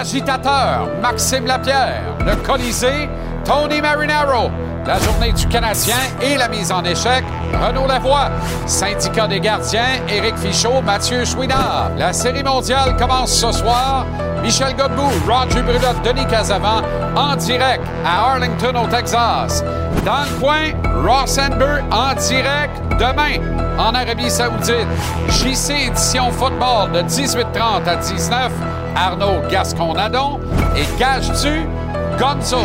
[0.00, 3.06] L'agitateur Maxime Lapierre, le Colisée
[3.44, 4.50] Tony Marinaro,
[4.86, 8.30] la journée du Canadien et la mise en échec, Renaud Lavoie,
[8.64, 11.90] syndicat des gardiens, Éric Fichaud, Mathieu Chouinard.
[11.98, 14.06] La série mondiale commence ce soir.
[14.42, 16.80] Michel Godbout, Roger Brulotte, Denis Casavant,
[17.14, 19.62] en direct à Arlington, au Texas.
[20.06, 20.70] Dans le coin,
[21.04, 23.36] Ross Amber en direct demain
[23.78, 24.86] en Arabie Saoudite.
[25.28, 28.50] JC édition football de 18h30 à 19
[28.94, 30.40] Arnaud Gascon-Nadon
[30.76, 31.66] et gage-tu
[32.18, 32.58] Gonzo.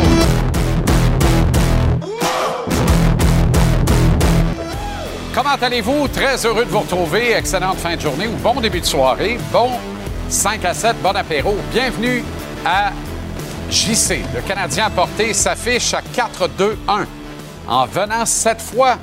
[5.34, 6.08] Comment allez-vous?
[6.08, 7.32] Très heureux de vous retrouver.
[7.32, 9.38] Excellente fin de journée ou bon début de soirée.
[9.52, 9.70] Bon
[10.28, 11.56] 5 à 7, bon apéro.
[11.72, 12.24] Bienvenue
[12.64, 12.90] à
[13.70, 14.20] JC.
[14.34, 17.06] Le Canadien porté s'affiche à 4-2-1
[17.68, 18.96] en venant cette fois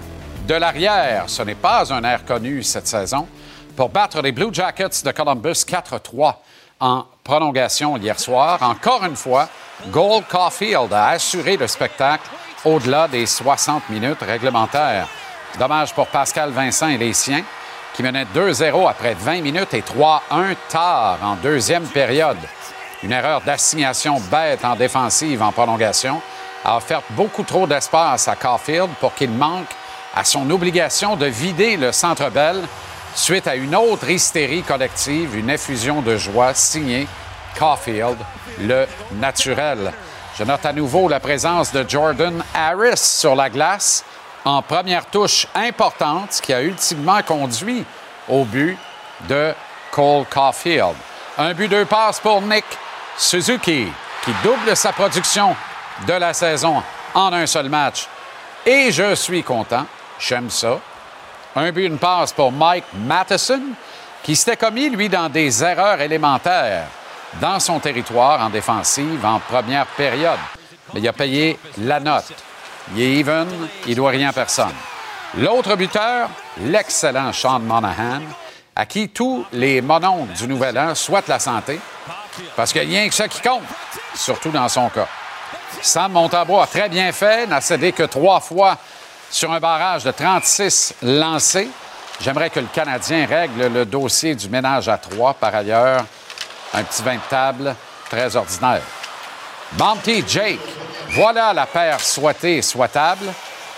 [0.48, 1.26] de l'arrière.
[1.28, 3.28] Ce n'est pas un air connu cette saison
[3.76, 6.36] pour battre les Blue Jackets de Columbus 4-3
[6.80, 8.60] en prolongation hier soir.
[8.62, 9.48] Encore une fois,
[9.88, 12.30] Gold Caulfield a assuré le spectacle
[12.66, 15.08] au-delà des 60 minutes réglementaires.
[15.58, 17.44] Dommage pour Pascal Vincent et les siens,
[17.94, 22.38] qui menaient 2-0 après 20 minutes et 3-1 tard en deuxième période.
[23.04, 26.22] Une erreur d'assignation bête en défensive en prolongation
[26.66, 29.68] a offert beaucoup trop d'espace à Caulfield pour qu'il manque
[30.16, 32.62] à son obligation de vider le centre belle
[33.16, 37.08] suite à une autre hystérie collective, une effusion de joie signée
[37.58, 38.18] Caulfield,
[38.60, 39.92] le naturel.
[40.38, 44.04] Je note à nouveau la présence de Jordan Harris sur la glace
[44.46, 47.86] en première touche importante qui a ultimement conduit
[48.28, 48.78] au but
[49.30, 49.54] de
[49.92, 50.96] Cole Caulfield.
[51.38, 52.66] Un but, deux passes pour Nick
[53.18, 53.88] Suzuki
[54.24, 55.56] qui double sa production
[56.08, 56.82] de la saison
[57.14, 58.08] en un seul match.
[58.66, 59.86] Et je suis content,
[60.20, 60.80] j'aime ça.
[61.56, 63.62] Un but, une passe pour Mike Matheson
[64.24, 66.88] qui s'était commis, lui, dans des erreurs élémentaires
[67.42, 70.40] dans son territoire en défensive en première période.
[70.94, 72.34] Mais il a payé la note.
[72.96, 73.48] Il est even,
[73.88, 74.74] il doit rien à personne.
[75.38, 76.30] L'autre buteur,
[76.60, 78.22] l'excellent Sean Monahan,
[78.76, 81.80] à qui tous les monons du Nouvel An souhaitent la santé,
[82.56, 83.64] parce qu'il n'y a rien que ça qui compte,
[84.16, 85.08] surtout dans son cas.
[85.82, 88.78] Sam Montabois a très bien fait, n'a cédé que trois fois
[89.30, 91.70] sur un barrage de 36 lancés.
[92.22, 96.06] J'aimerais que le Canadien règle le dossier du ménage à trois, par ailleurs.
[96.74, 97.76] Un petit vin de table
[98.10, 98.82] très ordinaire.
[99.74, 100.60] Bounty Jake,
[101.10, 103.26] voilà la paire souhaitée et souhaitable.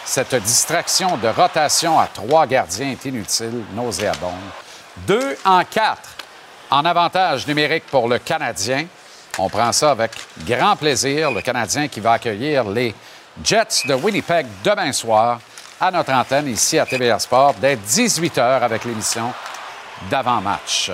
[0.06, 4.33] Cette distraction de rotation à trois gardiens est inutile, nauséabonde.
[5.07, 6.09] Deux en quatre
[6.69, 8.85] en avantage numérique pour le Canadien.
[9.38, 10.12] On prend ça avec
[10.45, 11.31] grand plaisir.
[11.31, 12.94] Le Canadien qui va accueillir les
[13.44, 15.39] Jets de Winnipeg demain soir
[15.79, 19.33] à notre antenne ici à TVR Sport dès 18 h avec l'émission
[20.09, 20.91] d'avant-match.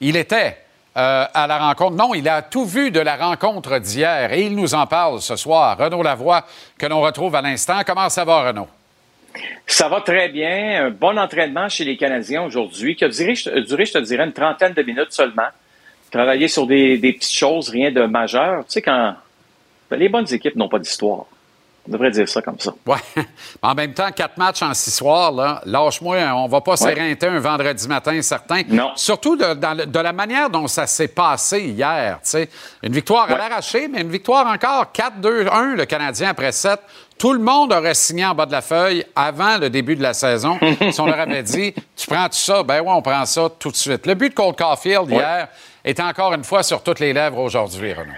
[0.00, 0.63] Il était
[0.96, 1.96] euh, à la rencontre.
[1.96, 5.36] Non, il a tout vu de la rencontre d'hier et il nous en parle ce
[5.36, 5.76] soir.
[5.78, 6.44] Renaud Lavoie,
[6.78, 7.80] que l'on retrouve à l'instant.
[7.86, 8.68] Comment ça va, Renaud?
[9.66, 10.86] Ça va très bien.
[10.86, 14.72] Un bon entraînement chez les Canadiens aujourd'hui qui a duré, je te dirais, une trentaine
[14.72, 15.48] de minutes seulement.
[16.10, 18.64] Travailler sur des, des petites choses, rien de majeur.
[18.66, 19.14] Tu sais, quand
[19.90, 21.26] les bonnes équipes n'ont pas d'histoire.
[21.86, 22.72] On devrait dire ça comme ça.
[22.86, 22.96] Oui.
[23.62, 27.38] En même temps, quatre matchs en six soirs, là, lâche-moi, on va pas s'éreinter un
[27.38, 28.60] vendredi matin, certain.
[28.68, 28.92] Non.
[28.94, 32.18] Surtout de, de la manière dont ça s'est passé hier.
[32.22, 32.50] sais.
[32.82, 36.78] Une victoire à l'arraché, mais une victoire encore 4-2-1, le Canadien après 7.
[37.18, 40.12] Tout le monde aurait signé en bas de la feuille avant le début de la
[40.14, 40.58] saison.
[40.90, 43.70] si on leur avait dit, tu prends tout ça, ben oui, on prend ça tout
[43.70, 44.06] de suite.
[44.06, 45.48] Le but de Cole Caulfield hier
[45.84, 48.12] est encore une fois sur toutes les lèvres aujourd'hui, Renaud.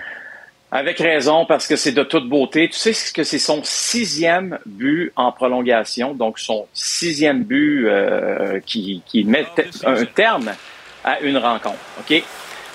[0.77, 2.69] Avec raison, parce que c'est de toute beauté.
[2.69, 9.03] Tu sais que c'est son sixième but en prolongation, donc son sixième but euh, qui,
[9.07, 9.47] qui met
[9.85, 10.53] un terme
[11.03, 11.79] à une rencontre.
[11.99, 12.23] OK?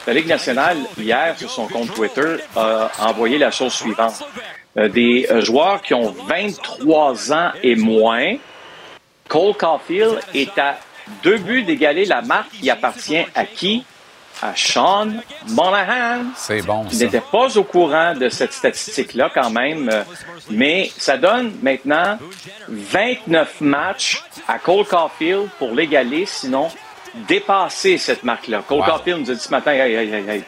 [0.07, 4.23] La Ligue nationale, hier, sur son compte Twitter, a envoyé la chose suivante.
[4.77, 8.35] Euh, des euh, joueurs qui ont 23 ans et moins,
[9.27, 10.79] Cole Caulfield est à
[11.21, 13.83] deux buts d'égaler la marque qui appartient à qui?
[14.41, 15.11] À Sean
[15.49, 16.23] Monahan.
[16.35, 16.85] C'est bon.
[16.91, 20.03] Il n'était pas au courant de cette statistique-là quand même, euh,
[20.49, 22.17] mais ça donne maintenant
[22.67, 26.69] 29 matchs à Cole Caulfield pour l'égaler, sinon
[27.27, 28.63] dépasser cette marque-là.
[28.67, 30.43] Cole Caulfield nous a dit ce matin, hey, hey, hey,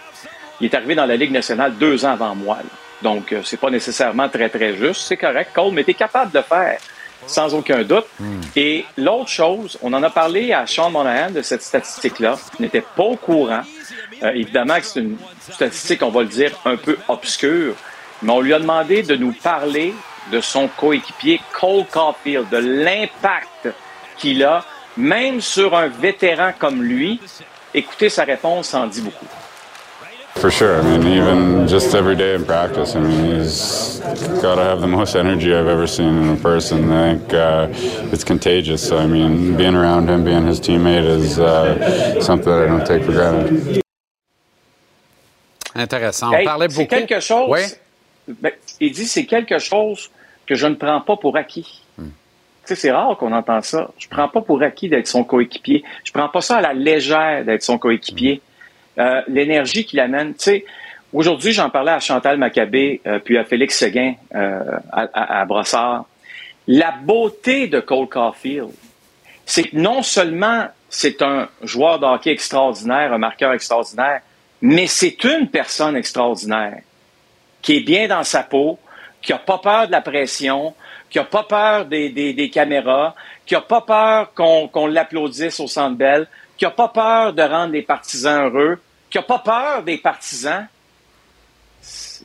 [0.60, 2.57] il est arrivé dans la Ligue nationale deux ans avant moi.
[3.01, 5.01] Donc, euh, c'est pas nécessairement très, très juste.
[5.01, 6.80] C'est correct, Cole, mais tu es capable de faire
[7.28, 8.06] sans aucun doute.
[8.20, 8.42] Hmm.
[8.56, 12.38] Et l'autre chose, on en a parlé à Sean Monahan de cette statistique-là.
[12.60, 13.64] Il n'était pas au courant.
[14.24, 15.18] Euh, évidemment que c'est une
[15.50, 17.75] statistique, on va le dire, un peu obscure,
[18.22, 19.94] mais on lui a demandé de nous parler
[20.31, 23.69] de son coéquipier Cole Caulfield, de l'impact
[24.18, 24.64] qu'il a,
[24.96, 27.19] même sur un vétéran comme lui.
[27.74, 29.26] Écoutez sa réponse, en dit beaucoup.
[30.35, 30.80] For sure.
[30.81, 34.00] I mean, even just every day in practice, I mean, he's
[34.41, 36.91] got to have the most energy I've ever seen in a person.
[36.91, 37.68] I think uh,
[38.12, 38.85] it's contagious.
[38.88, 42.85] So, I mean, being around him, being his teammate is uh, something that I don't
[42.85, 43.81] take for granted.
[45.75, 46.30] Intéressant.
[46.30, 46.95] On Hey, parlait c'est beaucoup.
[46.95, 47.50] quelque chose.
[47.50, 47.62] Oui.
[48.27, 50.09] Ben, il dit c'est quelque chose
[50.45, 51.81] que je ne prends pas pour acquis.
[51.97, 52.09] Hmm.
[52.65, 53.89] Tu sais, c'est rare qu'on entend ça.
[53.97, 55.83] Je prends pas pour acquis d'être son coéquipier.
[56.03, 58.41] Je prends pas ça à la légère d'être son coéquipier.
[59.00, 60.36] Euh, L'énergie qu'il amène.
[60.36, 60.63] Tu
[61.12, 64.60] aujourd'hui, j'en parlais à Chantal Maccabé, euh, puis à Félix Seguin euh,
[64.92, 66.06] à, à- Brossard.
[66.68, 68.69] La beauté de Cole Caulfield,
[69.45, 74.22] c'est que non seulement c'est un joueur de hockey extraordinaire, un marqueur extraordinaire,
[74.62, 76.80] mais c'est une personne extraordinaire
[77.62, 78.78] qui est bien dans sa peau,
[79.22, 80.74] qui a pas peur de la pression,
[81.10, 85.95] qui a pas peur des, caméras, qui a pas peur qu'on qu'on l'applaudisse au Centre
[85.98, 86.28] Bell,
[86.58, 88.80] qui a pas peur de rendre les partisans heureux,
[89.10, 90.68] qui a pas peur des partisans.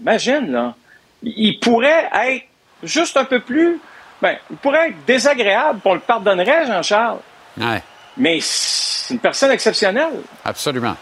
[0.01, 0.75] Imagine, là.
[1.23, 2.45] Il pourrait être
[2.83, 3.81] juste un peu plus...
[4.23, 7.19] Ben, il pourrait être désagréable, on le pardonnerait, Jean-Charles.
[7.57, 7.83] Ouais,
[8.17, 10.21] Mais c'est une personne exceptionnelle.
[10.45, 10.97] absolument.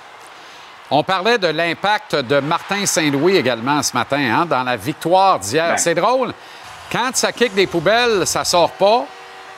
[0.91, 5.71] On parlait de l'impact de Martin Saint-Louis également ce matin, hein, dans la victoire d'hier.
[5.71, 5.77] Ben.
[5.79, 6.33] C'est drôle.
[6.93, 9.05] Quand ça kick des poubelles, ça sort pas.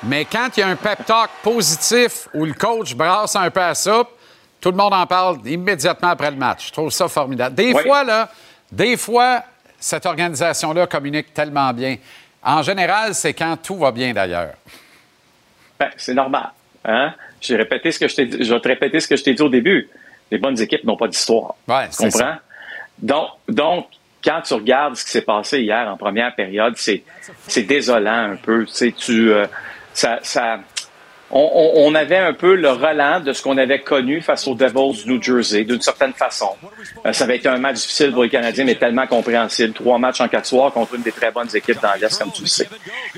[0.05, 3.61] Mais quand il y a un pep talk positif où le coach brasse un peu
[3.61, 4.09] à soupe,
[4.61, 6.69] tout le monde en parle immédiatement après le match.
[6.69, 7.55] Je trouve ça formidable.
[7.55, 7.83] Des Oui.
[7.83, 8.29] fois, là,
[8.71, 9.43] des fois,
[9.79, 11.97] cette organisation-là communique tellement bien.
[12.43, 14.55] En général, c'est quand tout va bien d'ailleurs.
[15.79, 16.51] Ben, c'est normal.
[16.85, 17.13] Hein?
[17.41, 18.45] J'ai répété ce que je t'ai dit.
[18.45, 19.89] Je vais te répéter ce que je t'ai dit au début.
[20.31, 21.55] Les bonnes équipes n'ont pas d'histoire.
[21.67, 22.19] Ouais, tu comprends?
[22.19, 22.39] ça.
[22.99, 23.87] Donc, donc,
[24.25, 27.03] quand tu regardes ce qui s'est passé hier en première période, c'est,
[27.47, 28.65] c'est désolant un peu.
[28.67, 29.47] Tu sais, tu, euh,
[31.31, 35.13] on, avait un peu le relent de ce qu'on avait connu face aux Devils du
[35.13, 36.51] New Jersey, d'une certaine façon.
[37.05, 39.75] Euh, ça avait été un match difficile pour les Canadiens, mais tellement compréhensible.
[39.75, 42.43] Trois matchs en quatre soirs contre une des très bonnes équipes dans l'Est, comme tu
[42.43, 42.69] le sais.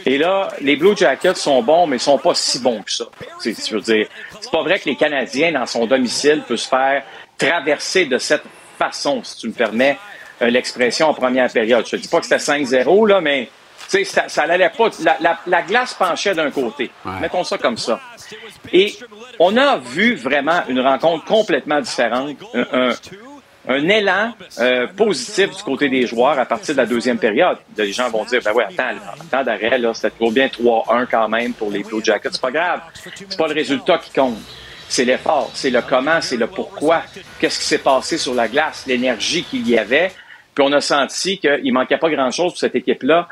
[0.05, 3.05] Et là, les Blue Jackets sont bons, mais ils sont pas si bons que ça.
[3.39, 7.05] C'est pas vrai que les Canadiens, dans son domicile, peuvent se faire
[7.39, 8.45] traverser de cette
[8.79, 9.99] façon, si tu me permets
[10.43, 11.85] euh, l'expression en première période.
[11.87, 13.49] Je te dis pas que c'était 5-0, là, mais
[13.91, 14.89] sais, ça, ça n'allait pas.
[15.05, 16.91] La, la- la glace penchait d'un côté.
[17.05, 17.13] Ouais.
[17.21, 18.01] Mettons ça comme ça.
[18.73, 18.95] Et
[19.39, 22.95] on a vu vraiment une rencontre complètement différente, un, un-
[23.69, 27.59] un élan euh, positif du côté des joueurs à partir de la deuxième période.
[27.77, 28.97] Les gens vont dire, ben ouais, attends,
[29.31, 32.31] temps d'arrêt, là, c'était trop bien 3-1 quand même pour les Blue Jackets.
[32.33, 32.81] C'est pas grave.
[33.29, 34.39] C'est pas le résultat qui compte.
[34.89, 37.03] C'est l'effort, c'est le comment, c'est le pourquoi.
[37.39, 40.11] Qu'est-ce qui s'est passé sur la glace, l'énergie qu'il y avait.
[40.53, 43.29] Puis on a senti qu'il manquait pas grand-chose pour cette équipe-là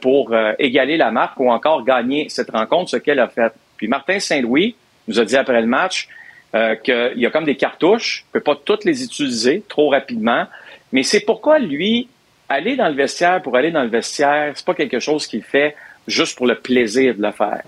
[0.00, 3.52] pour euh, égaler la marque ou encore gagner cette rencontre, ce qu'elle a fait.
[3.76, 4.74] Puis Martin Saint-Louis
[5.06, 6.08] nous a dit après le match
[6.54, 10.46] euh, qu'il y a comme des cartouches, il peut pas toutes les utiliser trop rapidement,
[10.92, 12.08] mais c'est pourquoi lui,
[12.48, 15.76] aller dans le vestiaire pour aller dans le vestiaire, c'est pas quelque chose qu'il fait
[16.06, 17.62] juste pour le plaisir de le faire.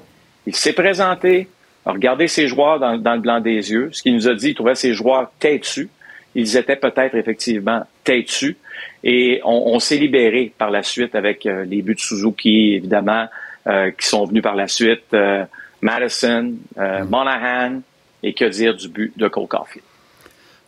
[0.47, 1.49] Il s'est présenté,
[1.85, 4.49] a regardé ses joueurs dans, dans le blanc des yeux, ce qu'il nous a dit,
[4.49, 5.91] il trouvait ses joueurs têtus.
[6.35, 8.57] Ils étaient peut-être effectivement têtus.
[9.05, 13.27] Et on, on s'est libéré par la suite avec euh, les buts de Suzuki, évidemment,
[13.67, 15.05] euh, qui sont venus par la suite.
[15.15, 15.45] euh,
[15.83, 17.81] Madison, euh, Monahan,
[18.23, 19.85] et que dire du but de Cole Caulfield.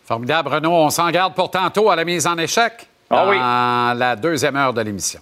[0.05, 0.71] Formidable, Renaud.
[0.71, 2.73] On s'en garde pour tantôt à la mise en échec
[3.11, 3.37] Ah dans oui.
[3.99, 5.19] la deuxième heure de l'émission.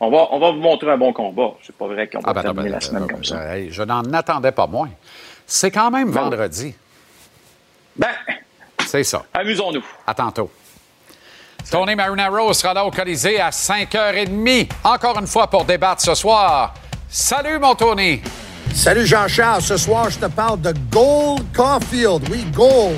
[0.00, 1.52] On va, on va vous montrer un bon combat.
[1.62, 3.68] C'est pas vrai qu'on va Ah, ben, terminer ben, la semaine ben, comme ça.
[3.68, 4.90] je n'en attendais pas moins.
[5.46, 6.74] C'est quand même vendredi.
[7.96, 8.08] Ben,
[8.86, 9.24] C'est ça.
[9.34, 9.84] amusons-nous.
[10.06, 10.50] À tantôt.
[11.68, 14.68] Tony Marinaro sera là au Colisée à 5h30.
[14.84, 16.74] Encore une fois pour débattre ce soir.
[17.08, 18.22] Salut, mon Tony.
[18.74, 22.96] Salut Jean-Charles, ce soir je te parle de Gold Caulfield, oui Gold.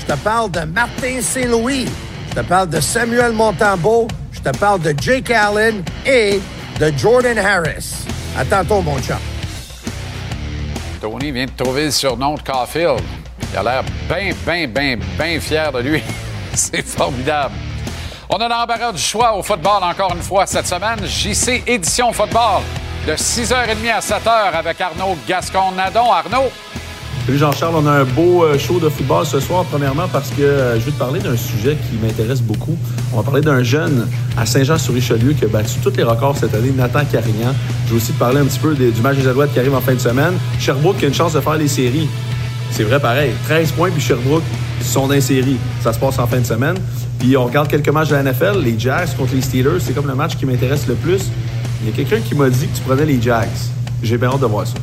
[0.00, 1.86] Je te parle de Martin Saint-Louis,
[2.30, 6.40] je te parle de Samuel Montambeau, je te parle de Jake Allen et
[6.80, 8.06] de Jordan Harris.
[8.36, 9.20] À tantôt mon chat.
[11.00, 13.02] Tony vient de trouver le surnom de Caulfield.
[13.52, 16.02] Il a l'air bien, bien, bien, bien fier de lui.
[16.54, 17.54] C'est formidable.
[18.32, 21.04] On a l'embarras du choix au football encore une fois cette semaine.
[21.04, 22.62] JC Édition Football
[23.04, 26.12] de 6h30 à 7h avec Arnaud Gascon-Nadon.
[26.12, 26.48] Arnaud,
[27.26, 30.42] Salut Jean-Charles, on a un beau euh, show de football ce soir, premièrement parce que
[30.42, 32.76] euh, je vais te parler d'un sujet qui m'intéresse beaucoup.
[33.12, 34.08] On va parler d'un jeune
[34.38, 37.52] à Saint-Jean-sur-Richelieu qui a battu tous les records cette année, Nathan Carignan.
[37.86, 39.80] Je vais aussi te parler un petit peu du match des Alouettes qui arrive en
[39.80, 40.38] fin de semaine.
[40.60, 42.08] Sherbrooke a une chance de faire les séries.
[42.70, 44.44] C'est vrai pareil, 13 points puis Sherbrooke
[44.82, 45.58] sont dans les séries.
[45.82, 46.76] Ça se passe en fin de semaine.
[47.20, 50.06] Puis on regarde quelques matchs de la NFL, les Jags contre les Steelers, c'est comme
[50.06, 51.20] le match qui m'intéresse le plus.
[51.82, 53.48] Il y a quelqu'un qui m'a dit que tu prenais les Jags.
[54.02, 54.74] J'ai bien hâte de voir ça.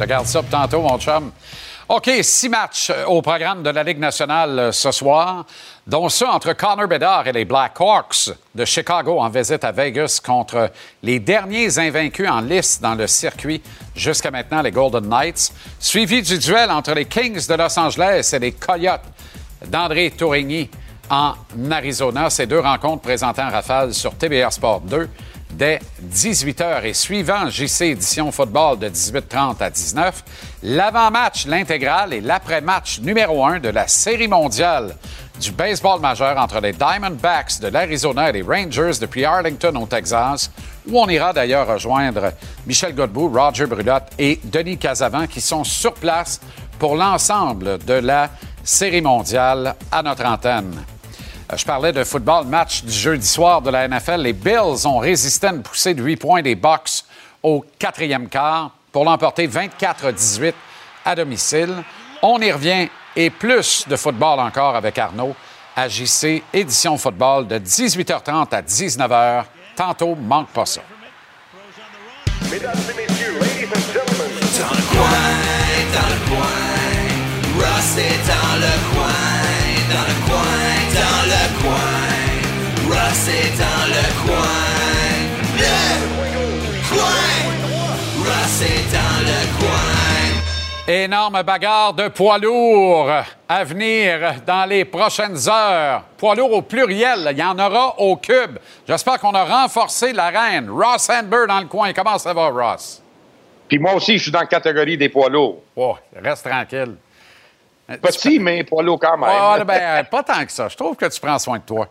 [0.00, 1.30] regarde ça tantôt, mon chum.
[1.88, 5.44] OK, six matchs euh, au programme de la Ligue nationale euh, ce soir,
[5.86, 10.70] dont ceux entre Connor Bedard et les Blackhawks de Chicago en visite à Vegas contre
[11.02, 13.62] les derniers invaincus en liste dans le circuit
[13.94, 18.38] jusqu'à maintenant, les Golden Knights, suivi du duel entre les Kings de Los Angeles et
[18.40, 19.06] les Coyotes
[19.66, 20.70] d'André Tourigny
[21.10, 21.34] en
[21.70, 22.30] Arizona.
[22.30, 25.08] Ces deux rencontres présentées en rafale sur TBR Sport 2
[25.52, 25.80] dès
[26.12, 30.24] 18h et suivant JC Édition Football de 18h30 à 19
[30.62, 34.96] l'avant-match, l'intégrale et l'après-match numéro 1 de la Série mondiale
[35.40, 40.50] du baseball majeur entre les Diamondbacks de l'Arizona et les Rangers depuis Arlington au Texas,
[40.86, 42.32] où on ira d'ailleurs rejoindre
[42.66, 46.40] Michel Godbout, Roger Brulotte et Denis Casavant qui sont sur place
[46.78, 48.30] pour l'ensemble de la
[48.62, 50.74] Série mondiale à notre antenne.
[51.50, 54.20] Euh, je parlais de football, match du jeudi soir de la NFL.
[54.20, 57.04] Les Bills ont résisté à une poussée de 8 points des Bucks
[57.42, 60.52] au quatrième quart pour l'emporter 24-18
[61.04, 61.82] à domicile.
[62.22, 65.34] On y revient et plus de football encore avec Arnaud
[65.74, 69.44] à JC Édition Football de 18h30 à 19h.
[69.76, 70.82] Tantôt, manque pas ça.
[72.50, 74.30] Mesdames et messieurs, ladies and gentlemen.
[74.58, 75.08] Dans le coin,
[75.94, 76.60] dans le coin,
[77.56, 79.30] Ross est dans le coin,
[79.88, 80.29] dans le coin, dans
[81.30, 84.60] le coin, Ross est dans le coin,
[85.58, 85.78] le
[86.88, 87.28] coin,
[88.18, 90.92] Ross est dans le coin.
[90.92, 93.12] Énorme bagarre de poids lourds
[93.48, 96.02] à venir dans les prochaines heures.
[96.16, 98.58] Poids lourds au pluriel, il y en aura au cube.
[98.88, 100.68] J'espère qu'on a renforcé l'arène.
[100.68, 101.92] Ross Handber dans le coin.
[101.92, 103.00] Comment ça va, Ross?
[103.68, 105.62] Puis moi aussi, je suis dans la catégorie des poids lourds.
[105.76, 106.96] Oh, reste tranquille.
[107.98, 109.30] Petit, mais lourd quand même.
[109.30, 110.68] Ah, ben, pas tant que ça.
[110.68, 111.88] Je trouve que tu prends soin de toi.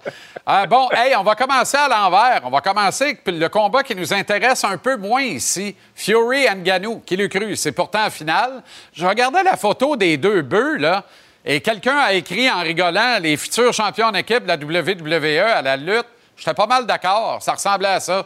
[0.47, 2.41] Euh, bon, hey, on va commencer à l'envers.
[2.43, 5.75] On va commencer avec le combat qui nous intéresse un peu moins ici.
[5.95, 7.55] Fury and Ganou, qui le cru.
[7.55, 8.63] C'est pourtant la finale.
[8.93, 11.03] Je regardais la photo des deux bœufs, là,
[11.45, 15.61] et quelqu'un a écrit en rigolant les futurs champions en équipe de la WWE à
[15.61, 16.05] la lutte.
[16.35, 17.39] J'étais pas mal d'accord.
[17.41, 18.25] Ça ressemblait à ça.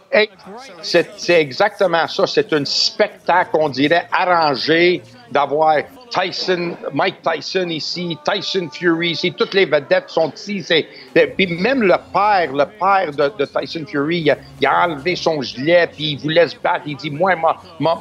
[0.82, 2.28] c'est exactement ça.
[2.28, 5.02] C'est un spectacle, on dirait, arrangé
[5.34, 5.78] d'avoir
[6.12, 10.86] Tyson, Mike Tyson ici, Tyson Fury ici, toutes les vedettes sont ici.
[11.14, 16.12] Puis même le père, le père de, Tyson Fury, il a, enlevé son gilet, puis
[16.12, 16.84] il voulait se battre.
[16.86, 17.36] Il dit, moi,
[17.80, 17.98] m'a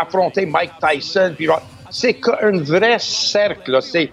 [0.00, 1.34] affronté Mike Tyson.
[1.36, 1.48] Puis
[1.90, 3.78] c'est un vrai cercle.
[3.82, 4.10] C'est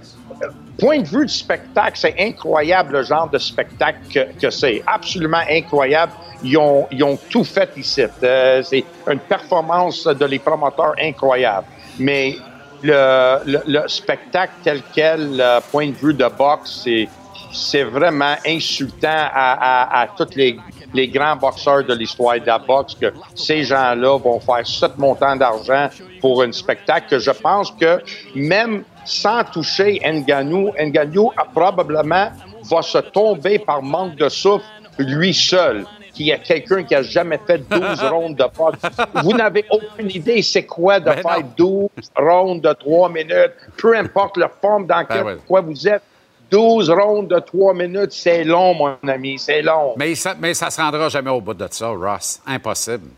[0.77, 3.99] point de vue du spectacle, c'est incroyable le genre de spectacle
[4.39, 4.83] que, c'est.
[4.85, 6.11] Absolument incroyable.
[6.43, 8.03] Ils ont, ils ont tout fait ici.
[8.23, 11.65] Euh, c'est une performance de les promoteurs incroyable.
[11.99, 12.37] Mais
[12.83, 17.07] le, le, spectacle tel quel, le point de vue de boxe, c'est,
[17.51, 20.57] c'est vraiment insultant à, à, à tous les,
[20.93, 25.35] les, grands boxeurs de l'histoire de la boxe que ces gens-là vont faire ce montant
[25.35, 25.89] d'argent
[26.21, 28.01] pour un spectacle que je pense que
[28.35, 32.29] même sans toucher Nganou, Nganou probablement
[32.69, 34.65] va se tomber par manque de souffle
[34.99, 35.85] lui seul
[36.17, 38.79] qu'il y a quelqu'un qui a jamais fait 12 rondes de boxe.
[39.23, 43.95] Vous n'avez aucune idée c'est quoi de ben faire 12 rondes de 3 minutes, peu
[43.95, 46.01] importe la forme dans ben quoi vous êtes.
[46.49, 49.93] 12 rondes de 3 minutes, c'est long, mon ami, c'est long.
[49.97, 52.41] Mais ça, mais ça se rendra jamais au bout de ça, Ross.
[52.47, 53.09] Impossible.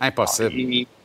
[0.00, 0.86] Impossible.
[0.88, 1.01] Ah,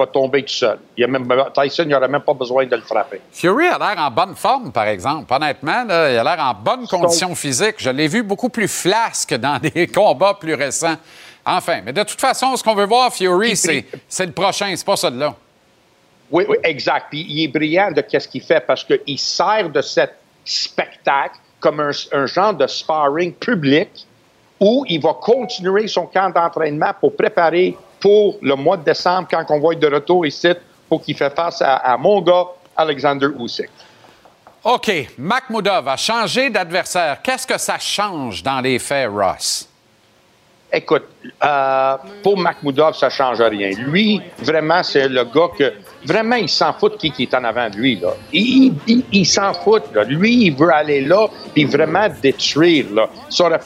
[0.00, 0.78] va tomber tout seul.
[0.96, 3.20] Il y a même, Tyson n'aurait même pas besoin de le frapper.
[3.32, 5.32] Fury a l'air en bonne forme, par exemple.
[5.32, 7.76] Honnêtement, il a l'air en bonne condition physique.
[7.78, 10.96] Je l'ai vu beaucoup plus flasque dans des combats plus récents.
[11.44, 13.84] Enfin, mais de toute façon, ce qu'on veut voir, Fury, c'est,
[14.20, 15.34] le prochain, c'est pas celui-là.
[16.30, 17.06] Oui, oui, exact.
[17.10, 20.14] Puis il est brillant de ce qu'il fait parce qu'il sert de cet
[20.44, 24.06] spectacle comme un, un genre de sparring public
[24.60, 29.44] où il va continuer son camp d'entraînement pour préparer pour le mois de décembre, quand
[29.50, 30.48] on va être de retour ici,
[30.88, 33.70] pour qu'il fasse face à, mon gars, Alexander Usyk.
[34.64, 34.90] OK.
[35.16, 37.22] Makhmoudov a changé d'adversaire.
[37.22, 39.69] Qu'est-ce que ça change dans les faits, Ross?
[40.72, 41.02] Écoute,
[41.44, 43.70] euh, pour Makhmoudov, ça change rien.
[43.70, 45.72] Lui, vraiment, c'est le gars que.
[46.04, 47.96] Vraiment, il s'en fout de qui, est en avant de lui.
[47.96, 48.14] Là.
[48.32, 48.74] Il,
[49.12, 49.82] il, s'en fout.
[49.92, 50.04] Là.
[50.04, 52.86] Lui, il veut aller là puis vraiment détruire.
[52.94, 53.10] Là.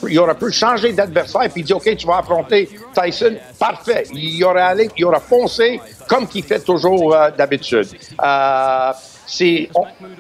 [0.09, 3.37] il aurait pu changer d'adversaire puis dire OK, tu vas affronter Tyson.
[3.59, 4.05] Parfait.
[4.13, 7.87] Il aurait allé, il aurait foncé comme qu'il fait toujours euh, d'habitude.
[8.23, 8.93] Euh,
[9.27, 9.69] c'est,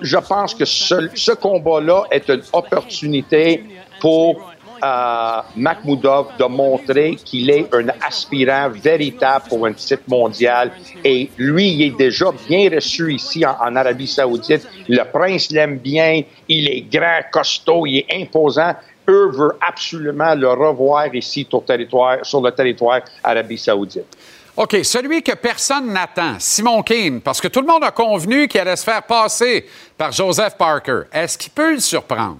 [0.01, 3.65] je pense que ce combat-là est une opportunité
[4.01, 4.54] pour
[4.87, 10.73] à Makhmoudov de montrer qu'il est un aspirant véritable pour un titre mondial.
[11.03, 14.69] Et lui, il est déjà bien reçu ici en, Arabie Saoudite.
[14.87, 16.21] Le prince l'aime bien.
[16.49, 18.75] Il est grand, costaud, il est imposant.
[19.09, 24.05] Eux veulent absolument le revoir ici sur, territoire, sur le territoire Arabie Saoudite.
[24.57, 28.61] OK, celui que personne n'attend, Simon Keane, parce que tout le monde a convenu qu'il
[28.61, 31.01] allait se faire passer par Joseph Parker.
[31.11, 32.39] Est-ce qu'il peut le surprendre?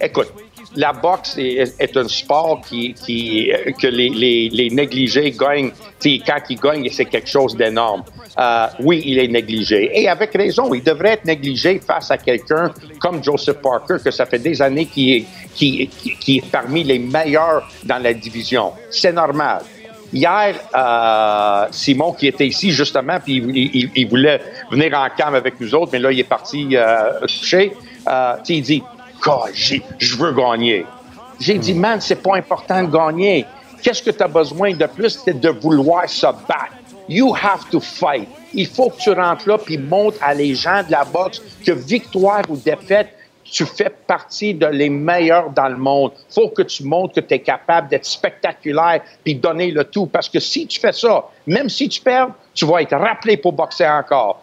[0.00, 0.32] Écoute,
[0.76, 5.72] la boxe est, un sport qui, que les, négligés gagnent.
[6.02, 8.04] quand ils gagnent, c'est quelque chose d'énorme.
[8.38, 9.90] Euh, oui, il est négligé.
[9.92, 14.24] Et avec raison, il devrait être négligé face à quelqu'un comme Joseph Parker, que ça
[14.24, 15.88] fait des années qu'il est, qui,
[16.18, 18.72] qui est parmi les meilleurs dans la division.
[18.90, 19.62] C'est normal.
[20.12, 23.36] Hier, euh, Simon, qui était ici justement, puis
[23.94, 27.72] il, voulait venir en cam avec nous autres, mais là, il est parti euh, toucher.
[28.06, 28.82] Euh, il dit
[29.98, 30.86] je veux gagner.
[31.40, 33.46] J'ai dit Man, c'est pas important de gagner.
[33.82, 35.20] Qu'est-ce que tu as besoin de plus?
[35.24, 36.76] C'est de vouloir se battre.
[37.08, 38.28] You have to fight.
[38.54, 41.72] Il faut que tu rentres là puis montres à les gens de la boxe que
[41.72, 43.08] victoire ou défaite,
[43.44, 46.12] tu fais partie de les meilleurs dans le monde.
[46.30, 50.06] faut que tu montres que tu es capable d'être spectaculaire puis donner le tout.
[50.06, 53.52] Parce que si tu fais ça, même si tu perds, tu vas être rappelé pour
[53.52, 54.41] boxer encore.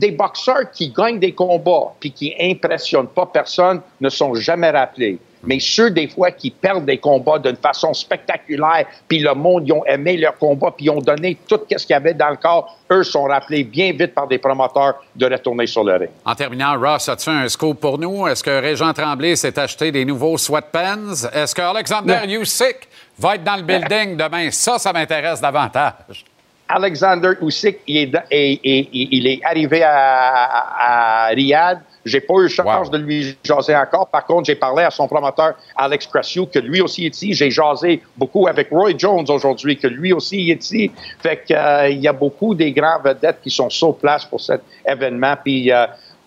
[0.00, 5.18] Des boxeurs qui gagnent des combats puis qui impressionnent pas personne ne sont jamais rappelés.
[5.44, 9.72] Mais ceux, des fois, qui perdent des combats d'une façon spectaculaire, puis le monde, ils
[9.72, 12.36] ont aimé leur combat, puis ils ont donné tout ce qu'il y avait dans le
[12.36, 16.10] corps, eux sont rappelés bien vite par des promoteurs de retourner sur le ring.
[16.24, 18.26] En terminant, Ross, as-tu un scoop pour nous?
[18.26, 21.28] Est-ce que Régent Tremblay s'est acheté des nouveaux sweatpants?
[21.32, 22.88] Est-ce que Alexander Usyk
[23.18, 24.50] va être dans le building demain?
[24.50, 26.24] Ça, ça m'intéresse davantage.
[26.72, 33.76] Alexander Usyk, il est, arrivé à, à Riyad j'ai pas eu chance de lui jaser
[33.76, 34.08] encore.
[34.08, 37.34] Par contre, j'ai parlé à son promoteur Alex Crassu, que lui aussi est ici.
[37.34, 40.90] J'ai jasé beaucoup avec Roy Jones aujourd'hui, que lui aussi est ici.
[41.20, 44.62] Fait qu'il euh, y a beaucoup des grands vedettes qui sont sur place pour cet
[44.86, 45.34] événement.
[45.42, 45.86] Puis euh,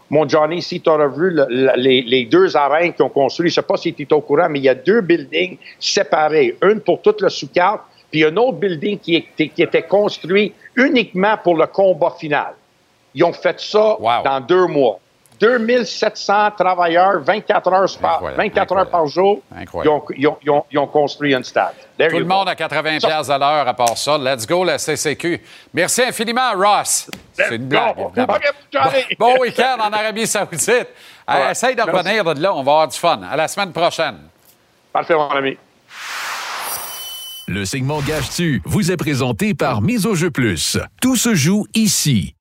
[0.10, 1.36] mon Johnny, si tu as vu
[1.76, 4.60] les, deux arènes qu'ils ont construit, je sais pas si tu es au courant, mais
[4.60, 6.56] il y a deux buildings séparés.
[6.62, 7.48] Une pour tout le sous
[8.14, 12.54] puis un autre building qui, qui était construit uniquement pour le combat final.
[13.16, 15.00] Ils ont fait ça dans deux mois.
[15.40, 19.42] 2700 travailleurs, 24 heures par, 24 heures par jour,
[19.84, 20.06] ils ont,
[20.72, 21.74] ils, ont, construit un stade.
[21.98, 24.18] Tout le monde à 80 pièces à l'heure à part ça.
[24.18, 25.42] Let's go, la CCQ.
[25.74, 27.10] Merci infiniment, Ross.
[27.34, 27.98] C'est une blague,
[29.20, 30.88] Bon, week-end en Arabie Saoudite.
[31.50, 33.20] essaye de revenir de là, on va avoir du fun.
[33.30, 34.20] À la semaine prochaine.
[34.94, 35.58] Parfait, mon ami.
[37.48, 40.78] Le segment Gage-tu vous est présenté par Mise au jeu plus.
[41.02, 42.36] Tout se joue ici.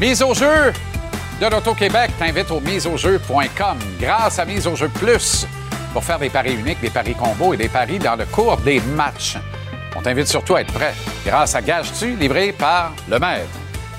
[0.00, 0.72] Mise au jeu
[1.42, 3.78] de l'Auto-Québec t'invite au miseaujeu.com.
[4.00, 5.46] Grâce à Mise au jeu plus,
[5.92, 8.80] pour faire des paris uniques, des paris combos et des paris dans le cours des
[8.96, 9.36] matchs.
[9.94, 10.94] On t'invite surtout à être prêt
[11.26, 13.50] grâce à Gage-tu, livré par le maître.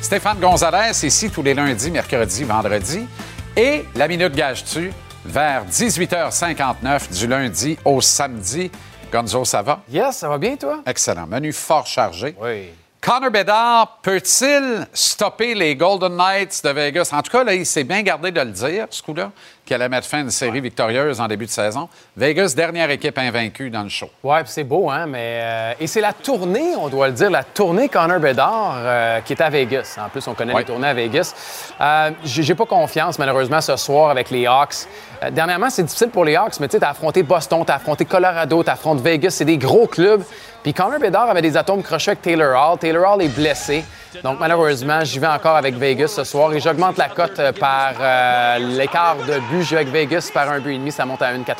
[0.01, 3.05] Stéphane Gonzalez, ici tous les lundis, mercredis, vendredis.
[3.55, 4.91] Et la Minute Gage-tu,
[5.23, 8.71] vers 18h59 du lundi au samedi.
[9.11, 9.81] Gonzo, ça va?
[9.91, 10.81] Yes, ça va bien, toi?
[10.87, 11.27] Excellent.
[11.27, 12.35] Menu fort chargé.
[12.41, 12.69] Oui.
[12.99, 17.09] Connor Bedard peut-il stopper les Golden Knights de Vegas?
[17.11, 19.31] En tout cas, là, il s'est bien gardé de le dire, ce coup-là,
[19.73, 21.89] qu'il allait mettre fin à une série victorieuse en début de saison.
[22.15, 24.07] Vegas, dernière équipe invaincue dans le show.
[24.23, 25.07] Oui, c'est beau, hein?
[25.07, 29.21] Mais, euh, et c'est la tournée, on doit le dire, la tournée Connor Bedard euh,
[29.21, 29.97] qui est à Vegas.
[29.99, 31.33] En plus, on connaît les tournées à Vegas.
[31.81, 34.85] Euh, J'ai pas confiance, malheureusement, ce soir avec les Hawks.
[35.31, 38.61] Dernièrement, c'est difficile pour les Hawks, mais tu sais, t'as affronté Boston, t'as affronté Colorado,
[38.61, 39.31] t'as affronté Vegas.
[39.31, 40.23] C'est des gros clubs.
[40.63, 42.79] Puis Connor Bedard avait des atomes crochés avec Taylor Hall.
[42.79, 43.83] Taylor Hall est blessé.
[44.23, 47.93] Donc, malheureusement, j'y vais encore avec Vegas ce soir et j'augmente la cote euh, par
[47.99, 49.63] euh, l'écart de but.
[49.63, 51.55] Je vais avec Vegas par un but et demi, ça monte à 1,80.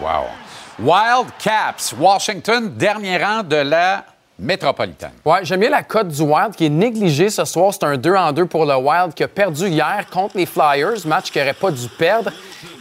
[0.00, 0.08] Wow.
[0.78, 4.04] Wild Caps, Washington, dernier rang de la
[4.38, 5.12] métropolitaine.
[5.24, 7.72] Oui, j'aime bien la cote du Wild qui est négligée ce soir.
[7.72, 11.06] C'est un 2 en 2 pour le Wild qui a perdu hier contre les Flyers,
[11.06, 12.30] match qu'il n'aurait pas dû perdre.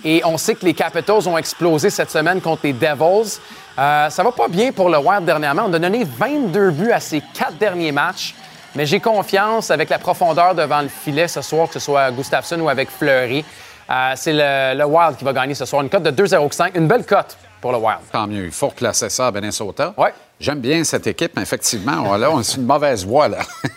[0.03, 3.39] Et on sait que les Capitals ont explosé cette semaine contre les Devils.
[3.77, 5.63] Euh, ça va pas bien pour le Wild dernièrement.
[5.67, 8.35] On a donné 22 buts à ses quatre derniers matchs.
[8.75, 12.59] Mais j'ai confiance avec la profondeur devant le filet ce soir, que ce soit Gustafsson
[12.59, 13.45] ou avec Fleury.
[13.89, 15.83] Euh, c'est le, Wild qui va gagner ce soir.
[15.83, 16.71] Une cote de 2,05.
[16.75, 17.99] Une belle cote pour le Wild.
[18.11, 18.45] Tant mieux.
[18.45, 19.93] Il faut replacer ça à Minnesota.
[19.97, 20.09] Oui.
[20.39, 23.39] J'aime bien cette équipe, mais effectivement, là, on est une mauvaise voie, là.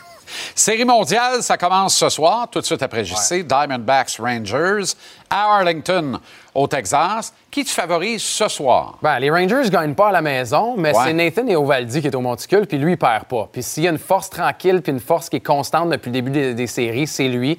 [0.54, 3.46] Série mondiale, ça commence ce soir, tout de suite après JC.
[3.46, 4.92] Diamondbacks Rangers
[5.30, 6.18] à Arlington,
[6.56, 7.32] au Texas.
[7.50, 8.98] Qui tu favorises ce soir?
[9.02, 12.14] Ben, les Rangers ne gagnent pas à la maison, mais c'est Nathan Eovaldi qui est
[12.14, 13.48] au monticule, puis lui, il perd pas.
[13.52, 16.12] Puis s'il y a une force tranquille, puis une force qui est constante depuis le
[16.12, 17.58] début des, séries, c'est lui.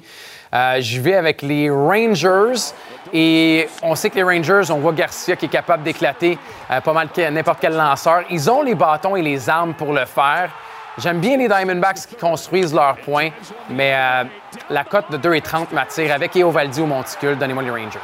[0.52, 2.72] Euh, je vais avec les Rangers.
[3.12, 6.38] Et on sait que les Rangers, on voit Garcia qui est capable d'éclater
[6.70, 8.24] euh, pas mal n'importe quel lanceur.
[8.30, 10.50] Ils ont les bâtons et les armes pour le faire.
[10.98, 13.30] J'aime bien les Diamondbacks qui construisent leurs points,
[13.70, 14.24] mais euh,
[14.68, 17.38] la cote de 2,30 m'attire avec Eovaldi ou Monticule.
[17.38, 17.98] Donnez-moi les Rangers.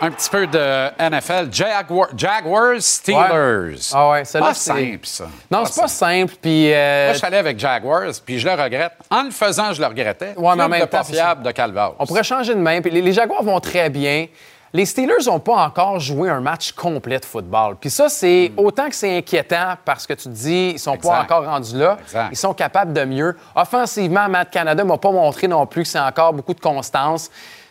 [0.00, 1.48] Un petit peu de NFL.
[1.52, 3.90] Jaguar, Jaguars, Steelers.
[3.94, 5.24] Ah ouais, celle-là, Pas c'est- simple, ça.
[5.50, 6.34] Non, c'est pas simple.
[6.42, 8.92] Puis, euh, Moi, je suis allé avec Jaguars, puis je le regrette.
[9.10, 10.34] En le faisant, je le regrettais.
[10.36, 11.92] Ouais, mais en même de pas fiable de Calvas.
[11.98, 12.80] on pourrait changer de main.
[12.80, 14.26] Puis les, les Jaguars vont très bien.
[14.72, 17.76] Les Steelers n'ont pas encore joué un match complet de football.
[17.80, 21.22] Puis ça, c'est autant que c'est inquiétant parce que tu te dis, ils sont pas
[21.22, 21.98] encore rendus là.
[22.00, 22.28] Exact.
[22.30, 23.36] Ils sont capables de mieux.
[23.56, 27.30] Offensivement, Matt Canada m'a pas montré non plus que c'est encore beaucoup de constance.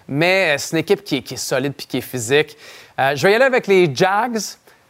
[0.10, 2.58] Mais euh, c'est une équipe qui est, qui est solide puis qui est physique.
[3.00, 4.40] Euh, je vais y aller avec les Jags.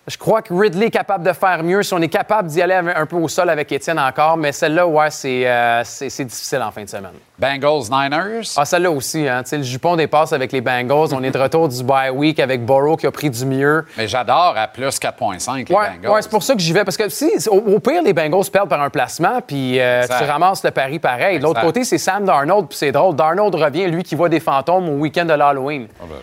[0.09, 2.73] Je crois que Ridley est capable de faire mieux si on est capable d'y aller
[2.73, 4.37] un peu au sol avec Étienne encore.
[4.37, 7.11] Mais celle-là, ouais, c'est euh, c'est- difficile en fin de semaine.
[7.37, 8.41] Bengals, Niners?
[8.57, 9.43] Ah, celle-là aussi, hein.
[9.43, 11.13] Tu sais, le jupon dépasse avec les Bengals.
[11.13, 13.85] On est de retour du bye week avec Burrow qui a pris du mieux.
[13.97, 16.11] Mais j'adore à plus 4,5 les Bengals.
[16.11, 16.83] ouais, c'est pour ça que j'y vais.
[16.83, 20.23] Parce que si, au, au pire, les Bengals perdent par un placement, puis euh, tu
[20.25, 21.37] ramasses le pari pareil.
[21.37, 23.15] De l'autre côté, c'est Sam Darnold, puis c'est drôle.
[23.15, 25.87] Darnold revient, lui qui voit des fantômes au week-end de l'Halloween.
[26.01, 26.15] Ah, ben,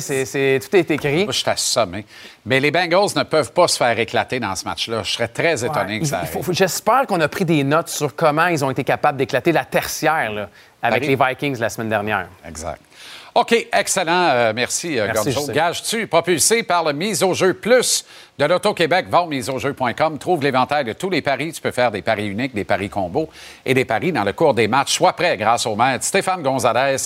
[0.00, 1.24] c'est- c'est- tout est écrit.
[1.24, 2.04] Moi, je suis assommé.
[2.46, 5.02] Mais les Bengals ne peuvent pas se faire éclater dans ce match-là.
[5.02, 6.00] Je serais très étonné Ouais.
[6.00, 6.48] que ça arrive.
[6.52, 10.32] J'espère qu'on a pris des notes sur comment ils ont été capables d'éclater la tertiaire
[10.32, 10.48] là,
[10.82, 12.28] avec les Vikings la semaine dernière.
[12.46, 12.80] Exact.
[13.34, 14.28] OK, excellent.
[14.28, 15.40] Euh, merci, euh, Merci, Gonzo.
[15.40, 15.52] Justin.
[15.54, 18.04] Gage-tu, propulsé par le Mise au jeu plus
[18.38, 20.18] de l'Auto-Québec, va au miseaujeu.com.
[20.18, 21.50] Trouve l'éventail de tous les paris.
[21.52, 23.30] Tu peux faire des paris uniques, des paris combos
[23.64, 24.92] et des paris dans le cours des matchs.
[24.92, 26.96] Sois prêt grâce au maître Stéphane Gonzalez.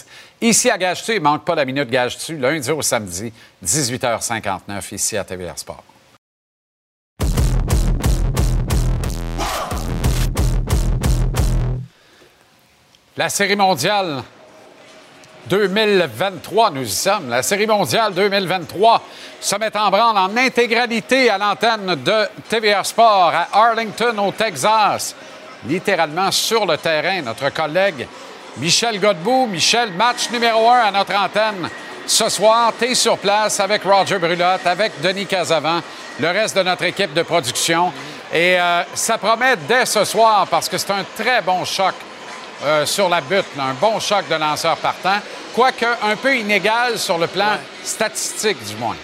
[0.40, 3.32] Ici à Gage-tu, il manque pas la minute Gage-tu, lundi au samedi,
[3.64, 5.84] 18h59, ici à TVR Sport.
[13.16, 14.22] La Série mondiale
[15.48, 17.28] 2023, nous y sommes.
[17.28, 19.02] La Série mondiale 2023
[19.40, 25.14] se met en branle en intégralité à l'antenne de TVA Sport à Arlington, au Texas.
[25.66, 28.08] Littéralement sur le terrain, notre collègue
[28.58, 29.46] Michel Godbout.
[29.46, 31.68] Michel, match numéro un à notre antenne.
[32.06, 35.80] Ce soir, tu es sur place avec Roger Brulotte, avec Denis Casavant,
[36.20, 37.92] le reste de notre équipe de production.
[38.32, 41.94] Et euh, ça promet dès ce soir parce que c'est un très bon choc
[42.64, 45.20] euh, sur la butte, là, un bon choc de lanceurs partants,
[45.54, 48.96] quoique un peu inégal sur le plan statistique du moins.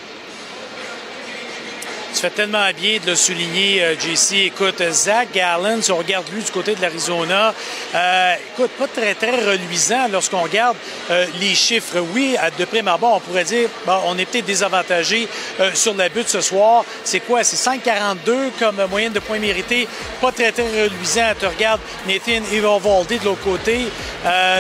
[2.15, 4.47] Tu fais tellement bien de le souligner, euh, JC.
[4.47, 7.55] Écoute, Zach Gallen, si on regarde lui du côté de l'Arizona,
[7.95, 10.77] euh, écoute, pas très, très reluisant lorsqu'on regarde
[11.11, 11.99] euh, les chiffres.
[12.15, 15.27] Oui, de prime abord, on pourrait dire, bon, on est peut-être désavantagé
[15.61, 16.85] euh, sur la butte ce soir.
[17.03, 17.45] C'est quoi?
[17.45, 19.89] C'est 5,42 comme moyenne de points mérités.
[20.21, 21.33] Pas très, très reluisant.
[21.41, 23.89] Tu regardes Nathan Evaldi de l'autre côté.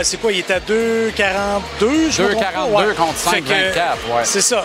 [0.02, 0.32] C'est quoi?
[0.32, 1.10] Il est à 2,42,
[2.10, 2.84] je me trompe pas?
[2.84, 4.24] 2,42 contre Fait que, 5,24, ouais.
[4.24, 4.64] C'est ça.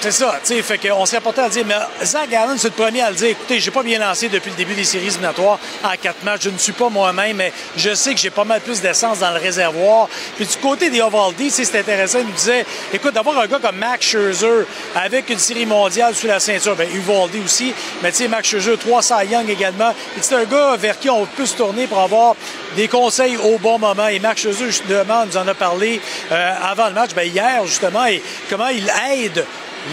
[0.00, 2.74] C'est ça, tu sais, fait qu'on serait porté à dire, mais Zach Gallen, c'est le
[2.74, 5.58] premier à le dire, écoutez, j'ai pas bien lancé depuis le début des séries éliminatoires
[5.84, 8.62] en quatre matchs, je ne suis pas moi-même, mais je sais que j'ai pas mal
[8.62, 10.08] plus d'essence dans le réservoir.
[10.36, 13.76] Puis du côté des Ovaldi, c'est intéressant, il nous disait, écoute, d'avoir un gars comme
[13.76, 18.28] Max Scherzer avec une série mondiale sous la ceinture, ben Uvaldi aussi, mais tu sais,
[18.28, 21.98] Max Scherzer, 300 Young également, c'est un gars vers qui on peut se tourner pour
[21.98, 22.36] avoir
[22.74, 24.08] des conseils au bon moment.
[24.08, 26.00] Et Max Scherzer, justement, nous en a parlé
[26.32, 29.44] euh, avant le match, ben hier, justement, et comment il aide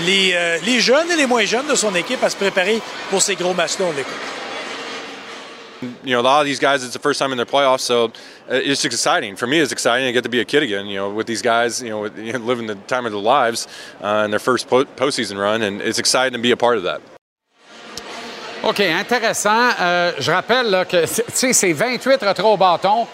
[0.06, 3.21] les, euh, les jeunes et les moins jeunes de son équipe à se préparer pour
[3.21, 3.86] ces gros matchs-là.
[3.89, 4.13] On l'écoute.
[6.04, 8.06] you know, a lot of these guys, it's the first time in their playoffs, so
[8.50, 9.36] uh, it's just exciting.
[9.36, 10.08] For me, it's exciting.
[10.08, 12.17] I get to be a kid again, you know, with these guys, you know, with,
[12.17, 13.67] you know living the time of their lives
[14.04, 16.84] uh, in their first po- postseason run, and it's exciting to be a part of
[16.84, 17.00] that.
[18.63, 19.69] OK, intéressant.
[19.80, 23.06] Euh, je rappelle là, que tu sais, c'est 28 retraits au bâton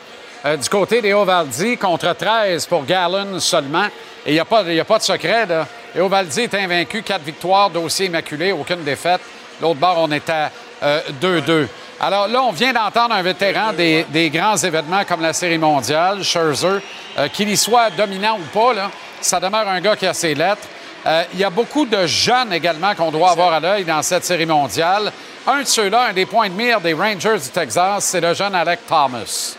[0.45, 3.87] euh, du côté des Ovaldi contre 13 pour Gallon seulement.
[4.25, 5.45] Et il n'y a, pas- il y a pas de secret.
[5.45, 5.67] Là.
[5.95, 9.21] Et Ovaldi est invaincu, 4 victoires, dossier immaculé, aucune défaite.
[9.61, 10.51] L'autre bord, on est à
[10.81, 11.67] euh, 2-2.
[11.99, 16.81] Alors là, on vient d'entendre un vétéran des, grands événements comme la Série mondiale, Scherzer,
[17.17, 18.73] euh, qu'il y soit dominant ou pas,
[19.21, 20.67] ça demeure un gars qui a ses lettres.
[21.05, 24.25] Euh, il y a beaucoup de jeunes également qu'on doit avoir à l'œil dans cette
[24.25, 25.11] série mondiale.
[25.45, 28.55] Un de ceux-là, un des points de mire des Rangers du Texas, c'est le jeune
[28.55, 29.55] Alec Thomas.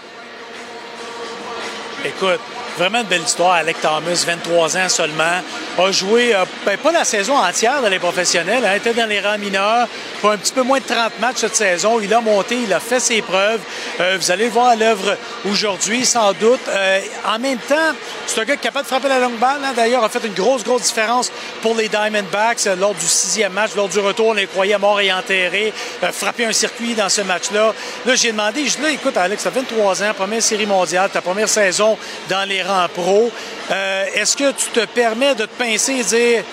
[2.05, 2.41] Écoute,
[2.77, 3.53] vraiment une belle histoire.
[3.53, 5.41] Alec Thomas, 23 ans seulement,
[5.79, 9.21] a joué, euh, ben, pas la saison entière dans les professionnels, hein, était dans les
[9.21, 9.87] rangs mineurs
[10.21, 12.01] pour un petit peu moins de 30 matchs cette saison.
[12.01, 13.61] Il a monté, il a fait ses preuves.
[14.01, 15.17] Euh, vous allez le voir à l'œuvre
[15.49, 16.61] aujourd'hui, sans doute.
[16.69, 17.93] Euh, en même temps,
[18.27, 19.61] c'est un gars capable de frapper la longue balle.
[19.65, 19.73] hein.
[19.77, 21.31] D'ailleurs, a fait une grosse, grosse différence
[21.63, 23.71] pour les Diamondbacks lors du sixième match.
[23.77, 25.73] Lors du retour, on les croyait morts et enterrés.
[26.13, 27.73] Frapper un circuit dans ce match-là.
[28.07, 31.11] Là, j'ai demandé, je dis là, écoute, Alex, tu as 23 ans, première série mondiale,
[31.11, 31.97] ta première saison
[32.29, 33.31] dans les rangs pro.
[33.71, 36.45] Euh, Est-ce que tu te permets de te pincer et dire,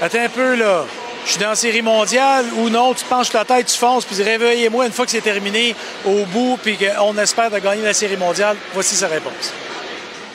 [0.00, 0.84] attends un peu là,
[1.24, 4.22] je suis dans la série mondiale ou non, tu penches la tête, tu fonces, puis
[4.22, 5.74] réveillez-moi une fois que c'est terminé
[6.04, 8.56] au bout, puis qu'on espère de gagner la série mondiale?
[8.74, 9.52] Voici sa réponse.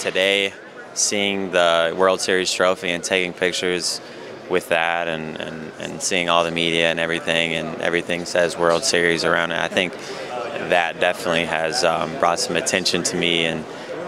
[0.04, 0.52] Today,
[0.94, 4.02] seeing the World Series trophy and taking pictures
[4.50, 8.84] with that and, and, and seeing all the media and everything and everything says World
[8.84, 9.94] Series around it, I think
[10.70, 13.64] that definitely has um, brought some attention to me and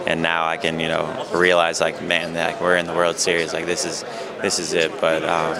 [0.06, 3.52] and now I can you know realize like man like we're in the World Series
[3.52, 4.04] like this is
[4.42, 5.54] this is it but um,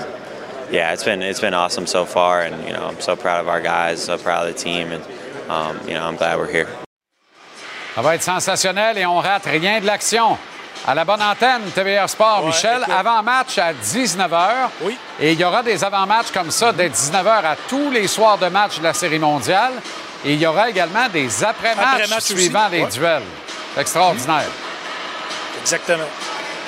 [0.70, 3.48] yeah it's been it's been awesome so far and you know I'm so proud of
[3.48, 5.02] our guys so proud of the team and
[5.50, 6.68] um, you know I'm glad we're here.
[7.94, 10.37] Ça va être sensationnel et on rate rien de l'action.
[10.87, 12.92] À la bonne antenne, TVR Sport, Ouais, Michel, écoute.
[12.94, 14.68] avant-match à 19h.
[14.83, 14.98] Oui.
[15.20, 18.48] Et il y aura des avant-matchs comme ça dès 19h à tous les soirs de
[18.48, 19.72] match de la Série mondiale.
[20.24, 22.37] Et il y aura également des après-matchs Après-match aussi.
[22.37, 22.90] suivant les Ouais.
[22.90, 23.22] duels.
[23.76, 24.50] Extraordinaire.
[25.60, 26.04] Exactement.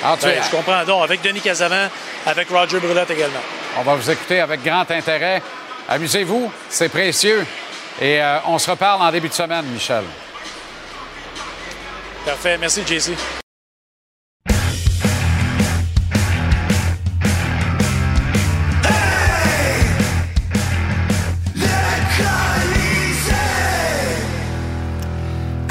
[0.01, 1.03] Ben, je comprends donc.
[1.03, 1.87] Avec Denis Casavant,
[2.25, 3.39] avec Roger Brulette également.
[3.79, 5.41] On va vous écouter avec grand intérêt.
[5.89, 7.45] Amusez-vous, c'est précieux.
[7.99, 10.03] Et euh, on se reparle en début de semaine, Michel.
[12.25, 12.57] Parfait.
[12.59, 13.13] Merci, JC.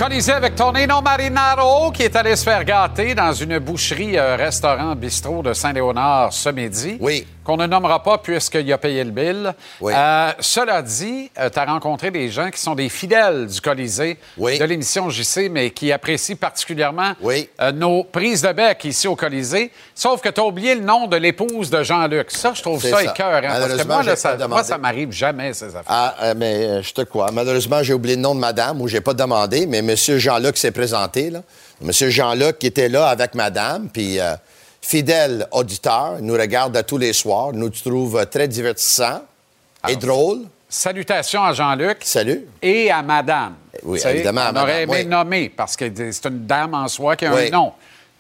[0.07, 4.95] Colisée avec Tonino Marinaro qui est allé se faire gâter dans une boucherie, euh, restaurant,
[4.95, 6.97] bistrot de Saint-Léonard ce midi.
[7.01, 7.27] Oui.
[7.47, 9.55] Qu'on ne nommera pas puisqu'il a payé le bill.
[9.81, 9.93] Oui.
[9.97, 14.59] Euh, cela dit, tu as rencontré des gens qui sont des fidèles du Colisée, Oui.
[14.59, 17.49] de l'émission JC, mais qui apprécient particulièrement Oui.
[17.61, 19.71] euh, nos prises de bec ici au Colisée.
[19.95, 22.33] Sauf que tu as oublié le nom de l'épouse de Jean-Luc.
[22.33, 23.15] Ça, je trouve ça écœurant.
[23.43, 25.83] Parce que Malheureusement, moi, là, ça, pas moi, ça m'arrive jamais, ces affaires.
[25.87, 27.31] Ah, euh, mais euh, je te crois.
[27.31, 29.95] Malheureusement, j'ai oublié le nom de madame ou j'ai pas demandé, mais M.
[29.95, 31.31] Jean-Luc s'est présenté.
[31.31, 31.43] Là.
[31.81, 31.93] M.
[31.93, 34.35] Jean-Luc qui était là avec madame, puis euh,
[34.87, 39.23] fidèle auditeur, nous regarde à tous les soirs, nous trouve très divertissant
[39.89, 40.39] et Alors, drôle.
[40.69, 41.99] Salutations à Jean-Luc.
[42.03, 42.47] Salut.
[42.63, 43.55] et à madame.
[43.83, 45.07] Oui, Tu sais, évidemment, à On aurait aimé oui.
[45.07, 47.49] nommer parce que c'est une dame en soi qui a Oui.
[47.49, 47.73] un nom.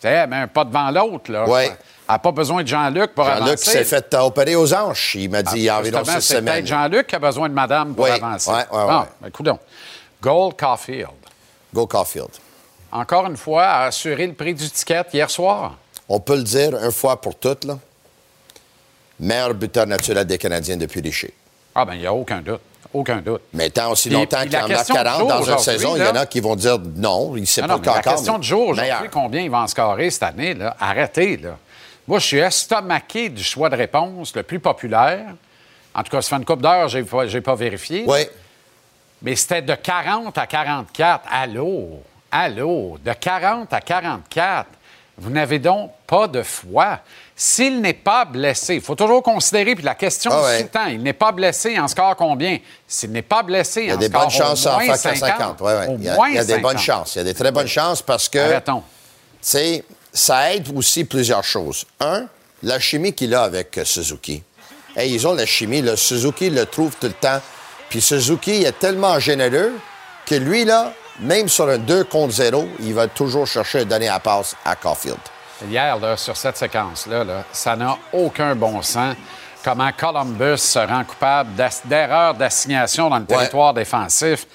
[0.05, 1.31] Un pas devant l'autre.
[1.33, 1.45] là.
[1.49, 1.63] Oui.
[1.65, 1.73] Elle
[2.09, 3.71] n'a pas besoin de Jean-Luc pour Jean-Luc avancer.
[3.71, 6.21] s'est fait opérer aux hanches, il m'a dit il y a Ah, environ six c'est
[6.37, 6.55] semaines.
[6.55, 8.51] peut-être Jean-Luc qui a besoin de madame pour Oui, avancer.
[8.51, 9.31] ouais, ouais, Bon, ouais.
[9.41, 9.59] ben.
[10.23, 11.09] Gold Caulfield,
[11.75, 12.31] Go Caulfield.
[12.93, 15.75] encore une fois, a assuré le prix du ticket hier soir.
[16.09, 17.79] On peut le dire une fois pour toutes, là.
[19.19, 21.33] Meilleur buteur naturel des Canadiens depuis Richer.
[21.75, 22.61] Ah, bien, il n'y a aucun doute.
[22.93, 23.43] Aucun doute.
[23.53, 26.03] Mais tant aussi longtemps qu'il en marque question du 40 jour dans une saison, il
[26.03, 28.35] y en a qui vont dire non, il ne sait pas non, mais la question
[28.35, 30.77] mais du jour aujourd'hui, combien il va en scorer cette année, là?
[30.79, 31.37] arrêtez.
[31.39, 31.59] Là.
[32.07, 35.27] Moi, je suis estomaqué du choix de réponse le plus populaire.
[35.95, 38.05] En tout cas, ça fait une couple d'heures, je n'ai pas vérifié.
[38.07, 38.21] Oui.
[39.23, 41.25] Mais c'était de 40 à 44.
[41.31, 42.03] Allô?
[42.31, 42.99] Allô?
[43.05, 44.67] De 40 à 44.
[45.19, 47.01] Vous n'avez donc pas de foi.
[47.35, 50.63] S'il n'est pas blessé, il faut toujours considérer, puis la question Ah ouais.
[50.63, 52.59] le temps, il n'est pas blessé, en score combien?
[52.87, 54.97] S'il n'est pas blessé, Il y a en des score bonnes chances au en moins
[54.97, 55.61] faire 50.
[55.61, 55.87] Ouais, ouais.
[55.89, 56.63] Au Il y a, moins il y a des 50.
[56.63, 57.15] bonnes chances.
[57.15, 58.83] Il y a des très bonnes chances parce que, tu Arrêtons.
[59.41, 61.85] sais, ça aide aussi plusieurs choses.
[62.01, 62.27] Un,
[62.63, 64.43] la chimie qu'il a avec euh, Suzuki.
[64.97, 65.83] Hey, ils ont la chimie.
[65.83, 67.41] Le Suzuki le trouve tout le temps.
[67.91, 69.73] Puis Suzuki est tellement généreux
[70.27, 74.07] que lui, là, même sur un 2 contre 0, il va toujours chercher à donner
[74.07, 75.19] la passe à Caulfield.
[75.69, 79.17] Hier, là, sur cette séquence-là, là, ça n'a aucun bon sens.
[79.65, 83.27] Comment Columbus se rend coupable d'ass- d'erreur d'assignation dans le Ouais.
[83.37, 84.47] territoire défensif.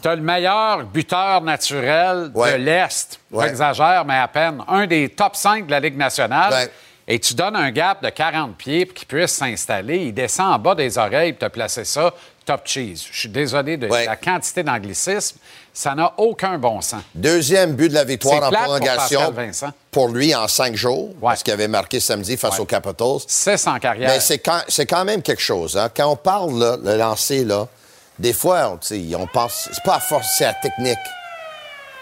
[0.00, 2.52] Tu as le meilleur buteur naturel Ouais.
[2.52, 3.20] de l'Est.
[3.30, 3.48] Ouais.
[3.48, 4.62] J'exagère, mais à peine.
[4.68, 6.70] Un des top 5 de la Ligue nationale.
[7.06, 9.96] Et tu donnes un gap de 40 pieds pour qu'il puisse s'installer.
[9.98, 12.14] Il descend en bas des oreilles pour te placer ça.
[12.46, 13.04] Top cheese.
[13.10, 15.38] Je suis désolé de la quantité d'anglicisme.
[15.72, 17.02] Ça n'a aucun bon sens.
[17.14, 19.34] Deuxième but de la victoire C'est en pour prolongation
[19.90, 21.14] pour lui en cinq jours, Ouais.
[21.22, 22.60] parce qu'il avait marqué samedi face Ouais.
[22.60, 23.18] aux Capitals.
[23.26, 24.08] 6 en carrière.
[24.10, 25.76] Mais c'est quand, c'est quand même quelque chose.
[25.76, 25.88] Hein?
[25.96, 27.66] Quand on parle, là, le lancer, là,
[28.18, 30.98] des fois, on, on pense, c'est pas à force, c'est à technique.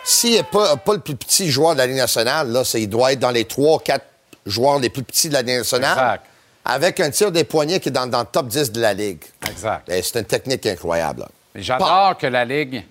[0.05, 2.89] S'il n'est pas, pas le plus petit joueur de la Ligue nationale, là, c'est- il
[2.89, 4.07] doit être dans les trois, quatre
[4.47, 5.93] joueurs les plus petits de la Ligue nationale.
[5.93, 6.25] Exact.
[6.65, 9.23] Avec un tir des poignets qui est dans, dans le top 10 de la Ligue.
[9.49, 9.89] Exact.
[9.91, 11.27] Et c'est une technique incroyable.
[11.55, 12.85] J'adore que la Ligue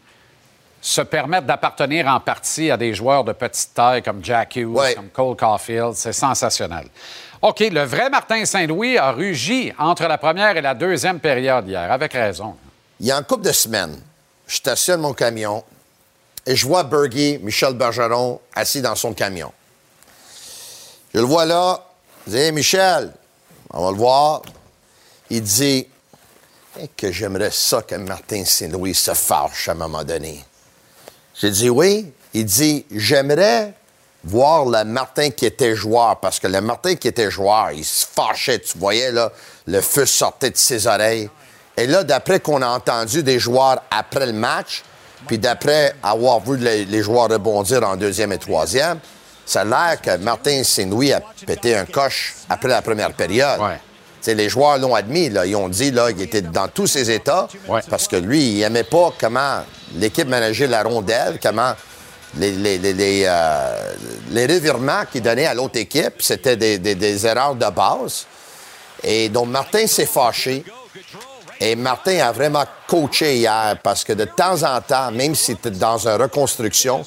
[0.88, 4.96] se permette d'appartenir en partie à des joueurs de petite taille comme Jack Hughes, Ouais.
[4.96, 5.94] comme Cole Caulfield.
[5.96, 6.88] C'est sensationnel.
[7.42, 11.92] OK, le vrai Martin Saint-Louis a rugi entre la première et la deuxième période hier,
[11.92, 12.56] avec raison.
[13.00, 14.00] Il y a un couple de semaines,
[14.48, 15.64] je stationne mon camion
[16.46, 19.52] et je vois Bergie, Michel Bergeron, assis dans son camion.
[21.14, 21.84] Je le vois là.
[22.26, 23.12] Je dis, Hey, Michel,
[23.72, 24.42] on va le voir.
[25.30, 25.86] Il dit
[26.80, 30.44] Hey, que j'aimerais ça que Martin Saint-Louis se fâche à un moment donné.
[31.40, 32.12] J'ai dit oui.
[32.34, 33.74] Il dit J'aimerais
[34.24, 38.06] voir le Martin qui était joueur, parce que le Martin qui était joueur, il se
[38.06, 39.32] fâchait, tu voyais, là,
[39.66, 41.30] le feu sortait de ses oreilles.
[41.78, 44.84] Et là, d'après qu'on a entendu des joueurs après le match,
[45.28, 49.00] puis d'après avoir vu les, joueurs rebondir en deuxième et troisième,
[49.46, 53.60] ça a l'air que Martin Saint-Louis a pété un coche après la première période.
[54.22, 55.30] T'sais, les joueurs l'ont admis.
[55.30, 55.46] Là.
[55.46, 57.82] Ils ont dit qu'il était dans tous ses états Ouais.
[57.90, 59.60] parce que lui, il n'aimait pas comment
[59.96, 61.74] l'équipe manageait la rondelle, comment
[62.38, 63.94] les, les, les, les, euh,
[64.32, 68.26] les revirements qu'il donnait à l'autre équipe, c'était des, des- des erreurs de base.
[69.04, 70.64] Et donc, Martin s'est fâché.
[71.60, 75.70] Et Martin a vraiment coaché hier parce que de temps en temps, même si tu
[75.70, 77.04] es dans une reconstruction,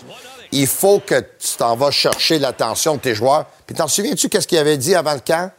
[0.50, 3.46] il faut que tu t'en vas chercher l'attention de tes joueurs.
[3.66, 5.52] Puis t'en souviens-tu qu'est-ce qu'il avait dit avant le camp?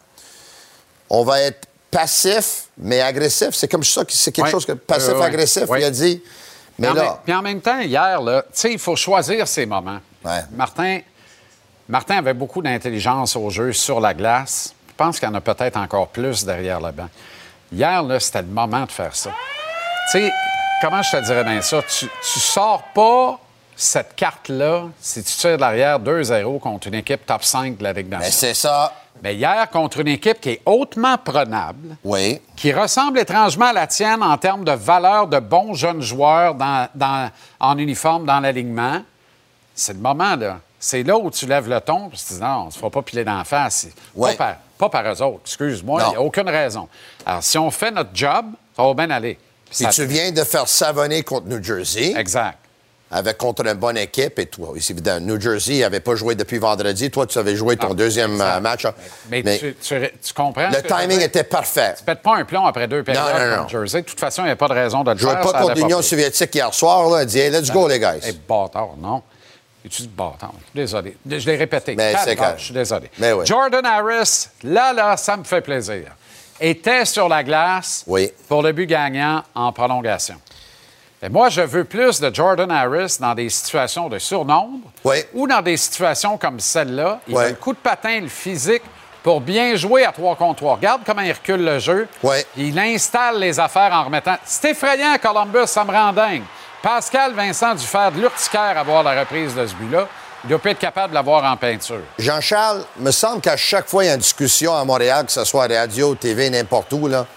[1.13, 3.50] On va être passif, mais agressif.
[3.52, 4.52] C'est comme ça que c'est quelque Ouais.
[4.52, 5.63] chose que passif-agressif.
[5.63, 5.82] Euh, ouais.
[5.82, 6.24] Il a dit.
[6.80, 8.95] Mais Puis en, là, même, puis en même temps, hier, là, tu sais, il faut
[8.95, 10.00] choisir ses moments.
[10.24, 10.39] Ouais.
[10.52, 11.02] Martin,
[11.89, 14.74] Martin avait beaucoup d'intelligence au jeu sur la glace.
[14.88, 17.10] Je pense qu'il y en a peut-être encore plus derrière le banc.
[17.74, 19.32] Hier, là, c'était le moment de faire ça.
[20.12, 20.32] Tu sais,
[20.82, 21.82] comment je te dirais bien ça?
[21.84, 23.38] Tu, tu sors pas
[23.81, 27.93] cette carte-là si tu tires de l'arrière 2-0 contre une équipe top 5 de la
[27.93, 28.31] Ligue mais nationale.
[28.33, 28.93] c'est ça.
[29.23, 32.41] Mais hier, contre une équipe qui est hautement prenable, Oui.
[32.55, 36.87] qui ressemble étrangement à la tienne en termes de valeur de bons jeunes joueurs dans-
[36.95, 39.01] dans- en uniforme dans l'alignement,
[39.75, 40.59] c'est le moment, là.
[40.79, 42.89] C'est là où tu lèves le ton, puis tu dis non, on ne se fera
[42.89, 43.87] pas piler d'en face.
[44.15, 44.35] Ouais.
[44.35, 46.87] Pas, par, pas par eux autres, excuse-moi, il n'y a aucune raison.
[47.23, 49.37] Alors, si on fait notre job, ça va bien aller.
[49.67, 52.13] Puis ça- tu viens de faire savonner contre New Jersey.
[52.17, 52.57] Exact.
[53.12, 54.39] Avec contre une bonne équipe.
[54.39, 57.12] Et toi, c'est évident, New Jersey n'avait pas joué depuis vendredi.
[57.12, 58.56] Toi, tu avais joué ton Ah, deuxième exact.
[58.56, 58.86] euh, match.
[59.30, 60.69] Mais, Mais tu, tu- tu comprends?
[60.69, 61.93] le timing était parfait.
[61.97, 63.58] Tu pètes pas un plomb après deux périodes Non, non, non.
[63.63, 64.02] contre Jersey.
[64.02, 65.41] De toute façon, il n'y a pas de raison de le Je jouais faire.
[65.52, 67.10] pas contre l'Union soviétique hier soir.
[67.10, 67.24] Là.
[67.24, 68.19] Il dit, hey, let's go, les guys.
[68.26, 69.21] Eh, bâtard, non.
[69.86, 70.54] Es-tu bâtard?
[70.74, 71.17] Désolé.
[71.28, 71.95] Je l'ai répété.
[71.95, 72.38] Mais c'est.
[72.58, 73.10] Je suis désolé.
[73.17, 73.45] Mais oui.
[73.45, 76.04] Jordan Harris, là, là, ça me fait plaisir.
[76.60, 78.32] Était sur la glace Oui.
[78.47, 80.36] pour le but gagnant en prolongation.
[81.23, 85.17] Et moi, je veux plus de Jordan Harris dans des situations de surnombre Oui.
[85.34, 87.19] ou dans des situations comme celle-là.
[87.27, 87.43] Il Oui.
[87.43, 88.81] a le coup de patin, le physique
[89.21, 90.75] pour bien jouer à 3 contre 3.
[90.77, 92.07] Regarde comment il recule le jeu.
[92.23, 92.38] Oui.
[92.57, 94.36] Il installe les affaires en remettant.
[94.45, 96.41] C'est effrayant, Columbus, ça me rend dingue.
[96.81, 100.07] Pascal Vincent faire de l'urticaire à voir la reprise de ce but-là.
[100.43, 102.01] Il doit pas être capable de l'avoir en peinture.
[102.17, 105.43] Jean-Charles, me semble qu'à chaque fois, il y a une discussion à Montréal, que ce
[105.43, 107.27] soit radio, TV, n'importe où, là,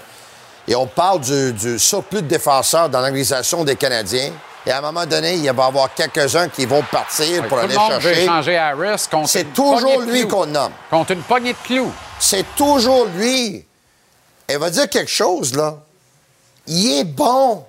[0.66, 4.32] et on parle du, du surplus de défenseurs dans l'organisation des Canadiens.
[4.66, 7.64] Et à un moment donné, il va y avoir quelques-uns qui vont partir pour Tout
[7.64, 8.22] aller le monde veut chercher.
[8.22, 10.72] échanger Harris contre C'est toujours lui qu'on nomme.
[10.88, 11.92] Contre une poignée de clous.
[12.18, 13.66] C'est toujours lui.
[14.46, 15.76] Elle va dire quelque chose, là.
[16.66, 17.64] Il est bon.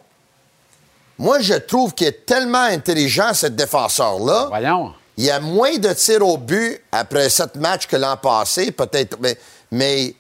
[1.18, 4.46] Moi, je trouve qu'il est tellement intelligent, ce défenseur-là.
[4.48, 4.94] Voyons.
[5.18, 9.18] Il y a moins de tirs au but après sept matchs que l'an passé, peut-être.
[9.20, 9.38] Mais,
[9.72, 10.16] mais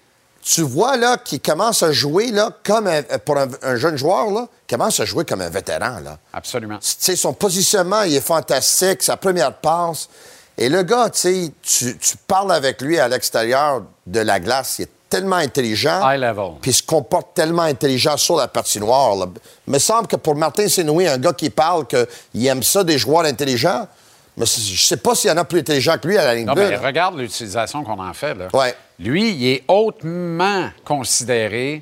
[0.47, 4.29] tu vois, là, qu'il commence à jouer, là, comme un- pour un, un jeune joueur,
[4.29, 6.19] là, il commence à jouer comme un vétéran, là.
[6.31, 6.77] Absolument.
[6.77, 10.07] Tu sais, son positionnement, il est fantastique, sa première passe.
[10.55, 11.51] Et le gars, tu sais,
[11.99, 15.99] tu, parles avec lui à l'extérieur de la glace, il est tellement intelligent.
[16.03, 16.51] High level.
[16.61, 19.15] Puis il se comporte tellement intelligent sur la patinoire.
[19.15, 19.25] Là.
[19.67, 22.99] Il me semble que pour Martin Sénoué, un gars qui parle qu'il aime ça des
[22.99, 23.87] joueurs intelligents,
[24.37, 26.45] mais je sais pas s'il y en a plus intelligents que lui à la ligne
[26.45, 26.65] Non, bleue.
[26.65, 26.79] mais là.
[26.81, 28.33] regarde l'utilisation qu'on en fait.
[28.35, 28.47] Là.
[28.53, 28.75] Ouais.
[28.99, 31.81] Lui, il est hautement considéré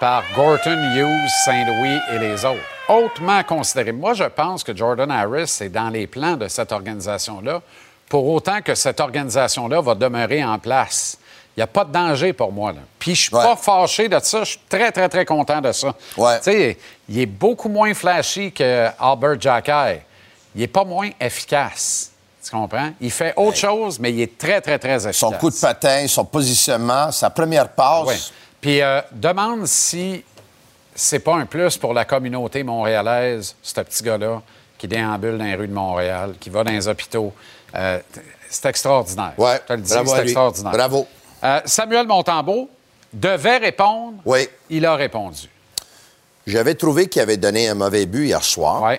[0.00, 2.60] par Gorton, Hughes, Saint-Louis et les autres.
[2.88, 3.92] Hautement considéré.
[3.92, 7.62] Moi, je pense que Jordan Harris est dans les plans de cette organisation-là,
[8.08, 11.18] pour autant que cette organisation-là va demeurer en place.
[11.56, 12.72] Il n'y a pas de danger pour moi.
[12.72, 12.80] Là.
[12.98, 13.42] Puis je suis Ouais.
[13.42, 14.40] pas fâché de ça.
[14.40, 15.94] Je suis très, très, très content de ça.
[16.16, 16.36] Ouais.
[16.38, 16.76] Tu sais,
[17.08, 20.02] il est beaucoup moins flashy que Albert Jacquet.
[20.56, 22.10] Il n'est pas moins efficace.
[22.42, 22.90] Tu comprends?
[23.00, 25.16] Il fait autre chose, mais il est très, très, très efficace.
[25.16, 28.06] Son coup de patin, son positionnement, sa première passe.
[28.06, 28.32] Oui.
[28.60, 30.24] Puis euh, demande si
[30.94, 34.40] c'est pas un plus pour la communauté montréalaise, ce petit gars-là,
[34.78, 37.34] qui déambule dans les rues de Montréal, qui va dans les hôpitaux.
[37.74, 37.98] Euh,
[38.48, 39.34] c'est extraordinaire.
[39.36, 40.72] Dis, Bravo c'est extraordinaire.
[40.72, 41.06] Bravo.
[41.44, 42.70] Euh, Samuel Montambeau
[43.12, 44.18] devait répondre.
[44.24, 44.48] Oui.
[44.70, 45.50] Il a répondu.
[46.46, 48.82] J'avais trouvé qu'il avait donné un mauvais but hier soir.
[48.82, 48.94] Oui.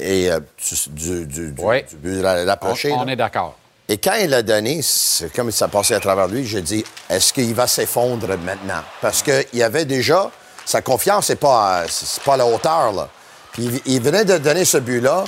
[0.00, 1.82] Et euh, du, du, du- du- Oui.
[1.84, 2.90] du but On, rapproché.
[2.92, 3.12] on là.
[3.12, 3.54] est d'accord.
[3.88, 7.32] Et quand il l'a donné, c'est comme ça passait à travers lui, j'ai dit, est-ce
[7.32, 8.82] qu'il va s'effondrer maintenant?
[9.02, 10.30] Parce qu'il y avait déjà,
[10.64, 13.08] sa confiance n'est pas, à- c'est pas à la hauteur, là.
[13.52, 15.24] Puis il, il venait de donner ce but-là,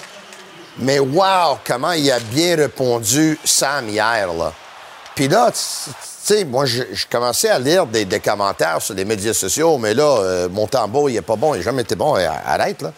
[0.78, 4.52] mais wow, comment il a bien répondu Sam hier, là.
[5.14, 9.04] Puis là, tu sais, moi, je, je commençais à lire des, des commentaires sur les
[9.04, 12.14] médias sociaux, mais là, euh, Montembeau, il est pas bon, il n'a jamais été bon,
[12.14, 12.92] arrête, là.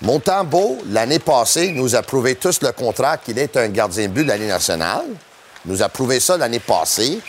[0.00, 4.22] Montembeau, l'année passée, nous a prouvé tous le contrat qu'il est un gardien de but
[4.22, 5.06] de la Ligue nationale.
[5.64, 7.20] Il nous a prouvé ça l'année passée.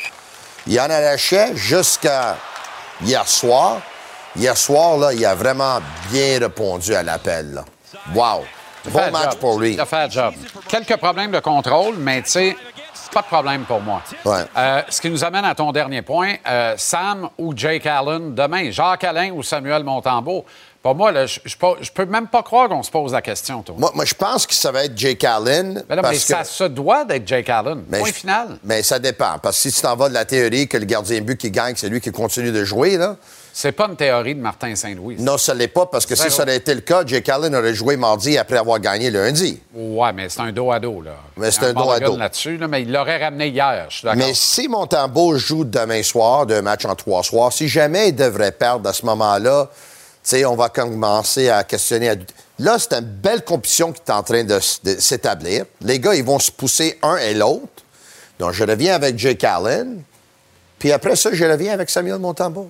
[0.67, 2.37] Il en arrachait jusqu'à
[3.01, 3.81] hier soir.
[4.35, 5.79] Hier soir, là, il a vraiment
[6.11, 7.63] bien répondu à l'appel.
[8.13, 8.45] Wow!
[8.85, 9.39] Bon match job.
[9.39, 9.73] pour lui.
[9.73, 10.33] Il a fait job.
[10.67, 12.55] Quelques problèmes de contrôle, mais tu sais,
[13.11, 14.01] pas de problème pour moi.
[14.23, 14.43] Ouais.
[14.55, 18.71] Euh, ce qui nous amène à ton dernier point, euh, Sam ou Jake Allen demain,
[18.71, 20.45] Jacques Alain ou Samuel Montembeau.
[20.81, 21.55] Pour moi, là, je je
[21.93, 23.75] peux- même pas croire qu'on se pose la question, toi.
[23.77, 25.83] Moi, moi, je pense que ça va être Jake Allen.
[25.89, 27.83] mais que- ça se doit d'être Jake Allen.
[27.89, 28.47] Mais Point je- final.
[28.63, 29.39] Mais ça dépend.
[29.43, 31.73] Parce que si tu t'en vas de la théorie que le gardien but qui gagne,
[31.75, 33.17] c'est lui qui continue de jouer, là.
[33.51, 35.17] C'est pas une théorie de Martin Saint-Louis.
[35.19, 37.73] Non, ça l'est pas, parce que si ça avait été le cas, Jake Allen aurait
[37.73, 39.59] joué mardi après avoir gagné lundi.
[39.73, 41.11] Ouais, mais c'est un dos à dos, là.
[41.35, 42.15] Mais c'est un dos à dos.
[42.15, 44.17] là-dessus, là, mais il l'aurait ramené hier, je suis d'accord.
[44.25, 48.53] Mais si Montembeau joue demain soir, d'un match en trois soirs, si jamais il devrait
[48.53, 49.67] perdre à ce moment-là,
[50.23, 52.09] sais, on va commencer à questionner.
[52.09, 52.15] à.
[52.59, 55.65] Là, c'est une belle compétition qui est en train de, s'établir.
[55.81, 57.83] Les gars, ils vont se pousser un et l'autre.
[58.37, 60.03] Donc, je reviens avec Jake Allen.
[60.77, 62.69] Puis après ça, je reviens avec Samuel Montembeau.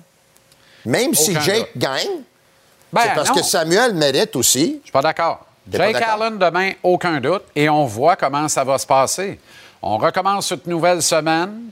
[0.84, 2.22] Même si Jake gagne,
[2.92, 3.34] Ben, c'est parce non.
[3.36, 4.78] que Samuel mérite aussi.
[4.80, 5.46] Je suis pas d'accord.
[5.70, 5.96] Jake?
[5.96, 9.38] Allen demain, aucun doute, et on voit comment ça va se passer.
[9.82, 11.70] On recommence cette nouvelle semaine.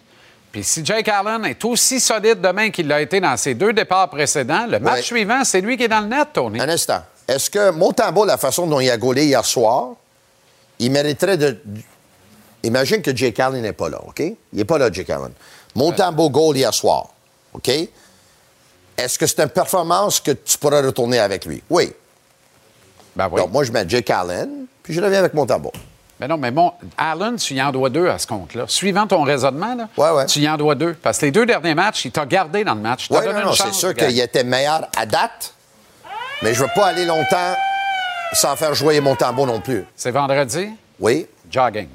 [0.52, 4.08] Puis si Jake Allen est aussi solide demain qu'il l'a été dans ses deux départs
[4.08, 5.02] précédents, le match Ouais.
[5.02, 6.60] suivant, c'est lui qui est dans le net, Tony.
[6.60, 7.02] Un instant.
[7.26, 9.90] Est-ce que Montembeau, la façon dont il a gaulé hier soir,
[10.78, 11.58] il mériterait de.
[12.62, 14.20] Imagine que Jake Allen n'est pas là, OK?
[14.20, 15.32] Il n'est pas là, Jake Allen.
[15.74, 17.08] Montembeau goal hier soir,
[17.52, 17.68] OK?
[18.96, 21.62] Est-ce que c'est une performance que tu pourras retourner avec lui?
[21.70, 21.92] Oui.
[23.14, 23.40] Ben oui.
[23.40, 25.72] Donc, moi, je mets Jake Allen, puis je reviens avec Montembeau.
[26.20, 28.64] Mais non, mais bon, Allen, tu y en dois deux à ce compte-là.
[28.66, 30.26] Suivant ton raisonnement, là, Ouais, ouais.
[30.26, 30.94] tu y en dois deux.
[30.94, 33.06] Parce que les deux derniers matchs, il t'a gardé dans le match.
[33.10, 35.54] Oui, non, non, c'est sûr qu'il était meilleur à date,
[36.42, 37.54] mais je ne veux pas aller longtemps
[38.32, 39.84] sans faire jouer Montembeau non plus.
[39.94, 41.26] C'est vendredi, Oui.
[41.50, 41.88] jogging.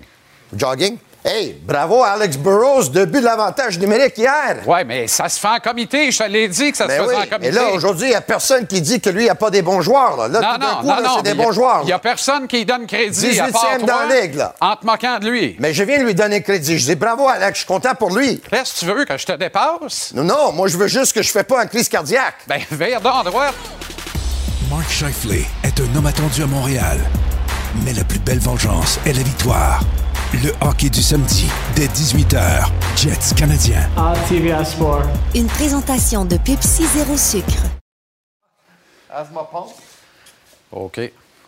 [0.56, 0.98] Jogging?
[1.26, 4.58] Hey, bravo Alex Burrows, deux buts de l'avantage numérique hier.
[4.66, 6.12] Oui, mais ça se fait en comité.
[6.12, 7.38] Je te l'ai dit que ça Ben se faisait oui, en comité.
[7.40, 9.50] mais là, aujourd'hui, il n'y a personne qui dit que lui, il n'y a pas
[9.50, 10.18] des bons joueurs.
[10.18, 11.52] Là, Là, Non, tout d'un non, coup, non, là, non, c'est des bons y a-
[11.54, 11.80] joueurs.
[11.84, 13.18] Il n'y a personne qui lui donne crédit.
[13.30, 14.54] 18e à part dans toi, la ligue, là.
[14.60, 15.56] En te moquant de lui.
[15.60, 16.78] Mais je viens de lui donner crédit.
[16.78, 18.42] Je dis bravo, Alex, je suis content pour lui.
[18.42, 20.12] Que tu veux, que je te dépasse?
[20.14, 22.36] Non, non, moi, je veux juste que je ne fais pas en crise cardiaque.
[22.48, 23.54] Ben, donc à droite.
[24.70, 27.00] Mark Scheifele est un homme attendu à Montréal.
[27.86, 29.80] Mais la plus belle vengeance est la victoire.
[30.42, 32.66] Le hockey du samedi, dès 18h,
[32.98, 33.88] Jets canadiens.
[34.28, 35.04] TVA Sport.
[35.36, 37.62] Une présentation de Pepsi Zéro Sucre.
[40.72, 41.00] OK.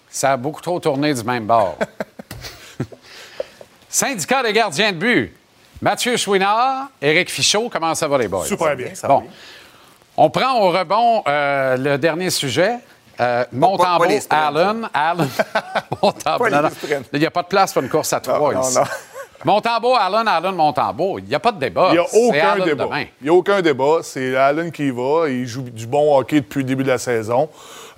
[0.07, 1.79] Ça a beaucoup trop tourné du même bord.
[3.89, 5.33] Syndicat des gardiens de but.
[5.81, 8.45] Mathieu Chouinard, Éric Fichaud, comment ça va les boys?
[8.45, 8.91] Super bien.
[9.07, 9.23] Bon.
[10.15, 12.77] On prend au rebond euh, le dernier sujet.
[13.19, 15.27] Euh, Montembeau, pas Allen, Allen,
[16.03, 16.49] Montembeau.
[16.49, 16.69] Non, non.
[17.13, 18.77] Il n'y a pas de place pour une course à trois non, ici.
[18.77, 18.83] non.
[19.43, 21.19] Montembeau, Allen, Allen, Montembeau.
[21.19, 21.89] Il n'y a pas de débat.
[21.91, 22.83] Il n'y a aucun débat.
[22.85, 23.03] demain.
[23.21, 23.97] Il n'y a aucun débat.
[24.01, 25.29] C'est Allen qui y va.
[25.29, 27.47] Il joue du bon hockey depuis le début de la saison.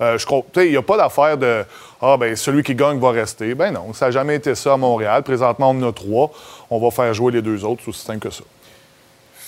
[0.00, 1.64] Euh, je crois- tu sais, il n'y a pas d'affaire de
[2.00, 3.54] Ah, ben celui qui gagne va rester.
[3.56, 5.22] Ben non, ça n'a jamais été ça à Montréal.
[5.24, 6.30] Présentement, on en a trois.
[6.70, 7.80] On va faire jouer les deux autres.
[7.84, 8.44] C'est aussi simple que ça.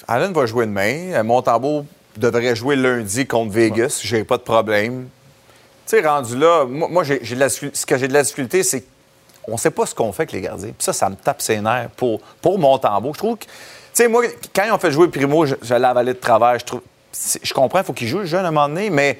[0.08, 1.12] Allen va jouer demain.
[1.12, 1.84] Euh, Montembeau
[2.16, 4.00] devrait jouer lundi contre Vegas.
[4.02, 5.08] J'ai pas de problème.
[5.86, 8.84] Tu sais, rendu là, moi, j'ai de la ce que j'ai de la difficulté, c'est
[9.42, 10.68] qu'on ne sait pas ce qu'on fait avec les gardiens.
[10.68, 13.12] Puis ça, ça me tape ses nerfs pour, pour Montembeau.
[13.14, 13.50] Je trouve que, tu
[13.94, 14.22] sais, moi,
[14.54, 16.58] quand ont fait jouer Primo, je, je l'ai avalé de travers.
[16.58, 16.82] Je, trouve,
[17.42, 19.18] je comprends, il faut qu'il joue, le jeune, à un moment donné, mais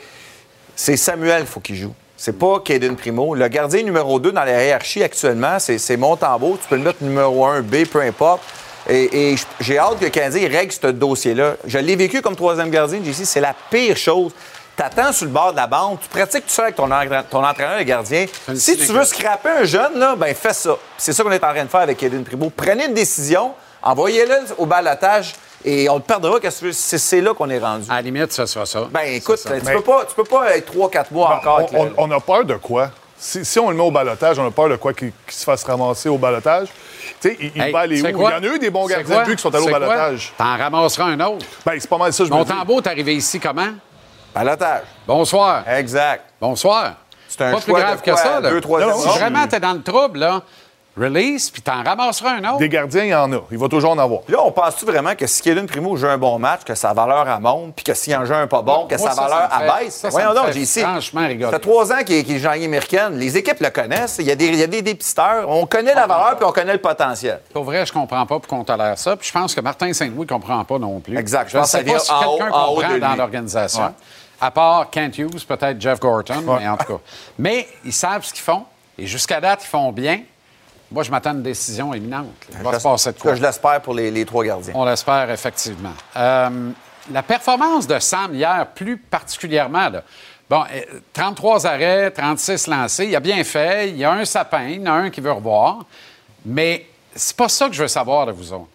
[0.77, 1.95] c'est Samuel, faut qu'il joue.
[2.17, 3.35] C'est pas Caden Primo.
[3.35, 6.59] Le gardien numéro 2 dans la hiérarchie actuellement, c'est Montembeau.
[6.61, 8.43] Tu peux le mettre numéro 1, B, peu importe.
[8.89, 11.57] Et, j'ai hâte que le règle ce dossier-là.
[11.65, 13.25] Je l'ai vécu comme troisième gardien, JC.
[13.25, 14.33] C'est la pire chose.
[14.77, 17.45] T'attends sur le bord de la bande, tu pratiques tout ça avec ton, entra- ton
[17.45, 18.25] entraîneur, le gardien.
[18.55, 20.77] Si tu veux scraper un jeune, là, ben fais ça.
[20.97, 22.51] C'est ça qu'on est en train de faire avec Caden Primo.
[22.55, 23.53] Prenez une décision,
[23.83, 26.41] envoyez-le au balotage et on le perdra.
[26.41, 26.73] qu'est-ce que.
[26.73, 27.85] C'est là qu'on est rendu.
[27.91, 28.89] À la limite, ce sera ça.
[28.91, 29.51] Ben écoute, ça.
[29.61, 31.59] tu peux, pas, tu peux pas être 3-4 mois encore.
[31.59, 32.91] avec on, le- on- a peur de quoi?
[33.19, 35.63] Si, si on le met au balotage, on a peur de quoi qu'il se fasse
[35.65, 36.69] ramasser au balotage?
[37.21, 38.07] Tu sais, il, il Hey, va aller où?
[38.07, 40.33] Il y en a eu des bons gardiens de but qui sont allés au balotage.
[40.39, 41.45] T'en ramasseras un autre.
[41.67, 42.51] Ben, c'est pas mal ça, je me dis.
[42.51, 43.69] Montembeau, t'es arrivé ici comment?
[44.35, 44.83] Balotage.
[45.07, 45.69] Bonsoir.
[45.69, 46.25] Exact.
[46.41, 46.95] Bonsoir.
[47.29, 48.41] C'est un Pas plus grave de que ça.
[48.41, 48.51] Là.
[48.51, 50.43] deux, Non, si vraiment t'es dans le trouble, là,
[50.97, 52.59] release, puis t'en ramasseras un autre.
[52.59, 53.41] Des gardiens, il y en a.
[53.51, 54.23] Il va toujours en avoir.
[54.23, 56.93] Puis là, on pense-tu vraiment que si Kaden Primo joue un bon match, que sa
[56.93, 59.23] valeur elle monte, puis que s'il en joue un pas bon, que Moi, sa ça,
[59.23, 59.95] valeur ça abaisse?
[59.95, 60.81] ça, ça Voyons donc, ici.
[60.81, 61.51] franchement rigoler.
[61.51, 63.17] Ça fait trois ans qu'il est, qu'il est américaine.
[63.19, 64.17] Les équipes le connaissent.
[64.19, 65.49] Il y a des, il y a des dépisteurs.
[65.49, 67.41] On connaît la valeur, puis on connaît le potentiel.
[67.53, 69.17] Pour vrai, je comprends pas pourquoi on tolère ça.
[69.17, 71.17] Puis je pense que Martin Saint-Louis comprend pas non plus.
[71.17, 71.47] Exact.
[71.47, 73.83] Je Je ne pense que sais pas si quelqu'un comprend de dans l'organisation.
[73.85, 73.91] Ouais.
[74.41, 77.01] À part Kent Hughes, peut-être Jeff Gorton, mais en tout cas.
[77.39, 78.65] Mais ils savent ce qu'ils font.
[78.99, 80.21] Et jusqu'à date, ils font bien.
[80.91, 82.27] Moi, je m'attends à une décision imminente.
[82.53, 83.35] Il va Je se passer de quoi?
[83.35, 84.73] Je l'espère pour les, les trois gardiens.
[84.75, 85.93] On l'espère, effectivement.
[86.17, 86.71] Euh,
[87.13, 90.03] la performance de Sam hier, plus particulièrement, là.
[90.49, 93.91] Bon, euh, 33 arrêts, 36 lancés, il a bien fait.
[93.91, 95.85] Il y a un sapin, il y en a un qui veut revoir.
[96.45, 98.67] Mais c'est pas ça que je veux savoir de vous autres.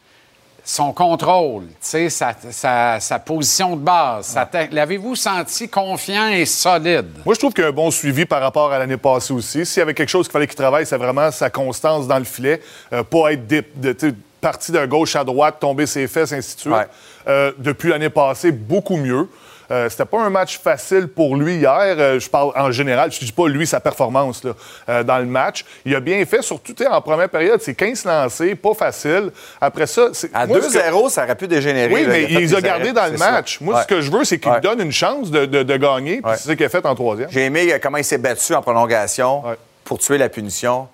[0.67, 4.35] Son contrôle, sa, sa- sa position de base.
[4.71, 7.05] L'avez-vous senti confiant et solide?
[7.23, 9.63] Moi, je trouve qu'il y a un bon suivi par rapport à l'année passée aussi.
[9.63, 12.23] S'il y avait quelque chose qu'il fallait qu'il travaille, c'est vraiment sa constance dans le
[12.25, 12.61] filet.
[12.93, 16.73] Euh, pas être de- parti de gauche à droite, tomber ses fesses, ainsi de suite.
[16.73, 16.87] Ouais.
[17.27, 19.27] Euh, depuis l'année passée, beaucoup mieux.
[19.71, 21.71] Euh, C'était pas un match facile pour lui hier.
[21.79, 23.11] Euh, je parle en général.
[23.11, 24.51] Je dis pas lui sa performance là,
[24.89, 25.65] euh, dans le match.
[25.85, 27.59] Il a bien fait, surtout en première période.
[27.61, 29.31] C'est 15 lancés, pas facile.
[29.59, 31.93] Après ça, c'est À moi, ce que- 2-0, ça aurait pu dégénérer.
[31.93, 32.09] oui, là.
[32.09, 33.31] mais il les a gardés dans le ça.
[33.31, 33.59] match.
[33.61, 33.81] Moi, Ouais.
[33.83, 34.57] ce que je veux, c'est qu'il Ouais.
[34.57, 36.21] me donne une chance de, de- de gagner.
[36.23, 36.35] Ouais.
[36.37, 37.29] C'est ça qu'il a fait en troisième.
[37.31, 39.43] J'ai aimé comment il s'est battu en prolongation
[39.83, 40.87] pour tuer la punition.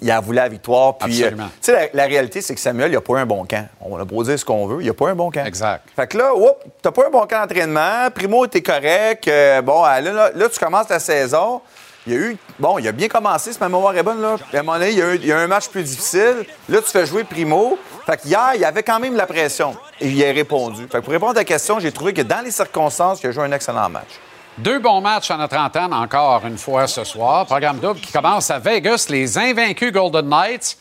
[0.00, 0.98] Il a voulu la victoire.
[0.98, 1.48] Puis, euh, Absolument.
[1.62, 3.66] tu sais, la, la réalité, c'est que Samuel, il n'a pas eu un bon camp.
[3.80, 5.44] On a beau dire ce qu'on veut, il n'a pas eu un bon camp.
[5.44, 5.84] Exact.
[5.94, 8.10] Fait que là, tu t'as pas un bon camp d'entraînement.
[8.14, 9.28] Primo, t'es correct.
[9.28, 11.60] Euh, bon, là, là, là, tu commences ta saison.
[12.06, 12.36] Il y a eu.
[12.58, 14.36] Bon, il a bien commencé, si ma mémoire est bonne, là.
[14.48, 15.68] Puis à un moment donné, il y, a eu, il y a eu un match
[15.68, 16.46] plus difficile.
[16.68, 17.78] Là, tu fais jouer Primo.
[18.06, 19.76] Fait qu'hier, il y avait quand même la pression.
[20.00, 20.82] Et il a répondu.
[20.90, 23.32] Fait que pour répondre à ta question, j'ai trouvé que dans les circonstances, il a
[23.32, 24.08] joué un excellent match.
[24.58, 27.46] Deux bons matchs à notre antenne encore une fois ce soir.
[27.46, 30.76] Programme double qui commence à Vegas, les invaincus Golden Knights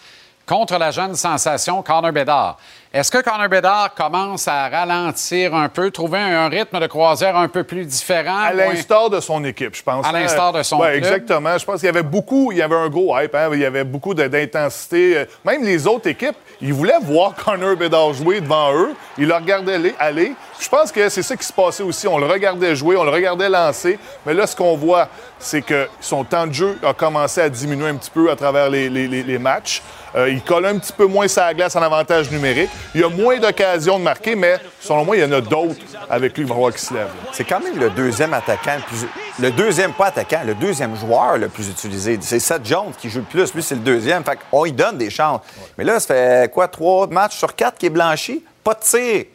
[0.47, 2.57] contre la jeune sensation Connor Bedard.
[2.93, 7.49] Est-ce que Connor Bedard commence à ralentir un peu, trouver un rythme de croisière un
[7.49, 8.38] peu plus différent?
[8.39, 10.05] À l'instar de son équipe, je pense.
[10.05, 10.13] À hein.
[10.13, 11.03] l'instar de son Ouais, club.
[11.03, 11.57] Exactement.
[11.57, 13.49] Je pense qu'il y avait beaucoup, il y avait un gros hype, hein.
[13.51, 15.17] il y avait beaucoup d'intensité.
[15.17, 18.93] Euh, Même les autres équipes, ils voulaient voir Connor Bedard jouer devant eux.
[19.17, 19.95] Ils le regardaient aller.
[19.99, 20.31] aller.
[20.59, 22.07] Je pense que c'est ça qui se passait aussi.
[22.07, 23.99] On le regardait jouer, on le regardait lancer.
[24.25, 25.09] Mais là, ce qu'on voit,
[25.39, 28.69] c'est que son temps de jeu a commencé à diminuer un petit peu à travers
[28.69, 29.83] les, les- les- les matchs.
[30.15, 32.69] Euh, il colle un petit peu moins sa glace en avantage numérique.
[32.95, 35.75] Il a moins d'occasions de marquer, mais selon moi, il y en a d'autres
[36.09, 37.09] avec lui qui vont qui se lève.
[37.31, 39.07] C'est quand même le deuxième attaquant le plus.
[39.39, 42.17] Le deuxième, pas attaquant, le deuxième joueur le plus utilisé.
[42.21, 43.53] C'est Seth Jones qui joue le plus.
[43.53, 44.23] Lui, c'est le deuxième.
[44.23, 45.41] Fait qu'on lui donne des chances.
[45.77, 48.43] Mais là, ça fait quoi, trois matchs sur quatre qui est blanchi?
[48.63, 49.25] Pas de tir.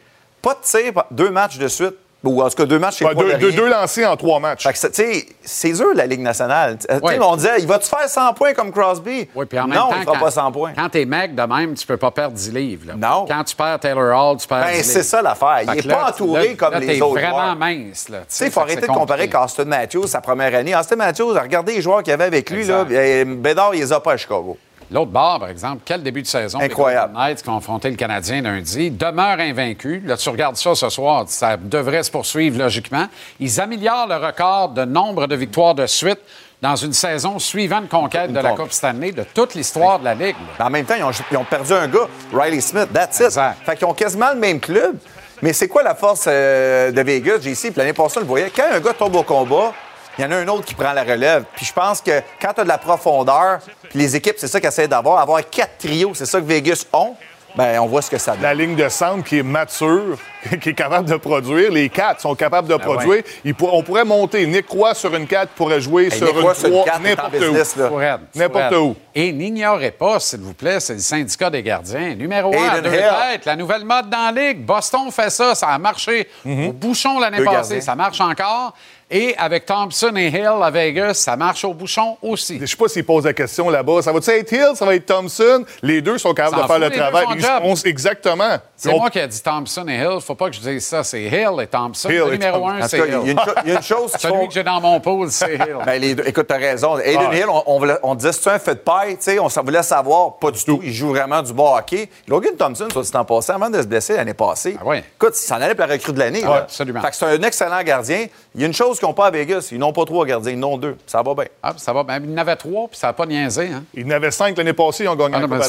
[0.41, 1.95] Pas de tir, deux matchs de suite.
[2.23, 4.15] Ou en tout cas, deux matchs chez Ouais, trois deux, de deux- deux lancés en
[4.15, 4.63] trois matchs.
[4.63, 6.77] Fait que, c'est- tu sais, c'est dur, la Ligue nationale.
[7.01, 7.19] Ouais.
[7.21, 9.27] On disait, il va-tu faire 100 points comme Crosby?
[9.35, 10.71] Oui, puis en même non, temps, il fera quand, pas 100 points.
[10.73, 12.87] Quand t'es mec de même, tu peux pas perdre 10 livres.
[12.87, 12.93] là.
[12.95, 13.25] Non.
[13.27, 14.85] Quand tu perds Taylor Hall, tu perds 10 Ben, livres.
[14.85, 15.59] c'est ça l'affaire.
[15.63, 17.55] Il n'est pas entouré là, comme là, les autres vraiment joueurs.
[17.57, 18.07] mince.
[18.09, 20.73] Là, Tu sais, il faut arrêter de comparer Austin Matthews, sa première année.
[20.75, 22.63] Austin Matthews, regardez les joueurs qu'il y avait avec lui.
[22.65, 22.91] Là, Exact.
[22.93, 24.57] et Bédard, il les a pas à Chicago.
[24.91, 26.59] L'autre bord, par exemple, quel début de saison.
[26.59, 27.13] Incroyable.
[27.13, 28.91] Les Golden Knights qui ont affronté le Canadien lundi?
[28.91, 30.01] Demeurent invaincus.
[30.05, 33.07] Là, tu regardes ça ce soir, ça devrait se poursuivre logiquement.
[33.39, 36.19] Ils améliorent le record de nombre de victoires de suite
[36.61, 40.15] dans une saison suivant une conquête de la Coupe Stanley de toute l'histoire de la
[40.15, 40.35] Ligue.
[40.57, 42.87] en même temps, ils ont, ils ont perdu un gars, Riley Smith.
[42.93, 43.25] That's it.
[43.25, 43.57] Exact.
[43.65, 44.95] Fait qu'ils ont quasiment le même club.
[45.41, 47.63] Mais c'est quoi la force euh, de Vegas, JC?
[47.63, 48.49] Puis l'année passée, on le voyait.
[48.49, 49.73] Quand un gars tombe au combat,
[50.17, 51.45] il y en a un autre qui prend la relève.
[51.55, 53.59] Puis je pense que quand tu as de la profondeur,
[53.89, 56.85] puis les équipes, c'est ça qu'elles essaient d'avoir, avoir quatre trios, c'est ça que Vegas
[56.93, 57.15] ont,
[57.55, 58.41] ben on voit ce que ça donne.
[58.41, 60.17] La ligne de centre qui est mature,
[60.61, 61.71] qui est capable de produire.
[61.71, 63.09] Les quatre sont capables de produire.
[63.09, 63.23] ouais.
[63.45, 64.45] Il pour- on pourrait monter.
[64.47, 67.05] Nick Roy sur une 4 pourrait jouer sur Nick une Roy sur une 3 quatre
[67.05, 67.23] est en
[67.53, 67.99] n'importe où.
[68.35, 68.95] N'importe où.
[69.15, 72.15] Et n'ignorez pas, s'il vous plaît, c'est le syndicat des gardiens.
[72.15, 73.05] Numéro un, à Aiden deux Hill.
[73.31, 74.65] têtes, la nouvelle mode dans la Ligue.
[74.65, 77.81] Boston fait ça, ça a marché au bouchon l'année passée, gardiens.
[77.81, 78.73] ça marche encore.
[79.11, 82.57] Et avec Thompson et Hill à Vegas, ça marche au bouchon aussi.
[82.59, 84.01] Je sais pas s'ils posent la question là-bas.
[84.01, 84.71] Ça va-tu être Hill?
[84.73, 85.63] Ça va être Thompson?
[85.83, 87.25] Les deux sont capables de faire fout, le travail.
[87.35, 88.57] Ils exactement.
[88.75, 90.17] C'est on- moi qui ai dit Thompson et Hill.
[90.19, 91.03] Faut pas que je dise ça.
[91.03, 92.09] C'est Hill et Thompson.
[92.09, 93.05] Hill le numéro un, c'est Hill.
[93.23, 94.63] il y, a une cho- il y a une chose qui Celui font- que j'ai
[94.63, 95.77] dans mon pool, c'est Hill.
[95.85, 96.97] Ben, les deux- écoute, t'as raison.
[96.99, 97.35] Aiden Ah.
[97.35, 99.83] Hill, on, on on disait, c'est un fait de paille, tu sais, on s'en voulait
[99.83, 100.79] savoir, pas du tout.
[100.83, 102.09] Il joue vraiment du bon hockey.
[102.27, 105.03] Logan Thompson, soit dit en passant, avant de se blesser l'année passée, Ah ouais.
[105.15, 106.43] écoute, il s'en allait pour la recrue de l'année.
[106.45, 107.01] Ah absolument.
[107.01, 108.25] Fait que c'est un excellent gardien.
[108.55, 110.51] Il y a une chose qu'ils n'ont pas à Vegas, ils n'ont pas trois gardiens,
[110.53, 110.97] ils en ont deux.
[111.07, 111.45] Ça va bien.
[111.61, 112.03] Ah, ça va.
[112.03, 113.69] Ben, il y en avait trois, puis ça n'a pas niaisé.
[113.73, 113.83] Hein?
[113.93, 115.59] Il y en avait cinq l'année passée, ils ont gagné Ah, non, ben.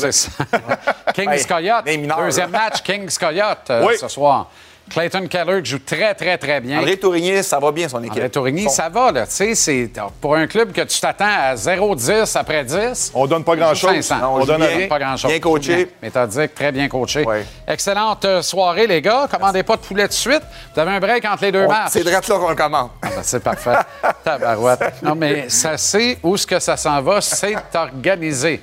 [1.15, 1.87] Kings Hey, Coyote.
[1.87, 2.59] mineurs, Deuxième là.
[2.65, 3.95] match, Kings Coyote euh, Oui.
[3.99, 4.51] ce soir.
[4.91, 6.79] Clayton Keller joue très, très, très bien.
[6.79, 8.13] André Tourigny, ça va bien son équipe.
[8.13, 9.27] André Tourigny, ça va, là.
[9.27, 13.13] Tu sais, c'est pour un club que tu t'attends à 0-10 après 10.
[13.15, 13.91] On donne pas grand-chose.
[13.91, 14.19] 500.
[14.19, 14.87] Non, on On donne bien.
[14.89, 15.31] Pas grand-chose.
[15.31, 15.91] Bien coaché.
[16.03, 17.25] Méthodique, très bien coaché.
[17.27, 17.37] Oui.
[17.67, 19.27] Excellente euh, soirée, les gars.
[19.31, 20.43] Commandez pas de poulet de suite.
[20.75, 21.89] Vous avez un break entre les deux On- matchs.
[21.91, 22.91] C'est direct là qu'on le commande.
[23.03, 23.77] Ah, ben, c'est parfait.
[24.25, 25.03] Tabarouette.
[25.03, 27.21] Non, mais ça sait où ce que ça s'en va.
[27.21, 28.61] C'est organisé.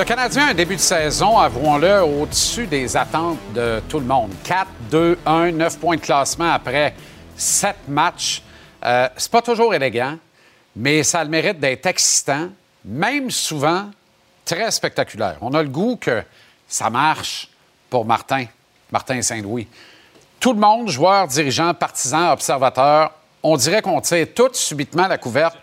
[0.00, 4.32] Le Canadien a un début de saison, avouons-le, au-dessus des attentes de tout le monde.
[4.44, 6.94] 4, 2, 1, 9 points de classement après
[7.36, 8.42] 7 matchs.
[8.82, 10.16] Euh, c'est pas toujours élégant,
[10.74, 12.48] mais ça a le mérite d'être excitant,
[12.82, 13.90] même souvent
[14.42, 15.36] très spectaculaire.
[15.42, 16.22] On a le goût que
[16.66, 17.50] ça marche
[17.90, 18.46] pour Martin,
[18.90, 19.68] Martin Saint-Louis.
[20.40, 25.58] Tout le monde, joueurs, dirigeants, partisans, observateurs, on dirait qu'on tire tous subitement la couverte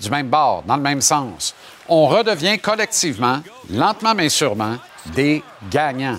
[0.00, 1.54] du même bord, dans le même sens.
[1.88, 4.76] On redevient collectivement, lentement mais sûrement,
[5.06, 6.18] des gagnants.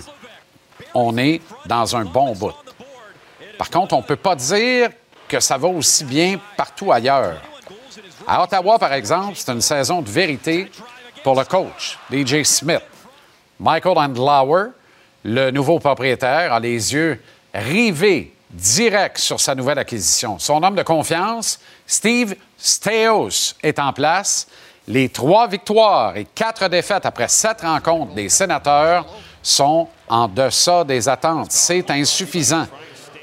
[0.94, 2.54] On est dans un bon bout.
[3.56, 4.90] Par contre, on ne peut pas dire
[5.28, 7.40] que ça va aussi bien partout ailleurs.
[8.26, 10.70] À Ottawa, par exemple, c'est une saison de vérité
[11.22, 12.82] pour le coach, DJ Smith.
[13.58, 14.70] Michael Andlauer,
[15.24, 17.22] le nouveau propriétaire, a les yeux
[17.54, 20.38] rivés direct sur sa nouvelle acquisition.
[20.38, 24.48] Son homme de confiance, Steve Steos, est en place.
[24.90, 29.06] Les trois victoires et quatre défaites après sept rencontres des sénateurs
[29.40, 31.52] sont en deçà des attentes.
[31.52, 32.66] C'est insuffisant.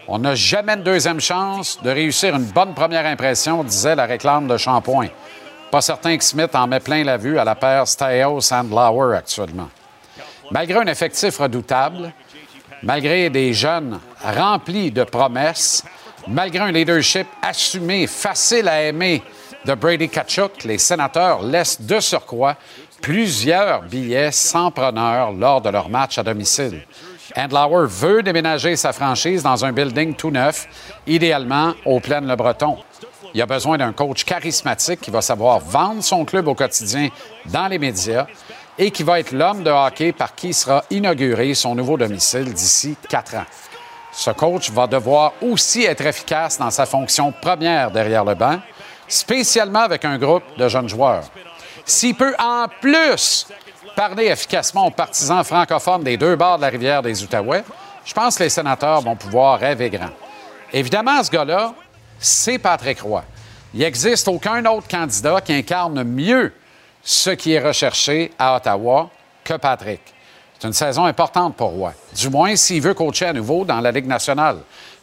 [0.08, 4.48] On n'a jamais de deuxième chance de réussir une bonne première impression, disait la réclame
[4.48, 5.10] de Champoint.
[5.70, 9.68] Pas certain que Smith en met plein la vue à la paire Steos-Sandlauer actuellement.
[10.50, 12.14] Malgré un effectif redoutable,
[12.82, 15.84] malgré des jeunes remplis de promesses,
[16.30, 19.22] malgré un leadership assumé, facile à aimer
[19.68, 22.56] de Brady Kachuk, les sénateurs laissent de surcroît
[23.02, 26.84] plusieurs billets sans preneur lors de leur match à domicile.
[27.36, 30.68] Andlauer veut déménager sa franchise dans un building tout neuf,
[31.06, 32.78] idéalement au Plaine-le Breton.
[33.34, 37.10] Il a besoin d'un coach charismatique qui va savoir vendre son club au quotidien
[37.48, 38.26] dans les médias
[38.78, 42.96] et qui va être l'homme de hockey par qui sera inauguré son nouveau domicile d'ici
[43.10, 43.46] quatre ans.
[44.14, 48.60] Ce coach va devoir aussi être efficace dans sa fonction première derrière le banc,
[49.08, 51.24] spécialement avec un groupe de jeunes joueurs.
[51.86, 53.48] S'il peut en plus
[53.96, 57.64] parler efficacement aux partisans francophones des deux bords de la rivière des Outaouais,
[58.06, 60.12] je pense que les sénateurs vont pouvoir rêver grand.
[60.72, 61.74] Évidemment, ce gars-là,
[62.20, 63.24] c'est Patrick Roy.
[63.74, 66.54] Il n'existe aucun autre candidat qui incarne mieux
[67.04, 69.10] ce qui est recherché à Ottawa
[69.44, 70.02] que Patrick.
[70.60, 73.92] C'est une saison importante pour Roy, du moins s'il veut coacher à nouveau dans la
[73.92, 74.58] Ligue nationale.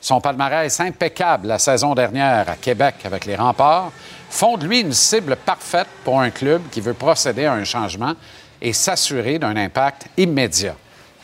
[0.04, 3.90] Son palmarès impeccable la saison dernière à Québec avec les remparts
[4.28, 8.12] font de lui une cible parfaite pour un club qui veut procéder à un changement
[8.60, 10.76] et s'assurer d'un impact immédiat.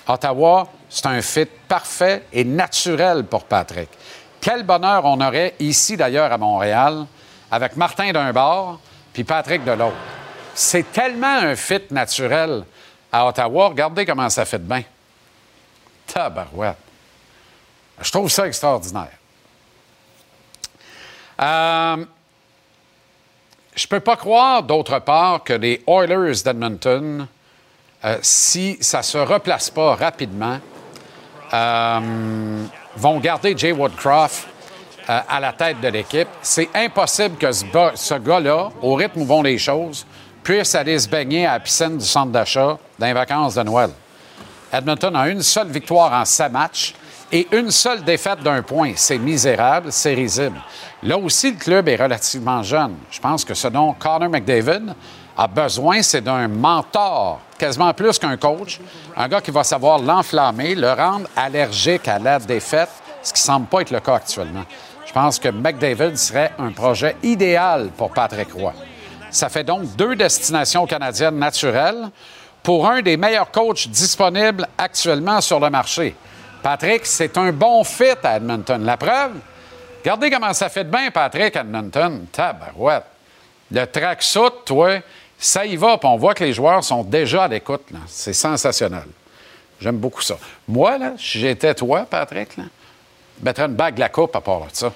[0.09, 3.91] Ottawa, c'est un fit parfait et naturel pour Patrick.
[4.41, 7.05] Quel bonheur on aurait ici d'ailleurs à Montréal
[7.51, 8.81] avec Martin d'un bord
[9.12, 9.99] puis Patrick de l'autre.
[10.55, 12.64] C'est tellement un fit naturel
[13.12, 13.68] à Ottawa.
[13.68, 14.85] Regardez comment ça fait de bien.
[16.07, 16.89] Tabarouette.
[18.01, 19.11] Je trouve ça extraordinaire.
[21.40, 22.05] Euh,
[23.74, 27.26] je ne peux pas croire, d'autre part, que les Oilers d'Edmonton,
[28.05, 30.59] euh, si ça ne se replace pas rapidement,
[31.53, 32.64] euh,
[32.96, 34.46] vont garder Jay Woodcroft
[35.09, 36.28] à la tête de l'équipe.
[36.40, 37.64] C'est impossible que ce,
[37.96, 40.07] ce gars-là, au rythme où vont les choses,
[40.44, 43.90] puisse aller se baigner à la piscine du centre d'achat dans les vacances de Noël.
[44.72, 46.94] Edmonton a une seule victoire en sept matchs
[47.33, 48.93] et une seule défaite d'un point.
[48.97, 50.61] C'est misérable, c'est risible.
[51.03, 52.97] Là aussi, le club est relativement jeune.
[53.11, 54.95] Je pense que ce dont Connor McDavid
[55.37, 58.81] a besoin, c'est d'un mentor, quasiment plus qu'un coach,
[59.16, 62.91] un gars qui va savoir l'enflammer, le rendre allergique à la défaite,
[63.22, 64.64] ce qui ne semble pas être le cas actuellement.
[65.07, 68.74] Je pense que McDavid serait un projet idéal pour Patrick Roy.
[69.31, 72.11] Ça fait donc deux destinations canadiennes naturelles
[72.62, 76.14] pour un des meilleurs coachs disponibles actuellement sur le marché.
[76.63, 78.85] Patrick, c'est un bon fit à Edmonton.
[78.85, 79.33] La preuve,
[80.01, 82.27] regardez comment ça fait de bien, Patrick, à Edmonton.
[82.31, 83.05] Tabarouette.
[83.71, 84.99] Le tracksuit, toi,
[85.39, 87.87] ça y va, puis on voit que les joueurs sont déjà à l'écoute.
[88.07, 89.07] C'est sensationnel.
[89.81, 90.37] J'aime beaucoup ça.
[90.69, 92.65] Moi, là, si j'étais toi, Patrick, là,
[93.39, 94.93] je mettrais une bague de la coupe à part ça.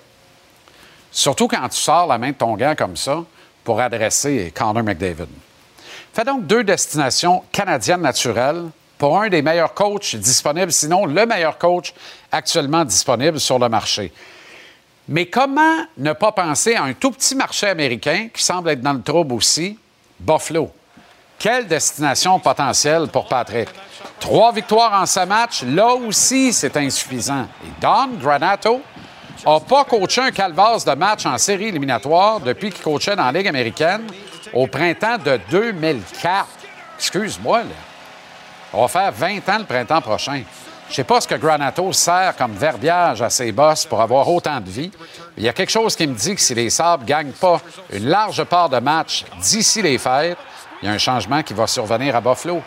[1.10, 3.24] Surtout quand tu sors la main de ton gant comme ça,
[3.64, 5.28] pour adresser Connor McDavid.
[6.12, 8.64] Fait donc deux destinations canadiennes naturelles
[9.04, 11.92] pour un des meilleurs coachs disponibles, sinon le meilleur coach
[12.32, 14.10] actuellement disponible sur le marché.
[15.08, 18.94] Mais comment ne pas penser à un tout petit marché américain qui semble être dans
[18.94, 19.78] le trouble aussi,
[20.18, 20.70] Buffalo?
[21.38, 23.68] Quelle destination potentielle pour Patrick?
[24.18, 27.46] Trois victoires en ce match, là aussi, c'est insuffisant.
[27.62, 28.80] Et Don Granato,
[29.44, 33.32] n'a pas coaché un calvasse de match en série éliminatoire depuis qu'il coachait dans la
[33.32, 34.04] Ligue américaine
[34.54, 36.48] au printemps de 2004.
[36.96, 37.93] Excuse-moi, là.
[38.76, 40.42] On va faire 20 ans le printemps prochain.
[40.88, 44.60] Je sais pas ce que Granato sert comme verbiage à ses boss pour avoir autant
[44.60, 44.90] de vie.
[45.36, 47.60] Il y a quelque chose qui me dit que si les Sabres ne gagnent pas
[47.92, 50.36] une large part de match d'ici les fêtes,
[50.82, 52.62] il y a un changement qui va survenir à Buffalo.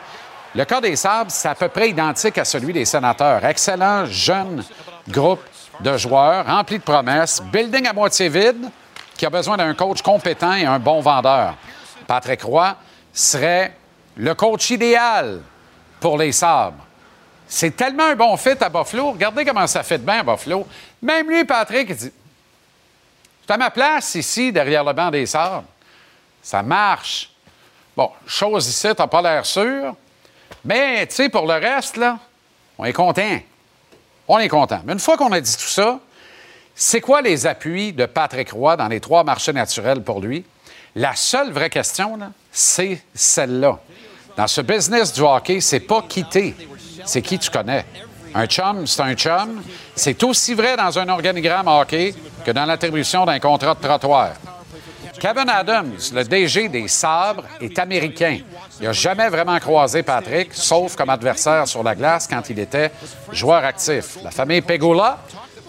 [0.56, 3.44] Le cas des Sabres, c'est à peu près identique à celui des Sénateurs.
[3.44, 4.64] Excellent jeune
[5.10, 5.44] groupe
[5.82, 8.70] de joueurs, remplis de promesses, building à moitié vide,
[9.18, 11.56] qui a besoin d'un coach compétent et un bon vendeur.
[12.08, 12.76] Patrick Roy
[13.12, 13.76] serait
[14.16, 15.42] le coach idéal
[16.00, 16.86] pour les sabres.
[17.48, 19.12] C'est tellement un bon fit à Buffalo.
[19.12, 20.68] Regardez comment ça fait bien à Buffalo.
[21.02, 22.12] Même lui, Patrick, il dit
[23.48, 25.64] Je à ma place ici, derrière le banc des sabres.
[26.42, 27.32] Ça marche.
[27.96, 29.96] Bon, chose ici, t'as pas l'air sûr.
[30.64, 32.20] Mais, tu sais, pour le reste, là,
[32.78, 33.40] on est content.
[34.28, 34.82] On est content.
[34.86, 36.00] Mais une fois qu'on a dit tout ça,
[36.76, 40.46] c'est quoi les appuis de Patrick Roy dans les trois marchés naturels pour lui?
[40.96, 42.20] La seule vraie question,
[42.52, 43.80] c'est celle-là.
[44.38, 46.56] Dans ce business du hockey, c'est pas quitter,
[47.06, 47.86] c'est qui tu connais.
[48.36, 49.64] Un chum, c'est un chum.
[49.96, 52.14] C'est aussi vrai dans un organigramme hockey
[52.46, 54.34] que dans l'attribution d'un contrat de trottoir.
[55.20, 58.38] Kevin Adams, le DG des Sabres, est américain.
[58.80, 62.92] Il n'a jamais vraiment croisé Patrick, sauf comme adversaire sur la glace quand il était
[63.32, 64.20] joueur actif.
[64.24, 65.18] La famille Pegula,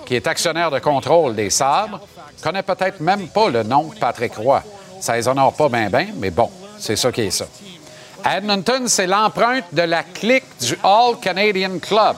[0.04, 2.00] qui est actionnaire de contrôle des Sabres,
[2.42, 4.62] connaît peut-être même pas le nom de Patrick Roy.
[5.00, 7.46] Ça les honore pas bien, bien, mais bon, c'est ça qui est ça.
[8.24, 12.16] Edmonton, c'est l'empreinte de la clique du All Canadian Club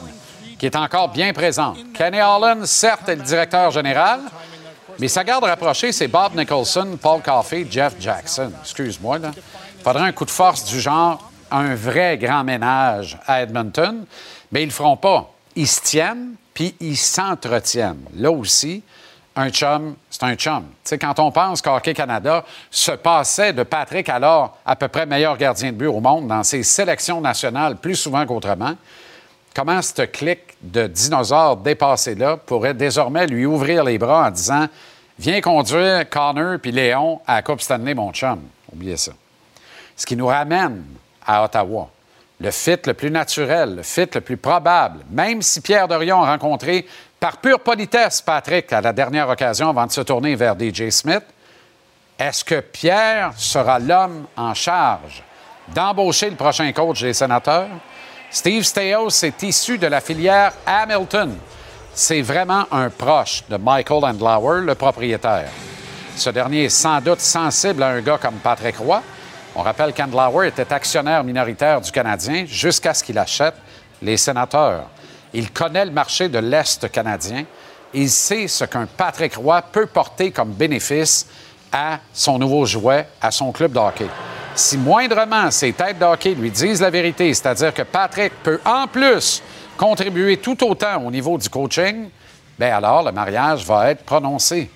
[0.61, 1.79] qui est encore bien présente.
[1.95, 4.21] Kenny Holland, certes, est le directeur général,
[4.99, 8.53] mais sa garde rapprochée, c'est Bob Nicholson, Paul Coffey, Jeff Jackson.
[8.61, 9.31] Excuse-moi, là.
[9.35, 14.05] Il faudrait un coup de force du genre un vrai grand ménage à Edmonton,
[14.53, 15.33] mais ils le feront pas.
[15.57, 18.05] Ils se tiennent, puis ils s'entretiennent.
[18.15, 18.83] Là aussi,
[19.41, 20.65] un chum, c'est un chum.
[21.01, 25.73] Quand on pense qu'Hockey Canada se passait de Patrick, alors à peu près meilleur gardien
[25.73, 28.75] de but au monde dans ses sélections nationales plus souvent qu'autrement,
[29.55, 34.67] comment cette clique de dinosaures dépassés-là pourrait désormais lui ouvrir les bras en disant
[35.19, 38.41] Viens conduire Connor puis Léon à la Coupe Stanley, mon chum.
[38.73, 39.13] Oubliez ça.
[39.97, 40.83] Ce qui nous ramène
[41.27, 41.91] à Ottawa.
[42.41, 46.31] Le fit le plus naturel, le fit le plus probable, même si Pierre Dorion a
[46.31, 46.87] rencontré
[47.21, 51.23] par pure politesse Patrick à la dernière occasion avant de se tourner vers DJ Smith,
[52.19, 55.23] est-ce que Pierre sera l'homme en charge
[55.69, 57.69] d'embaucher le prochain coach des sénateurs?
[58.31, 61.37] Steve Steos est issu de la filière Hamilton.
[61.93, 65.51] C'est vraiment un proche de Michael Andlauer, le propriétaire.
[66.17, 69.03] Ce dernier est sans doute sensible à un gars comme Patrick Roy.
[69.55, 73.55] On rappelle qu'Andlauer était actionnaire minoritaire du Canadien jusqu'à ce qu'il achète
[74.01, 74.87] les sénateurs.
[75.33, 77.45] Il connaît le marché de l'Est canadien.
[77.95, 81.27] Il sait ce qu'un Patrick Roy peut porter comme bénéfice
[81.73, 84.07] à son nouveau jouet, à son club de.
[84.55, 89.43] Si moindrement ses têtes de lui disent la vérité, c'est-à-dire que Patrick peut en plus
[89.77, 92.11] contribuer tout autant au niveau du coaching,
[92.59, 94.71] bien alors le mariage va être prononcé.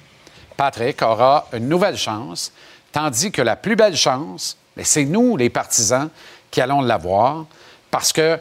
[0.57, 2.53] Patrick aura une nouvelle chance,
[2.93, 6.09] tandis que la plus belle chance, c'est nous, les partisans,
[6.51, 7.45] qui allons l'avoir,
[7.91, 8.39] parce que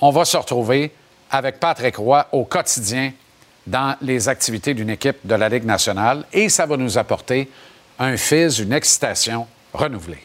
[0.00, 0.92] on va se retrouver
[1.30, 3.12] avec Patrick Roy au quotidien
[3.66, 7.50] dans les activités d'une équipe de la Ligue nationale et ça va nous apporter
[7.98, 10.22] un fizz, une excitation renouvelée.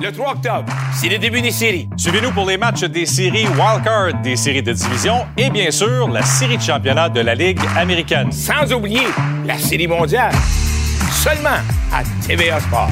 [0.00, 1.88] Le 3 octobre, c'est le début des séries.
[1.96, 6.22] Suivez-nous pour les matchs des séries Wildcard, des séries de division et bien sûr la
[6.22, 8.32] série de championnat de la Ligue américaine.
[8.32, 9.06] Sans oublier
[9.46, 10.32] la série mondiale.
[11.12, 11.60] Seulement
[11.92, 12.90] à TVA Sport.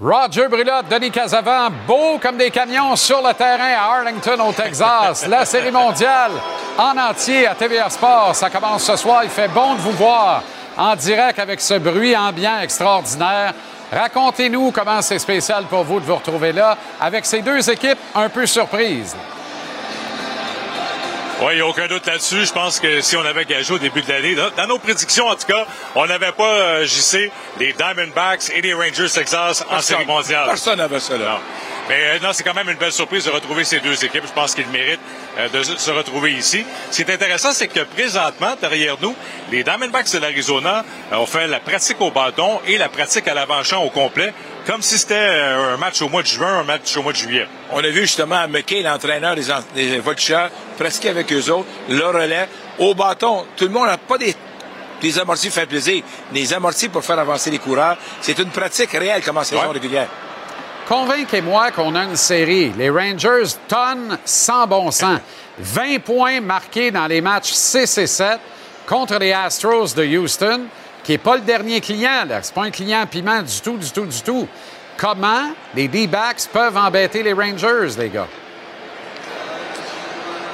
[0.00, 5.26] Roger Brulotte, Denis Casavant, beau comme des camions sur le terrain à Arlington, au Texas.
[5.26, 6.30] La Série mondiale
[6.78, 8.36] en entier à TVA Sport.
[8.36, 9.24] Ça commence ce soir.
[9.24, 10.44] Il fait bon de vous voir
[10.76, 13.52] en direct avec ce bruit ambiant extraordinaire.
[13.90, 18.28] Racontez-nous comment c'est spécial pour vous de vous retrouver là avec ces deux équipes un
[18.28, 19.16] peu surprises.
[21.40, 22.46] Oui, il n'y a aucun doute là-dessus.
[22.46, 25.36] Je pense que si on avait gagé au début de l'année, dans nos prédictions en
[25.36, 27.30] tout cas, on n'avait pas, euh, JC,
[27.60, 30.46] les Diamondbacks et les Rangers Texas en série mondiale.
[30.46, 31.40] Personne n'avait là.
[31.88, 34.24] Mais euh, non, c'est quand même une belle surprise de retrouver ces deux équipes.
[34.26, 35.00] Je pense qu'ils méritent
[35.38, 36.64] euh, de se retrouver ici.
[36.90, 39.14] Ce qui est intéressant, c'est que présentement, derrière nous,
[39.50, 43.32] les Diamondbacks de l'Arizona euh, ont fait la pratique au bâton et la pratique à
[43.32, 44.34] l'avant-champ au complet,
[44.68, 47.16] comme si c'était euh, un match au mois de juin, un match au mois de
[47.16, 47.48] juillet.
[47.72, 52.46] On a vu justement McKay, l'entraîneur des, des voltigeurs, pratiquer avec eux autres, le relais,
[52.78, 53.46] au bâton.
[53.56, 54.36] Tout le monde n'a pas des
[55.00, 56.02] des amortis pour faire plaisir,
[56.32, 57.96] des amortis pour faire avancer les coureurs.
[58.20, 60.08] C'est une pratique réelle comme en saison régulière.
[60.88, 62.72] Convainquez-moi qu'on a une série.
[62.76, 65.20] Les Rangers tonnent sans bon sens.
[65.60, 68.38] 20 points marqués dans les matchs 6 et 7
[68.86, 70.62] contre les Astros de Houston,
[71.08, 72.26] qui n'est pas le dernier client.
[72.28, 74.46] Ce n'est pas un client piment du tout, du tout, du tout.
[74.98, 78.28] Comment les D-backs peuvent embêter les Rangers, les gars?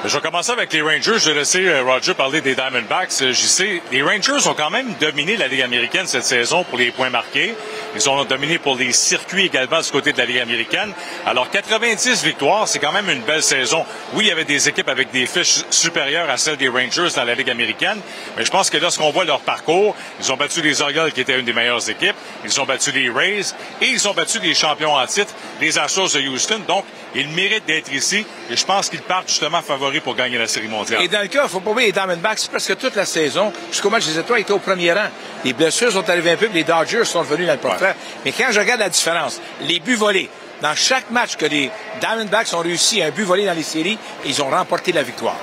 [0.03, 1.17] Je vais commencer avec les Rangers.
[1.17, 3.09] Je vais laisser euh, Roger parler des Diamondbacks.
[3.21, 6.91] Euh, sais, les Rangers ont quand même dominé la Ligue américaine cette saison pour les
[6.91, 7.55] points marqués.
[7.95, 10.91] Ils ont dominé pour les circuits également du côté de la Ligue américaine.
[11.25, 13.83] Alors, 90 victoires, c'est quand même une belle saison.
[14.13, 17.23] Oui, il y avait des équipes avec des fiches supérieures à celles des Rangers dans
[17.23, 17.99] la Ligue américaine,
[18.37, 21.39] mais je pense que lorsqu'on voit leur parcours, ils ont battu les Orioles, qui étaient
[21.39, 22.15] une des meilleures équipes.
[22.43, 26.13] Ils ont battu les Rays et ils ont battu les champions en titre, les Astros
[26.13, 26.61] de Houston.
[26.67, 26.85] Donc,
[27.15, 30.67] ils méritent d'être ici et je pense qu'ils partent justement favoris pour gagner la Série
[30.67, 31.01] mondiale.
[31.01, 33.89] Et dans le cas, il faut pas oublier les Diamondbacks, presque toute la saison, jusqu'au
[33.89, 35.07] match des étoiles, étaient au premier rang.
[35.43, 37.95] Les blessures sont arrivées un peu, les Dodgers sont venus dans le portrait.
[38.23, 40.29] Mais quand je regarde la différence, les buts volés,
[40.61, 44.41] dans chaque match que les Diamondbacks ont réussi un but volé dans les séries, ils
[44.41, 45.35] ont remporté la victoire.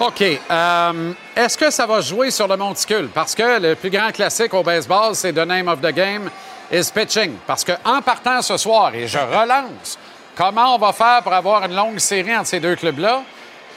[0.00, 0.22] OK.
[0.22, 3.08] Euh, Est-ce que ça va jouer sur le monticule?
[3.12, 6.30] Parce que le plus grand classique au baseball, c'est The Name of the Game
[6.72, 7.34] is Pitching.
[7.46, 9.98] Parce qu'en partant ce soir, et je relance,
[10.38, 13.22] comment on va faire pour avoir une longue série entre ces deux clubs-là?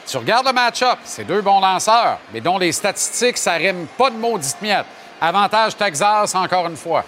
[0.06, 4.12] Tu regardes le match-up, c'est deux bons lanceurs, mais dont les statistiques, ça rime pas
[4.12, 4.86] de maudite miette.
[5.20, 7.04] Avantage Texas, encore une fois.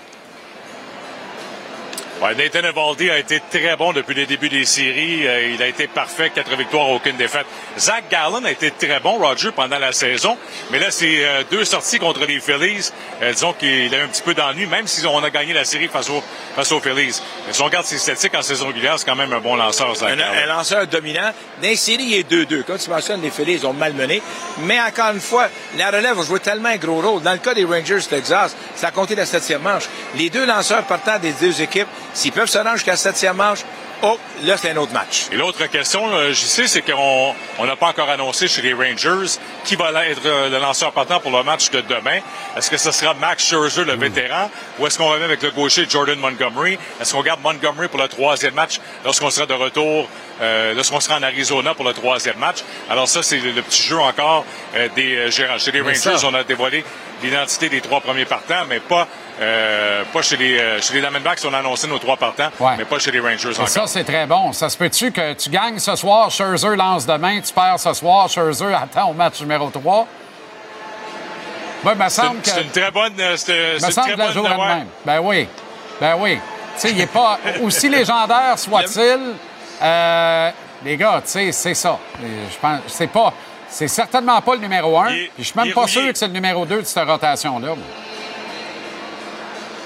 [2.24, 5.28] Ouais, Nathan Evaldi a été très bon depuis le début des séries.
[5.28, 7.46] Euh, il a été parfait, quatre victoires, aucune défaite.
[7.78, 10.38] Zach Gallen a été très bon, Roger, pendant la saison.
[10.72, 12.92] Mais là, c'est euh, deux sorties contre les Phillies.
[13.22, 15.66] Euh, disons qu'il a eu un petit peu d'ennui, même si on a gagné la
[15.66, 16.24] série face, au,
[16.56, 17.22] face aux Phillies.
[17.46, 19.94] Mais si on regarde ses statistiques en saison régulière, c'est quand même un bon lanceur,
[19.94, 20.44] Zach Un, Gallen.
[20.44, 21.34] un lanceur dominant.
[21.62, 22.64] Dans les séries, il est 2-2.
[22.64, 24.22] Comme tu mentionnes, les Phillies ont malmené.
[24.60, 27.22] Mais encore une fois, la relève va jouer tellement un gros rôle.
[27.22, 29.90] Dans le cas des Rangers Texas, ça a compté la septième manche.
[30.16, 33.60] Les deux lanceurs partant des deux équipes, s'ils peuvent se rendre jusqu'à la septième manche,
[34.04, 35.24] oh, là, c'est un autre match.
[35.32, 38.74] Et l'autre question, euh, j'y sais, c'est qu'on on n'a pas encore annoncé chez les
[38.74, 42.20] Rangers qui va être euh, le lanceur partant pour le match de demain.
[42.58, 44.50] Est-ce que ce sera Max Scherzer, le vétéran,
[44.80, 46.78] ou est-ce qu'on va même avec le gaucher Jordan Montgomery?
[47.02, 50.08] Est-ce qu'on garde Montgomery pour le troisième match lorsqu'on sera de retour,
[50.42, 52.58] euh, lorsqu'on sera en Arizona pour le troisième match?
[52.90, 54.46] Alors ça, c'est le, le petit jeu encore
[54.76, 55.58] euh, des euh, gérants.
[55.58, 56.84] Chez les Mais Rangers, ça- on a dévoilé
[57.24, 59.08] l'identité des trois premiers partants, mais pas,
[59.42, 61.40] euh, pas chez les, euh, chez les Diamondbacks.
[61.48, 62.74] On a annoncé nos trois partants, Ouais.
[62.78, 63.68] mais pas chez les Rangers Et encore.
[63.70, 64.54] ça, c'est très bon.
[64.54, 68.30] Ça se peut-tu que tu gagnes ce soir, Scherzer lance demain, tu perds ce soir,
[68.30, 70.08] Scherzer attend au match numéro 3?
[71.86, 72.50] Oui, me C'est semble une- que...
[72.50, 73.14] c'est une très bonne.
[73.20, 74.68] euh, c'est- me semble très bonne.
[74.68, 74.88] même.
[75.06, 75.48] Ben oui.
[76.00, 76.36] Ben oui.
[76.76, 77.40] Tu sais, il n'est pas...
[77.62, 79.34] Aussi légendaire soit-il,
[79.82, 80.50] euh,
[80.86, 81.98] les gars, tu sais, c'est ça.
[82.22, 82.80] Je pense...
[82.88, 83.34] C'est pas...
[83.76, 85.10] C'est certainement pas le numéro 1.
[85.10, 85.94] Il est- Je suis même pas rouillé.
[85.94, 87.76] sûr que c'est le numéro 2 de cette rotation-là.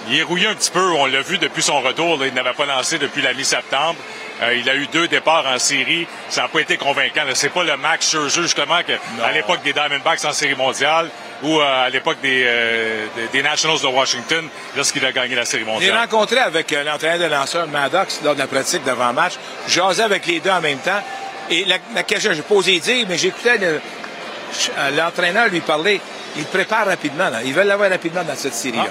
[0.10, 0.92] Il est rouillé un petit peu.
[0.92, 2.18] On l'a vu depuis son retour.
[2.18, 2.28] là.
[2.28, 3.96] il n'avait pas lancé depuis la mi-septembre.
[4.42, 6.06] Euh, il a eu deux départs en série.
[6.30, 7.22] Ça n'a pas été convaincant.
[7.34, 11.10] C'est pas le Max Scherzer, justement, que, à l'époque des Diamondbacks en série mondiale
[11.44, 15.64] ou euh, à l'époque des, euh, des- Nationals de Washington lorsqu'il a gagné la série
[15.64, 15.98] mondiale.
[15.98, 19.34] rencontré avec euh, l'entraîneur de lanceur Maddox lors de la pratique d'avant-match.
[19.68, 21.02] J'asais avec les deux en même temps.
[21.50, 23.82] Et la, la question, j'ai posé dire, mais j'écoutais le-
[24.78, 26.02] euh, l'entraîneur lui parler.
[26.36, 27.30] Il prépare rapidement.
[27.30, 27.40] Là.
[27.44, 28.88] Ils veulent l'avoir rapidement dans cette série-là.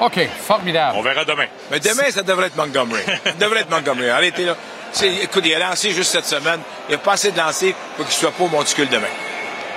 [0.00, 0.94] OK, formidable.
[0.98, 1.46] On verra demain.
[1.70, 3.02] Mais demain, ça devrait être Montgomery.
[3.24, 4.10] ça devrait être Montgomery.
[4.10, 4.54] Arrêtez là.
[5.22, 6.60] Écoute, il a lancé juste cette semaine.
[6.88, 9.06] Il a pas assez de lancer pour qu'il soit pas au monticule demain.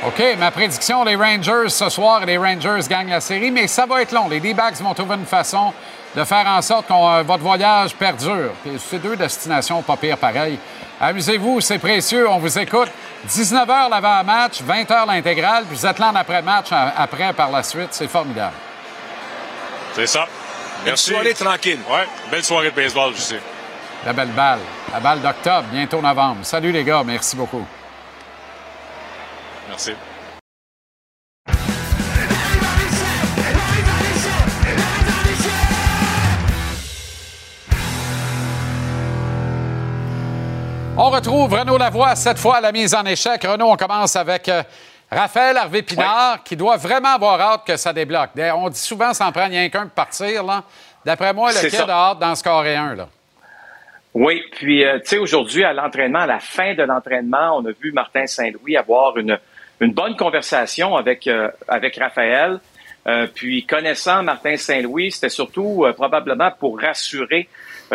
[0.05, 4.01] OK, ma prédiction, les Rangers ce soir, les Rangers gagnent la série, mais ça va
[4.01, 4.27] être long.
[4.27, 5.71] Les D-backs vont trouver une façon
[6.15, 8.51] de faire en sorte que votre voyage perdure.
[8.63, 10.59] Puis C'est deux destinations pas pire pareil.
[11.03, 12.87] Amusez-vous, c'est précieux, on vous écoute.
[13.27, 17.89] 19h l'avant-match, 20h l'intégrale, puis vous êtes là en après-match après par la suite.
[17.91, 18.55] C'est formidable.
[19.93, 20.25] C'est ça.
[20.85, 21.09] Merci.
[21.09, 21.79] Une soirée tranquille.
[21.89, 23.39] Ouais, belle soirée de baseball, je sais.
[24.05, 24.59] La belle balle.
[24.93, 26.39] La balle d'octobre, bientôt novembre.
[26.43, 27.65] Salut les gars, merci beaucoup.
[29.67, 29.91] Merci.
[40.95, 43.43] On retrouve Renaud Lavoie, cette fois à la mise en échec.
[43.43, 44.61] Renaud, on commence avec euh,
[45.11, 48.29] Raphaël Harvey-Pinard, qui doit vraiment avoir hâte que ça débloque.
[48.55, 50.43] On dit souvent s'en prend rien qu'un pour partir.
[51.03, 51.85] D'après moi, le kid ça.
[51.85, 52.93] a hâte d'en scorer un.
[52.93, 53.07] Là?
[54.13, 57.71] Oui, puis euh, tu sais, aujourd'hui, à l'entraînement, à la fin de l'entraînement, on a
[57.71, 59.39] vu Martin Saint-Louis avoir une,
[59.79, 62.59] une bonne conversation avec, euh, avec Raphaël.
[63.05, 67.49] Euh, puis, connaissant Martin Saint-Louis, c'était surtout euh, probablement pour rassurer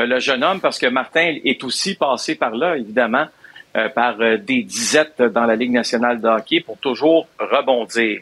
[0.06, 3.26] le jeune homme, parce que Martin est aussi passé par là, évidemment,
[3.76, 8.20] euh, par euh, des disettes dans la Ligue nationale de hockey pour toujours rebondir.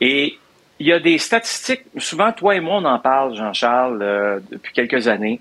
[0.00, 0.38] Et
[0.82, 4.72] il y a des statistiques, souvent toi et moi on en parle, Jean-Charles, euh, depuis
[4.72, 5.40] quelques années.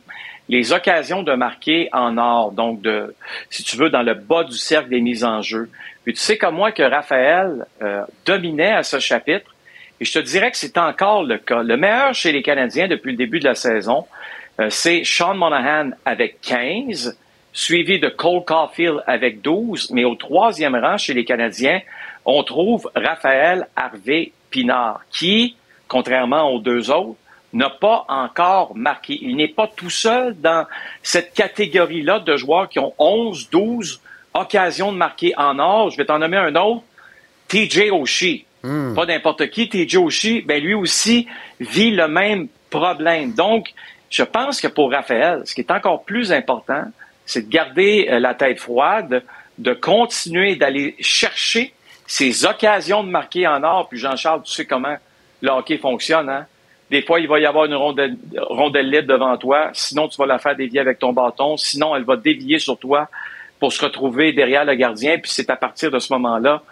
[0.50, 3.16] Les occasions de marquer en or, donc de,
[3.50, 5.70] si tu veux, dans le bas du cercle des mises en jeu.
[6.04, 9.56] Puis tu sais comme moi que Raphaël euh, dominait à ce chapitre,
[10.00, 11.64] et je te dirais que c'est encore le cas.
[11.64, 15.92] Le meilleur chez les Canadiens depuis le début de la saison, euh, c'est Sean Monahan
[16.06, 17.18] avec 15,
[17.54, 21.82] suivi de Cole Caulfield avec 12, mais au troisième rang chez les Canadiens,
[22.26, 25.56] on trouve Raphaël Harvey Pinard, qui,
[25.88, 27.18] contrairement aux deux autres,
[27.54, 29.18] n'a pas encore marqué.
[29.22, 30.66] Il n'est pas tout seul dans
[31.04, 34.02] cette catégorie-là de joueurs qui ont 11, 12
[34.34, 35.90] occasions de marquer en or.
[35.90, 36.84] Je vais t'en nommer un autre.
[37.48, 38.46] TJ Oshie.
[38.62, 39.68] Pas n'importe qui.
[39.68, 41.28] TJ Oshie, ben lui aussi
[41.60, 43.34] vit le même problème.
[43.34, 43.74] Donc,
[44.12, 46.84] je pense que pour Raphaël, ce qui est encore plus important,
[47.26, 49.24] c'est de garder euh, la tête froide,
[49.58, 51.74] de continuer d'aller chercher
[52.06, 53.88] ces occasions de marquer en or.
[53.88, 54.98] Puis Jean-Charles, tu sais comment
[55.42, 56.46] le hockey fonctionne, hein?
[56.92, 59.70] Des fois, il va y avoir une rondelle, libre devant toi.
[59.72, 61.56] Sinon, tu vas la faire dévier avec ton bâton.
[61.56, 63.08] Sinon, elle va dévier sur toi
[63.62, 65.18] pour se retrouver derrière le gardien.
[65.18, 66.64] Puis c'est à partir de ce moment-là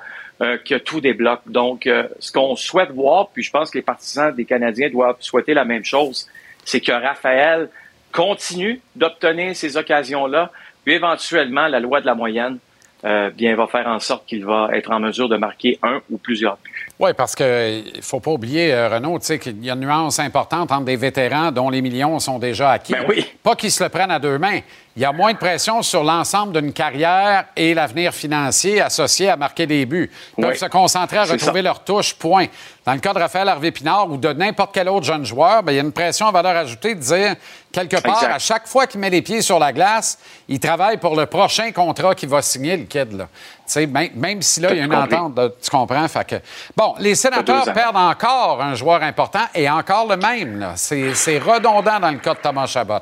[0.42, 1.44] euh, que tout débloque.
[1.46, 5.16] Donc, euh, ce qu'on souhaite voir, puis je pense que les partisans des Canadiens doivent
[5.22, 6.28] souhaiter la même chose,
[6.70, 7.70] c'est que Raphaël
[8.12, 10.52] continue d'obtenir ces occasions-là,
[10.84, 12.58] puis éventuellement, la loi de la moyenne
[13.06, 16.18] euh, bien, va faire en sorte qu'il va être en mesure de marquer un ou
[16.18, 16.88] plusieurs buts.
[17.00, 20.70] Oui, parce qu'il ne faut pas oublier, euh, Renaud, qu'il y a une nuance importante
[20.70, 22.92] entre des vétérans dont les millions sont déjà acquis.
[22.92, 23.26] Ben oui.
[23.42, 24.60] Pas qu'ils se le prennent à deux mains.
[24.98, 29.38] Il y a moins de pression sur l'ensemble d'une carrière et l'avenir financier associé à
[29.38, 30.12] marquer des buts.
[30.38, 30.58] Ils peuvent Oui.
[30.58, 32.48] se concentrer à retrouver leur touche, point.
[32.86, 35.76] Dans le cas de Raphaël Harvey-Pinard ou de n'importe quel autre jeune joueur, ben, il
[35.76, 37.36] y a une pression à valeur ajoutée de dire,
[37.72, 38.34] quelque part, Exact.
[38.36, 40.18] à chaque fois qu'il met les pieds sur la glace,
[40.48, 43.12] il travaille pour le prochain contrat qu'il va signer, le kid.
[43.14, 43.28] Là.
[43.76, 45.14] Même, même si là, il y a une compris.
[45.16, 46.08] entente, de- tu comprends?
[46.08, 46.36] Fait que...
[46.76, 50.60] Bon, les sénateurs perdent encore un joueur important et encore le même.
[50.60, 50.74] là.
[50.76, 52.94] C'est redondant dans le cas de Thomas Chabot.
[52.94, 53.02] là.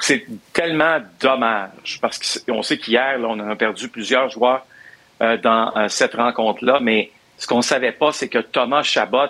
[0.00, 4.64] C'est tellement dommage parce qu'on sait qu'hier, on a perdu plusieurs joueurs
[5.20, 7.12] euh, dans euh, cette rencontre-là, mais
[7.42, 9.26] ce qu'on ne savait pas, c'est que Thomas Chabot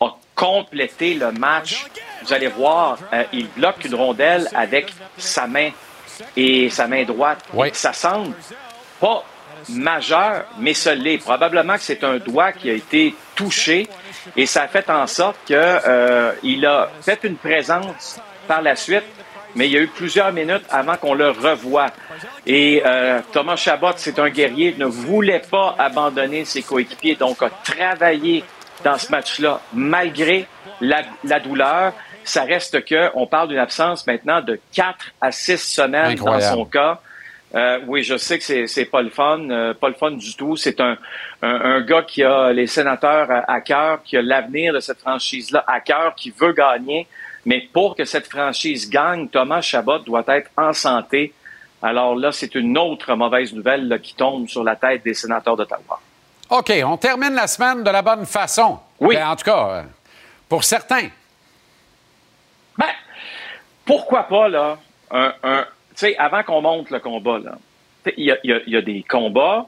[0.00, 1.86] a complété le match.
[2.22, 5.70] Vous allez voir, euh, il bloque une rondelle avec sa main
[6.36, 7.40] et sa main droite.
[7.52, 7.70] Oui.
[7.72, 8.32] Ça semble
[9.00, 9.24] pas
[9.70, 11.18] majeur, mais ce l'est.
[11.18, 13.88] Probablement que c'est un doigt qui a été touché
[14.36, 16.30] et ça a fait en sorte que euh,
[16.64, 19.02] a fait une présence par la suite,
[19.54, 21.86] mais il y a eu plusieurs minutes avant qu'on le revoie.
[22.46, 27.50] Et euh, Thomas Chabot, c'est un guerrier, ne voulait pas abandonner ses coéquipiers, donc a
[27.50, 28.44] travaillé
[28.84, 30.46] dans ce match-là malgré
[30.80, 31.92] la, la douleur.
[32.24, 36.42] Ça reste que on parle d'une absence maintenant de 4 à 6 semaines Incroyable.
[36.44, 37.00] dans son cas.
[37.54, 40.36] Euh, oui, je sais que c'est, c'est pas le fun, euh, pas le fun du
[40.36, 40.54] tout.
[40.56, 40.98] C'est un,
[41.42, 44.98] un, un gars qui a les sénateurs à, à cœur, qui a l'avenir de cette
[45.00, 47.06] franchise-là à cœur, qui veut gagner.
[47.44, 51.32] Mais pour que cette franchise gagne, Thomas Chabot doit être en santé.
[51.82, 55.56] Alors là, c'est une autre mauvaise nouvelle là, qui tombe sur la tête des sénateurs
[55.56, 56.00] d'Ottawa.
[56.50, 58.78] OK, on termine la semaine de la bonne façon.
[59.00, 59.14] Oui.
[59.16, 59.82] Ben, en tout cas, euh,
[60.48, 61.08] pour certains.
[62.76, 62.86] Ben,
[63.84, 64.78] pourquoi pas, là,
[65.10, 67.58] un, un- tu sais, avant qu'on monte le combat, là,
[68.16, 69.66] y y il y a des combats,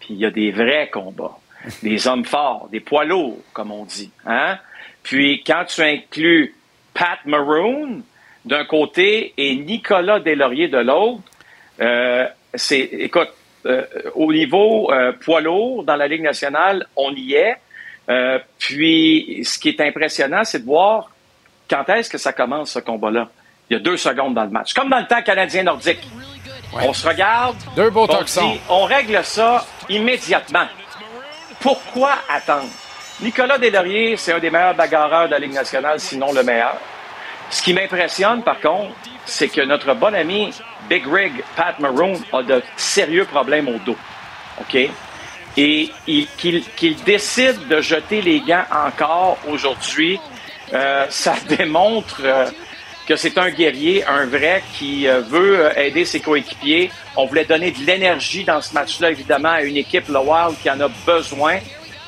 [0.00, 1.36] puis il y a des vrais combats.
[1.82, 4.10] Des hommes forts, des poids lourds, comme on dit.
[4.24, 4.58] Hein?
[5.02, 6.54] Puis quand tu inclus
[6.94, 8.02] Pat Maroon
[8.44, 11.22] d'un côté et Nicolas Deslauriers de l'autre,
[11.80, 13.30] euh, c'est, écoute,
[13.66, 13.84] euh,
[14.14, 17.56] au niveau euh, poids lourd dans la Ligue nationale, on y est.
[18.58, 21.12] Puis, ce qui est impressionnant, c'est de voir
[21.68, 23.28] quand est-ce que ça commence, ce combat-là.
[23.68, 24.74] Il y a deux secondes dans le match.
[24.74, 26.00] Comme dans le temps canadien-nordique.
[26.72, 27.56] On se regarde.
[27.76, 30.66] Deux beaux on dit, on règle ça immédiatement.
[31.60, 32.68] Pourquoi attendre?
[33.22, 36.76] Nicolas Deslauriers, c'est un des meilleurs bagarreurs de la Ligue nationale, sinon le meilleur.
[37.50, 38.94] Ce qui m'impressionne, par contre,
[39.26, 40.50] c'est que notre bon ami
[40.88, 43.96] Big Rig, Pat Maroon, a de sérieux problèmes au dos.
[44.60, 44.88] OK?
[45.56, 50.18] Et il- qu'il décide de jeter les gants encore aujourd'hui,
[50.72, 52.46] euh, ça démontre euh,
[53.06, 56.90] que c'est un guerrier, un vrai, qui euh, veut aider ses coéquipiers.
[57.16, 60.20] On voulait donner de l'énergie dans ce match-là, évidemment, à une équipe, le
[60.62, 61.58] qui en a besoin.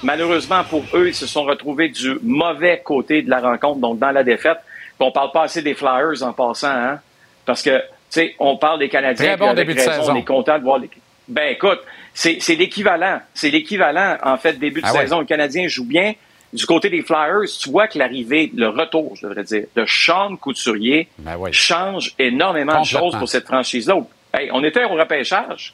[0.03, 4.11] Malheureusement pour eux, ils se sont retrouvés du mauvais côté de la rencontre, donc dans
[4.11, 4.59] la défaite.
[4.99, 7.01] Puis on parle pas assez des Flyers en passant, hein?
[7.45, 9.37] Parce que, tu sais, on parle des Canadiens.
[9.37, 10.13] Très bon début de saison.
[10.13, 10.89] On est content de voir les...
[11.29, 11.81] Ben écoute,
[12.15, 13.21] c'est c'est l'équivalent.
[13.33, 15.01] C'est l'équivalent, en fait, début de Ah ouais.
[15.03, 15.21] saison.
[15.21, 16.15] Le Canadien joue bien.
[16.53, 20.37] Du côté des Flyers, tu vois que l'arrivée, le retour, je devrais dire, de Sean
[20.37, 23.97] Couturier Ben change énormément de choses pour cette franchise-là.
[24.35, 25.73] Hey, on était au repêchage.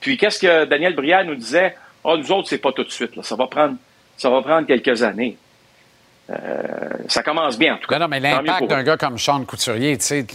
[0.00, 1.76] Puis qu'est-ce que Daniel Brière nous disait?
[2.06, 3.16] Ah, nous autres, c'est pas tout de suite.
[3.16, 3.22] là.
[3.22, 3.74] Ça va prendre,
[4.16, 5.36] ça va prendre quelques années.
[7.08, 7.96] ça commence bien, en tout cas.
[7.98, 10.26] Non, non mais l'impact d'un gars comme Sean Couturier, tu sais,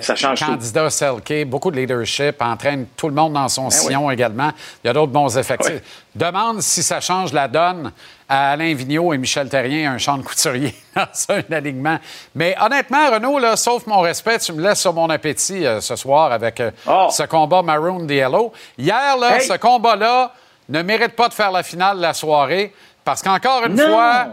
[0.00, 4.10] Ça change candidat Selke, beaucoup de leadership, entraîne tout le monde dans son Ben sillon
[4.10, 4.50] également.
[4.82, 5.72] Il y a d'autres bons effectifs.
[5.72, 5.82] Ouais.
[6.14, 7.92] Demande si ça change la donne
[8.28, 11.98] à Alain Vigneault et Michel Terrien, un Sean Couturier dans un alignement.
[12.34, 15.96] Mais honnêtement, Renaud, là, sauf mon respect, tu me laisses sur mon appétit euh, ce
[15.96, 16.70] soir avec euh,
[17.10, 18.52] ce combat Maroon Yellow.
[18.78, 19.36] Hier, là.
[19.36, 19.46] Hey!
[19.46, 20.32] ce combat-là
[20.68, 24.26] ne mérite pas de faire la finale de la soirée parce qu'encore une Non, fois,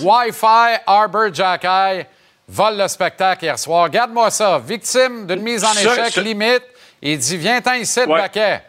[0.00, 2.04] Wi-Fi, Arbor Jacky
[2.48, 3.84] vole le spectacle hier soir.
[3.84, 4.58] Regarde-moi ça.
[4.58, 6.62] Victime d'une mise en échec ce- limite.
[7.00, 8.06] Il dit Viens-t'en ici, Ouais.
[8.20, 8.62] Baquet.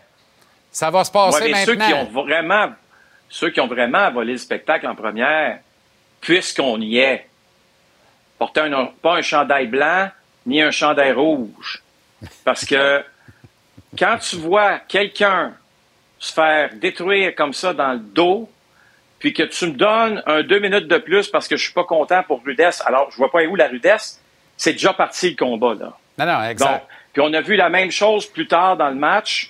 [0.71, 1.87] Ça va se passer Ouais, mais ceux maintenant.
[1.87, 2.69] qui ont vraiment,
[3.29, 5.59] ceux qui ont vraiment volé le spectacle en première,
[6.21, 7.27] puisqu'on y est,
[8.39, 10.09] porter un, pas un chandail blanc
[10.45, 11.83] ni un chandail rouge.
[12.43, 13.03] Parce que
[13.99, 15.53] quand tu vois quelqu'un
[16.23, 18.49] se faire détruire comme ça dans le dos,
[19.19, 21.83] puis que tu me donnes un deux minutes de plus parce que je suis pas
[21.83, 24.19] content pour Rudesse, alors je vois pas où la Rudesse,
[24.57, 25.93] c'est déjà parti le combat, là.
[26.17, 26.69] Non, non, exact.
[26.71, 26.81] Donc,
[27.13, 29.49] puis on a vu la même chose plus tard dans le match.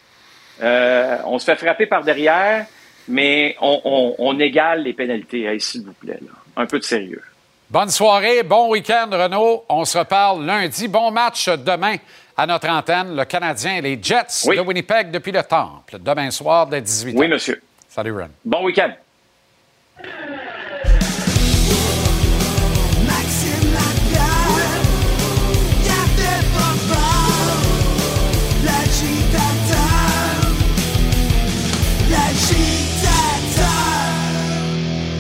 [0.62, 2.66] Euh, on se fait frapper par derrière,
[3.08, 5.44] mais on, on- on égale les pénalités.
[5.44, 6.32] Hey, S'il vous plaît, là.
[6.56, 7.22] un peu de sérieux.
[7.70, 9.66] Bonne soirée, bon week-end, Renaud.
[9.68, 10.88] On se reparle lundi.
[10.88, 11.96] Bon match demain
[12.36, 13.16] à notre antenne.
[13.16, 15.98] Le Canadien et les Jets de Winnipeg depuis le Temple.
[16.00, 17.14] Demain soir dès 18h.
[17.16, 17.62] Oui, monsieur.
[17.90, 18.30] Salut, Ren.
[18.44, 18.92] Bon week-end.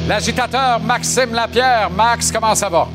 [0.07, 1.89] L'agitateur Maxime Lapierre.
[1.89, 2.88] Max, comment ça va?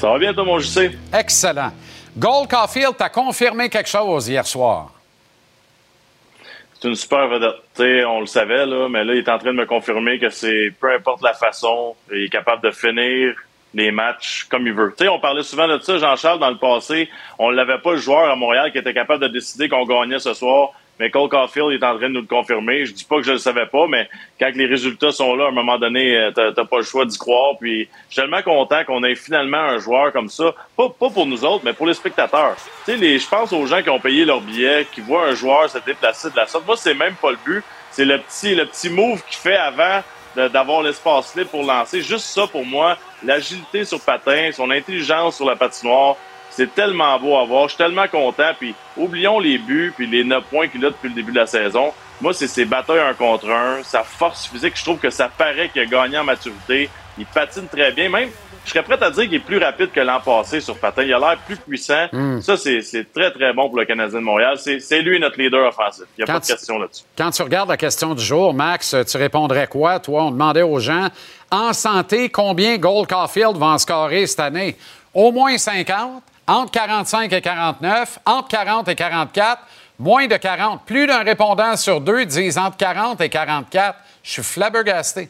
[0.00, 0.90] Ça va bien, toi, mon JC?
[1.12, 1.70] Excellent.
[2.16, 4.90] Gold Caulfield t'a confirmé quelque chose hier soir.
[6.74, 7.54] C'est une super vedette.
[8.06, 10.72] On le savait, là, mais là, il est en train de me confirmer que c'est
[10.80, 13.34] peu importe la façon, il est capable de finir
[13.74, 14.94] les matchs comme il veut.
[15.08, 17.08] On parlait souvent de ça, Jean-Charles, dans le passé.
[17.38, 20.34] On l'avait pas le joueur à Montréal qui était capable de décider qu'on gagnait ce
[20.34, 20.72] soir.
[21.02, 22.86] Mais Cole Caulfield est en train de nous le confirmer.
[22.86, 25.48] Je dis pas que je le savais pas, mais quand les résultats sont là, à
[25.48, 27.58] un moment donné, euh, t'as pas le choix d'y croire.
[27.60, 30.54] Puis je suis tellement content qu'on ait finalement un joueur comme ça.
[30.76, 32.54] Pas, pas pour nous autres, mais pour les spectateurs.
[32.86, 35.68] Tu sais, je pense aux gens qui ont payé leur billet, qui voient un joueur
[35.68, 36.64] se déplacer de la sorte.
[36.68, 37.64] Moi, c'est même pas le but.
[37.90, 40.02] C'est le petit, le petit move qu'il fait avant
[40.36, 42.00] d'avoir l'espace libre pour lancer.
[42.00, 46.16] Juste ça, pour moi, l'agilité sur patin, son intelligence sur la patinoire,
[46.52, 47.64] c'est tellement beau à voir.
[47.64, 48.52] Je suis tellement content.
[48.58, 51.46] Puis oublions les buts puis les 9 points qu'il a depuis le début de la
[51.46, 51.92] saison.
[52.20, 54.74] Moi, c'est ses batailles un contre un, sa force physique.
[54.76, 56.88] Je trouve que ça paraît qu'il a gagné en maturité.
[57.18, 58.08] Il patine très bien.
[58.08, 58.28] Même,
[58.64, 61.02] je serais prêt à dire qu'il est plus rapide que l'an passé sur patin.
[61.02, 62.06] Il a l'air plus puissant.
[62.40, 64.54] Ça, c'est c'est très, très bon pour le Canadien de Montréal.
[64.56, 66.04] C'est c'est lui notre leader offensif.
[66.16, 67.02] Il n'y a Quand pas de tu- question là-dessus.
[67.18, 69.98] Quand tu regardes la question du jour, Max, tu répondrais quoi?
[69.98, 71.08] Toi, on demandait aux gens,
[71.50, 74.76] en santé, combien Gold Caulfield va en scorer cette année?
[75.12, 79.62] Au moins 50, entre 45 et 49, entre 40 et 44,
[79.98, 80.84] moins de 40.
[80.84, 83.98] Plus d'un répondant sur deux disent entre 40 et 44.
[84.22, 85.28] Je suis flabbergasté.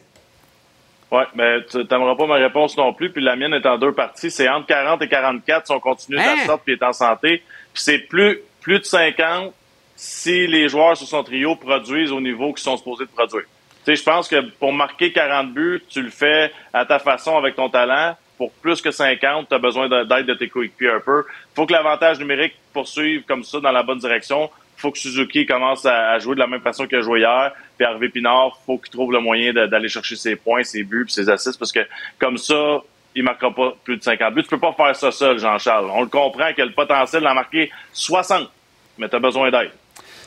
[1.11, 3.11] Ouais, mais tu n'aimeras pas ma réponse non plus.
[3.11, 4.31] Puis la mienne est en deux parties.
[4.31, 6.35] C'est entre 40 et 44 si on continue de Hein?
[6.37, 7.43] la sorte puis est en santé.
[7.73, 9.53] Puis c'est plus, plus de 50
[9.95, 13.43] si les joueurs sur son trio produisent au niveau qu'ils sont supposés de produire.
[13.85, 17.37] Tu sais, je pense que pour marquer 40 buts, tu le fais à ta façon
[17.37, 18.15] avec ton talent.
[18.37, 21.23] Pour plus que 50, tu besoin de- d'aide de tes coéquipiers un peu.
[21.55, 24.49] faut que l'avantage numérique poursuive comme ça dans la bonne direction.
[24.75, 27.53] faut que Suzuki commence à, jouer de la même façon qu'il a joué hier.
[27.77, 31.13] Puis Hervé Pinard, faut qu'il trouve le moyen d'aller chercher ses points, ses buts, puis
[31.13, 31.79] ses assists, parce que
[32.19, 32.81] comme ça,
[33.15, 34.43] il marquera pas plus de 50 buts.
[34.43, 35.89] Tu peux pas faire ça seul, Jean-Charles.
[35.93, 38.49] On le comprend a le potentiel d'en marquer 60,
[38.97, 39.71] mais tu besoin d'aide.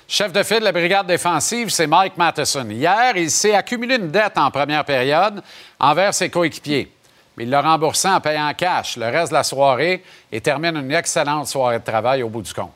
[0.08, 2.68] Chef de file de la brigade défensive, c'est Mike Matheson.
[2.70, 5.42] Hier, il s'est accumulé une dette en première période
[5.80, 6.88] envers ses coéquipiers.
[7.36, 10.02] Mais il l'a remboursé en payant cash le reste de la soirée
[10.32, 12.72] et termine une excellente soirée de travail au bout du compte.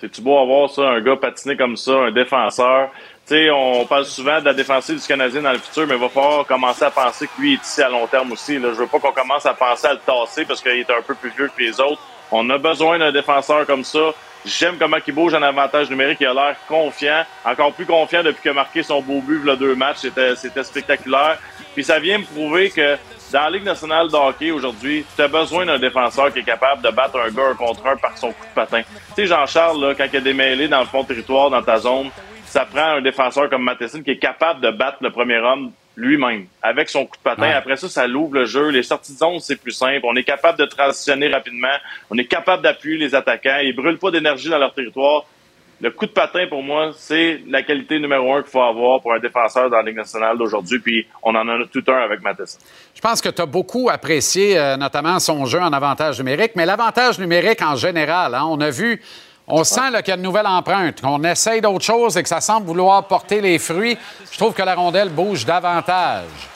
[0.00, 2.90] C'est-tu beau avoir ça, un gars patiné comme ça, un défenseur?
[3.26, 6.00] Tu sais, on parle souvent de la défensive du Canadien dans le futur, mais il
[6.00, 8.58] va falloir commencer à penser que lui est ici à long terme aussi.
[8.58, 8.70] Là.
[8.70, 11.14] Je veux pas qu'on commence à penser à le tasser parce qu'il est un peu
[11.14, 12.02] plus vieux que les autres.
[12.32, 14.12] On a besoin d'un défenseur comme ça.
[14.44, 16.18] J'aime comment il bouge en avantage numérique.
[16.20, 19.56] Il a l'air confiant, encore plus confiant depuis qu'il a marqué son beau but le
[19.56, 19.98] deux matchs.
[19.98, 21.38] C'était spectaculaire.
[21.74, 22.96] Puis ça vient me prouver que
[23.32, 26.82] dans la Ligue nationale de hockey aujourd'hui, tu as besoin d'un défenseur qui est capable
[26.82, 28.82] de battre un gars un contre un par son coup de patin.
[28.82, 31.50] Tu sais, Jean-Charles, là, quand il y a des mêlées dans le fond de territoire,
[31.50, 32.10] dans ta zone,
[32.44, 36.46] ça prend un défenseur comme Matheson qui est capable de battre le premier homme lui-même
[36.62, 37.42] avec son coup de patin.
[37.42, 37.52] Ouais.
[37.52, 38.68] Après ça, ça l'ouvre le jeu.
[38.68, 40.00] Les sorties de zone, c'est plus simple.
[40.04, 41.76] On est capable de transitionner rapidement.
[42.10, 43.58] On est capable d'appuyer les attaquants.
[43.62, 45.24] Ils brûlent pas d'énergie dans leur territoire.
[45.82, 49.12] Le coup de patin, pour moi, c'est la qualité numéro un qu'il faut avoir pour
[49.14, 50.78] un défenseur dans la Ligue nationale d'aujourd'hui.
[50.78, 52.60] Puis on en a tout un avec Matheson.
[52.94, 56.66] Je pense que tu as beaucoup apprécié, euh, notamment son jeu en avantage numérique, mais
[56.66, 59.02] l'avantage numérique en général, hein, on a vu.
[59.48, 62.40] On sent qu'il y a une nouvelle empreinte, qu'on essaye d'autres choses et que ça
[62.40, 63.98] semble vouloir porter les fruits.
[64.30, 66.51] Je trouve que la rondelle bouge davantage.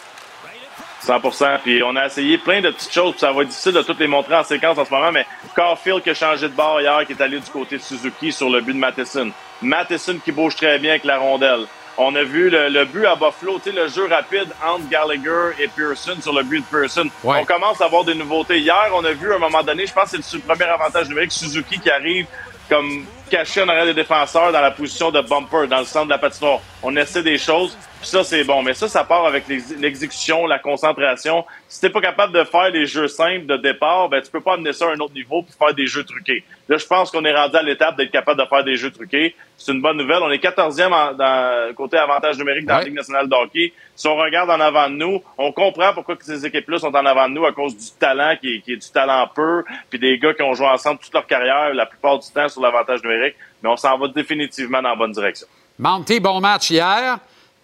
[1.07, 3.83] 100 Puis on a essayé plein de petites choses, puis ça va être difficile de
[3.83, 6.81] toutes les montrer en séquence en ce moment, mais Carfield qui a changé de bord
[6.81, 9.31] hier, qui est allé du côté de Suzuki sur le but de Matheson.
[9.62, 11.66] Matheson qui bouge très bien avec la rondelle.
[11.99, 16.35] On a vu le, but à Buffalo, le jeu rapide entre Gallagher et Pearson sur
[16.35, 17.09] le but de Pearson.
[17.24, 18.59] On commence à avoir des nouveautés.
[18.59, 21.09] Hier, on a vu à un moment donné, je pense que c'est le premier avantage
[21.09, 22.27] numérique, Suzuki qui arrive
[22.69, 26.11] comme caché en arrière des défenseurs dans la position de bumper, dans le centre de
[26.11, 26.61] la patinoire.
[26.82, 28.62] On essaie des choses, puis ça, c'est bon.
[28.62, 31.44] Mais ça, ça part avec l'exécution, la concentration.
[31.69, 34.55] Si t'es pas capable de faire les jeux simples de départ, ben tu peux pas
[34.55, 36.44] amener ça à un autre niveau puis faire des jeux truqués.
[36.69, 39.35] Là, je pense qu'on est rendu à l'étape d'être capable de faire des jeux truqués.
[39.57, 40.19] C'est une bonne nouvelle.
[40.23, 43.73] On est 14e en, dans, côté avantage numérique dans la Ligue nationale de hockey.
[43.94, 47.28] Si on regarde en avant de nous, on comprend pourquoi ces équipes-là sont en avant
[47.28, 50.19] de nous à cause du talent qui est, qui est du talent peu, puis des
[50.19, 53.15] gars qui ont joué ensemble toute leur carrière, la plupart du temps sur l'avantage numérique.
[53.62, 55.47] Mais on s'en va définitivement dans la bonne direction.
[55.78, 57.18] Monty, bon match hier,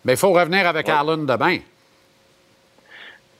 [0.04, 1.58] mais il faut revenir avec Allen demain.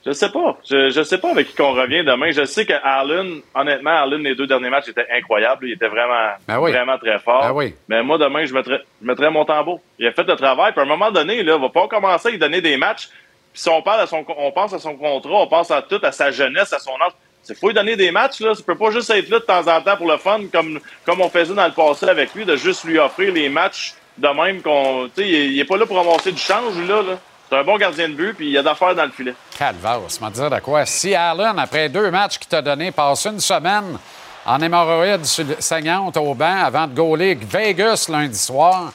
[0.05, 0.57] Je sais pas.
[0.69, 2.31] Je, ne sais pas avec qui on revient demain.
[2.31, 5.65] Je sais que Allen, honnêtement, Allen, les deux derniers matchs étaient incroyables.
[5.65, 7.53] Il était vraiment, ben vraiment très fort.
[7.53, 9.79] Ben mais moi, demain, je mettrais, je mettrais mon tambour.
[9.99, 10.73] Il a fait le travail.
[10.73, 13.07] Puis à un moment donné, là, va pas commencer à lui donner des matchs.
[13.53, 15.99] Puis si on parle à son, on pense à son contrat, on pense à tout,
[16.03, 17.13] à sa jeunesse, à son âge.
[17.49, 18.55] Il faut lui donner des matchs, là.
[18.55, 21.21] Ça peut pas juste être là de temps en temps pour le fun, comme, comme
[21.21, 24.61] on faisait dans le passé avec lui, de juste lui offrir les matchs de même
[24.61, 25.09] qu'on.
[25.15, 27.01] Tu sais, il, est pas là pour avancer du change, là.
[27.01, 27.17] là.
[27.49, 29.33] C'est un bon gardien de but, puis il y a d'affaires dans le filet.
[29.57, 30.85] Calvados, m'a dire de quoi.
[30.85, 33.97] Si Allen, après deux matchs qu'il t'a donné, passe une semaine
[34.45, 38.91] en hémorroïde saignante au banc avant de gauler Vegas lundi soir,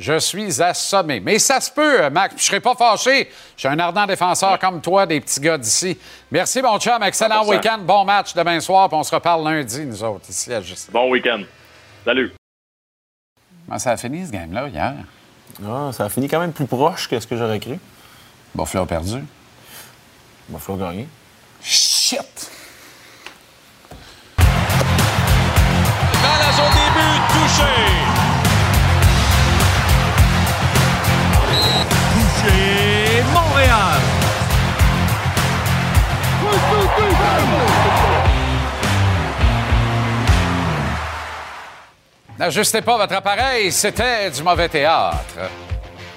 [0.00, 1.20] je suis assommé.
[1.20, 2.32] Mais ça se peut, Mac.
[2.36, 3.30] Je serai pas fâché.
[3.54, 5.96] Je suis un ardent défenseur comme toi, des petits gars d'ici.
[6.30, 7.02] Merci, bon chum.
[7.02, 7.80] Excellent week-end.
[7.82, 10.90] Bon match demain soir, puis on se reparle lundi, nous autres, ici à Juste.
[10.90, 11.42] Bon week-end.
[12.04, 12.32] Salut.
[13.66, 14.94] Comment ça a fini, ce game-là, hier?
[15.64, 17.78] Ah, ça a fini quand même plus proche que ce que j'aurais cru.
[18.54, 19.22] Buffalo a perdu.
[20.48, 21.08] Buffalo a gagné.
[21.62, 22.50] Shit!
[24.38, 24.44] Dans
[26.38, 27.20] la zone début!
[27.28, 27.89] Touché,
[42.40, 45.18] N'ajustez pas votre appareil, c'était du mauvais théâtre.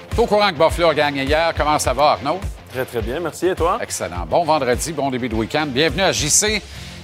[0.08, 1.52] T'es au courant que Buffalo a gagné hier.
[1.54, 2.40] Comment ça va, Arnaud?
[2.72, 3.20] Très, très bien.
[3.20, 3.48] Merci.
[3.48, 3.78] Et toi?
[3.82, 4.24] Excellent.
[4.26, 5.66] Bon vendredi, bon début de week-end.
[5.66, 6.62] Bienvenue à JC,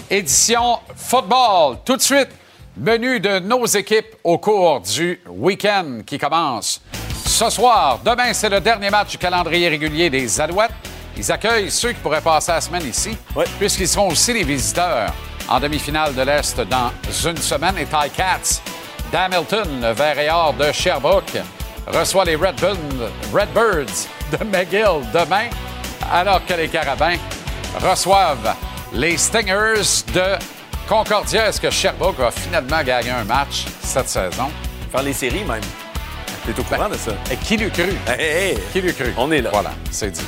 [0.09, 1.77] édition football.
[1.85, 2.31] Tout de suite,
[2.79, 6.81] menu de nos équipes au cours du week-end qui commence
[7.27, 8.01] ce soir.
[8.03, 10.71] Demain, c'est le dernier match du calendrier régulier des Alouettes.
[11.19, 13.19] Ils accueillent ceux qui pourraient passer la semaine ici,
[13.59, 15.13] puisqu'ils seront aussi les visiteurs
[15.47, 16.91] en demi-finale de l'Est dans
[17.27, 17.77] une semaine.
[17.77, 18.63] Et Ty Cats
[19.13, 21.39] d'Hamilton, le vert et or de Sherbrooke,
[21.87, 22.61] reçoit les Red
[23.33, 25.49] Redbirds de McGill demain,
[26.13, 27.17] alors que les Carabins
[27.83, 28.55] reçoivent
[28.93, 30.37] les Stingers de
[30.89, 31.49] Concordia.
[31.49, 34.51] Est-ce que Sherbrooke va finalement gagner un match cette saison?
[34.91, 35.61] Faire les séries même.
[36.47, 37.13] T'es au courant de ça?
[37.31, 37.93] Et qui l'eût cru?
[38.73, 39.13] Qui l'eût cru?
[39.17, 39.51] On est là.
[39.53, 40.25] Voilà, c'est dit.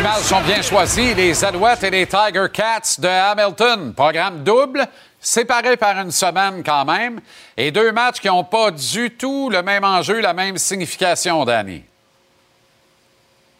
[0.00, 1.14] Et les images sont bien choisies.
[1.14, 3.92] Les Alouettes et les Tiger Cats de Hamilton.
[3.94, 4.86] Programme double.
[5.20, 7.20] Séparés par une semaine quand même,
[7.54, 11.84] et deux matchs qui n'ont pas du tout le même enjeu, la même signification, Danny.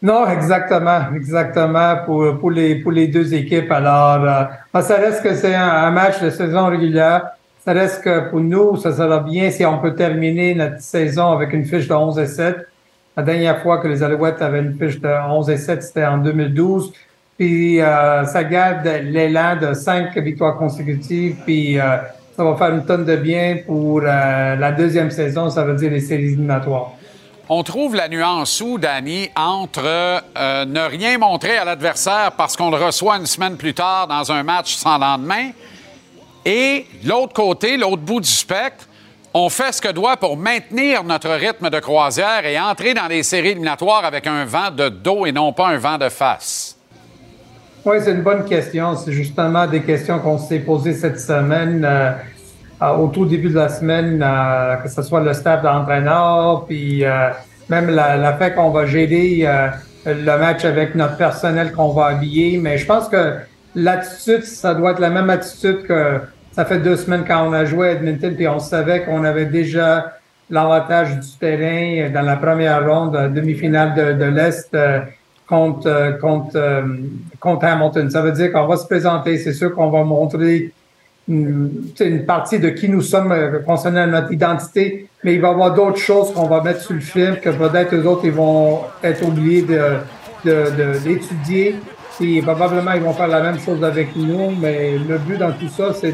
[0.01, 3.71] Non, exactement, exactement pour, pour, les, pour les deux équipes.
[3.71, 7.27] Alors, euh, ça reste que c'est un, match de saison régulière.
[7.63, 11.53] Ça reste que pour nous, ça sera bien si on peut terminer notre saison avec
[11.53, 12.70] une fiche de 11 et 7.
[13.17, 16.17] La dernière fois que les Alouettes avaient une fiche de 11 et 7, c'était en
[16.17, 16.93] 2012.
[17.37, 21.37] Puis euh, ça garde l'élan de cinq victoires consécutives.
[21.45, 21.97] Puis euh,
[22.37, 25.99] ça va faire une tonne de bien pour la deuxième saison, ça veut dire les
[25.99, 26.91] séries éliminatoires.
[27.53, 32.71] On trouve la nuance où, Danny, entre euh, ne rien montrer à l'adversaire parce qu'on
[32.71, 35.49] le reçoit une semaine plus tard dans un match sans lendemain
[36.45, 38.87] et l'autre côté, l'autre bout du spectre,
[39.33, 43.23] on fait ce que doit pour maintenir notre rythme de croisière et entrer dans les
[43.23, 46.77] séries éliminatoires avec un vent de dos et non pas un vent de face.
[47.85, 48.95] Oui, c'est une bonne question.
[48.95, 53.69] C'est justement des questions qu'on s'est posées cette semaine, euh, au tout début de la
[53.69, 57.29] semaine, euh, que ce soit le staff d'entraîneur, puis euh,
[57.69, 59.47] même la, la fait qu'on va gérer
[60.05, 62.57] le match avec notre personnel qu'on va habiller.
[62.57, 63.37] Mais je pense que
[63.75, 66.21] l'attitude, ça doit être la même attitude que
[66.51, 69.45] ça fait deux semaines quand on a joué à Edmonton, puis on savait qu'on avait
[69.45, 70.13] déjà
[70.49, 74.75] l'avantage du terrain dans la première ronde, demi-finale de, de l'Est
[75.51, 76.81] contre, euh, contre, euh,
[77.39, 78.09] contre Hamilton.
[78.09, 80.71] Ça veut dire qu'on va se présenter, c'est sûr qu'on va montrer
[81.27, 85.51] une, une, partie de qui nous sommes euh, concernant notre identité, mais il va y
[85.51, 88.79] avoir d'autres choses qu'on va mettre sur le film que peut-être eux autres ils vont
[89.03, 91.73] être oubliés de, d'étudier.
[91.73, 91.77] De,
[92.21, 95.69] et probablement ils vont faire la même chose avec nous, mais le but dans tout
[95.69, 96.13] ça, c'est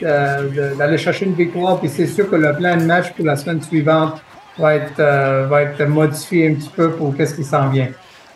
[0.00, 1.78] d'aller chercher une victoire.
[1.78, 4.20] Puis c'est sûr que le plan de match pour la semaine suivante
[4.58, 7.88] va être, va être modifié un petit peu pour qu'est-ce qui s'en vient.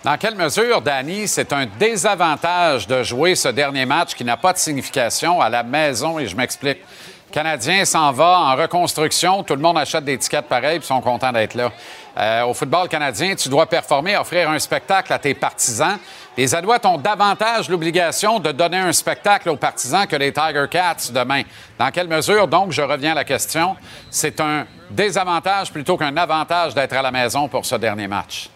[0.05, 4.53] Dans quelle mesure, Danny, c'est un désavantage de jouer ce dernier match qui n'a pas
[4.53, 6.19] de signification à la maison?
[6.19, 6.81] Et je m'explique.
[7.33, 9.43] Canadien s'en va en reconstruction.
[9.43, 11.73] Tout le monde achète des tickets pareils et sont contents d'être là.
[12.17, 15.97] Euh, au football canadien, tu dois performer, offrir un spectacle à tes partisans.
[16.37, 21.13] Les Alouettes ont davantage l'obligation de donner un spectacle aux partisans que les Tiger Cats
[21.15, 21.43] demain.
[21.79, 23.77] Dans quelle mesure, donc, je reviens à la question,
[24.11, 28.51] c'est un désavantage plutôt qu'un avantage d'être à la maison pour ce dernier match?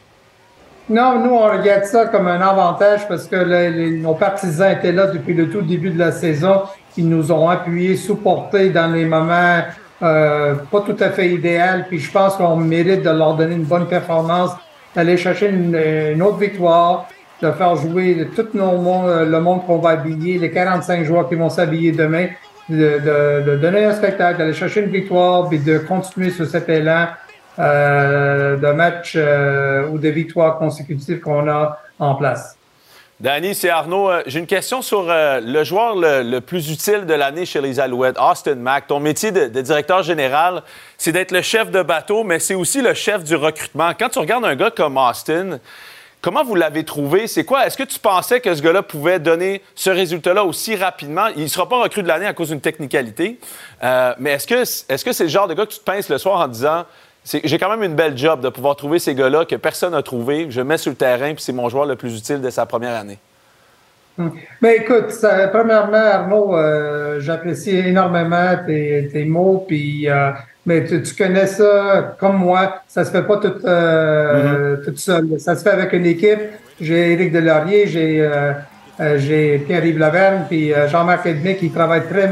[0.90, 5.34] Non, nous, on regarde ça comme un avantage parce que nos partisans étaient là depuis
[5.34, 6.62] le tout début de la saison.
[6.96, 9.62] Ils nous ont appuyés, supportés dans les moments
[10.02, 11.86] euh, pas tout à fait idéal.
[11.88, 14.50] Puis je pense qu'on mérite de leur donner une bonne performance,
[14.94, 17.08] d'aller chercher une, autre victoire,
[17.42, 21.50] de faire jouer tout monde, le monde qu'on va habiller, les 45 joueurs qui vont
[21.50, 22.28] s'habiller demain,
[22.68, 27.08] de, donner un spectacle, d'aller chercher une victoire, puis de continuer sur cet élan
[27.58, 32.56] euh, de matchs euh, ou de victoires consécutives qu'on a en place.
[33.18, 34.08] Danny, c'est Arnaud.
[34.08, 38.16] Euh, j'ai une question sur le joueur le, plus utile de l'année chez les Alouettes,
[38.16, 38.86] Austin Mack.
[38.86, 40.62] Ton métier de, directeur général,
[40.98, 43.90] c'est d'être le chef de bateau, mais c'est aussi le chef du recrutement.
[43.98, 45.58] Quand tu regardes un gars comme Austin,
[46.20, 47.26] comment vous l'avez trouvé?
[47.26, 47.66] C'est quoi?
[47.66, 51.26] Est-ce que tu pensais que ce gars-là pouvait donner ce résultat-là aussi rapidement?
[51.36, 53.38] Il ne sera pas recruté de l'année à cause d'une technicalité,
[53.82, 56.18] mais est-ce que c'est -ce c'est le genre de gars que tu te pinces le
[56.18, 56.84] soir en disant
[57.24, 60.50] j'ai quand même une belle job de pouvoir trouver ces gars-là que personne n'a trouvé.
[60.50, 62.96] Je mets sur le terrain, puis c'est mon joueur le plus utile de sa première
[62.96, 63.18] année?
[64.18, 64.30] Mais
[64.60, 70.30] ben, écoute, premièrement, Arnaud, euh, j'apprécie énormément tes, mots, puis euh,
[70.66, 74.96] mais tu, connais ça comme moi, ça se fait pas tout, euh, mm-hmm.
[74.96, 75.28] seul.
[75.38, 76.40] Ça se fait avec une équipe.
[76.80, 78.28] J'ai Éric Delaurier, j'ai
[79.16, 82.28] j'ai Pierre-Yves Laverne, puis Jean-Marc Edmé qui travaillent très,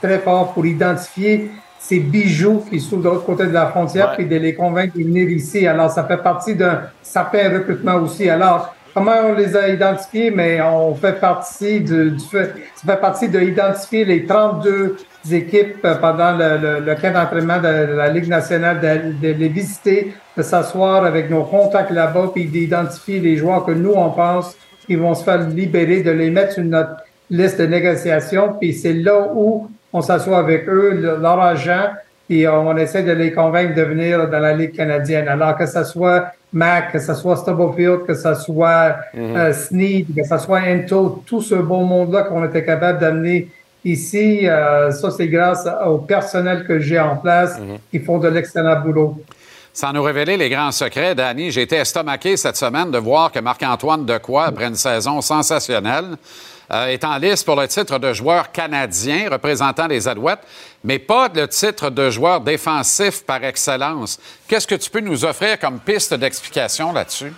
[0.00, 4.26] très fort pour identifier ces bijoux qui sont de l'autre côté de la frontière, puis
[4.26, 5.66] de les convaincre de venir ici.
[5.66, 8.28] Alors, ça fait partie d'un certain recrutement aussi.
[8.30, 10.30] Alors, comment on les a identifiés?
[10.30, 14.96] Mais on fait partie du, fait, ça fait partie d'identifier les 32
[15.30, 21.28] équipes pendant le, le, d'entraînement de la Ligue nationale, de, les visiter, de s'asseoir avec
[21.28, 24.56] nos contacts là-bas, puis d'identifier les joueurs que nous, on pense
[24.86, 26.96] qu'ils vont se faire libérer, de les mettre sur notre
[27.28, 28.54] liste de négociation.
[28.58, 31.90] Puis c'est là où on s'assoit avec eux, leur agent,
[32.28, 35.28] et on essaie de les convaincre de venir dans la Ligue canadienne.
[35.28, 39.36] Alors que ce soit Mac, que ce soit Stubblefield, que ce soit mhm.
[39.36, 43.48] euh, Sneed, que ce soit Ento, tout ce beau monde-là qu'on était capable d'amener
[43.84, 47.78] ici, euh, ça c'est grâce au personnel que j'ai en place mhm.
[47.90, 49.16] qui font de l'excellent boulot.
[49.72, 53.40] Sans nous révéler les grands secrets, Danny, j'ai été estomaqué cette semaine de voir que
[53.40, 56.16] Marc-Antoine Decoy, après une saison sensationnelle,
[56.72, 60.40] euh, est en liste pour le titre de joueur canadien représentant les Alouettes,
[60.82, 64.18] mais pas le titre de joueur défensif par excellence.
[64.48, 67.32] Qu'est-ce que tu peux nous offrir comme piste d'explication là-dessus?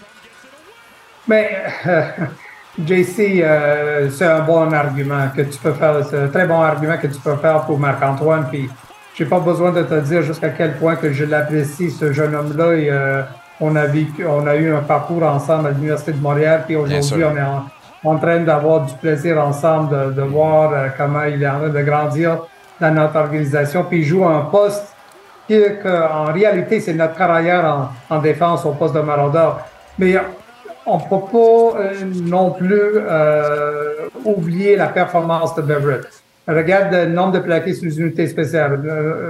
[1.27, 2.03] Mais, euh,
[2.83, 5.97] JC, euh, c'est un bon argument que tu peux faire.
[6.09, 8.47] C'est un très bon argument que tu peux faire pour Marc-Antoine.
[8.51, 8.71] Puis,
[9.15, 13.27] j'ai pas besoin de te dire jusqu'à quel point que je l'apprécie, ce jeune homme-là.
[13.61, 13.85] on, a
[14.27, 17.67] on a eu un parcours ensemble à l'Université de Montréal, puis aujourd'hui, on est en
[18.05, 21.83] en train d'avoir du plaisir ensemble, de, voir euh, comment il est en train de
[21.83, 22.39] grandir
[22.81, 23.85] dans notre organisation.
[23.85, 24.95] Puis il joue un poste
[25.47, 29.61] qui, en réalité, c'est notre carrière en, défense au poste de maraudeur.
[29.99, 30.17] Mais
[30.87, 31.93] on ne peut pas euh,
[32.23, 36.07] non plus euh, oublier la performance de Beverett.
[36.47, 38.81] Regarde le nombre de plaqués sous unité spéciale.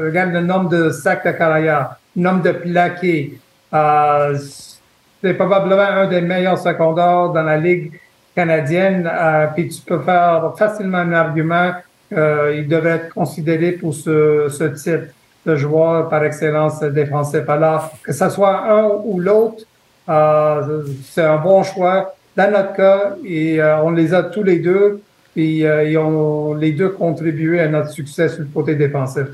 [0.05, 3.41] Regarde le nombre de sacs de carrière, le nombre de plaqués.
[3.73, 7.93] c'est probablement un des meilleurs secondaires dans la ligue
[8.39, 11.73] euh, puis tu peux faire facilement un argument
[12.09, 15.11] qu'il devrait être considéré pour ce, ce type
[15.47, 17.49] de joueur par excellence défensif.
[17.49, 19.65] Alors, que ce soit un ou l'autre,
[20.09, 22.15] euh, c'est un bon choix.
[22.37, 25.01] dans notre cas, et, euh, on les a tous les deux,
[25.37, 29.27] et euh, ils ont les deux contribué à notre succès sur le côté défensif.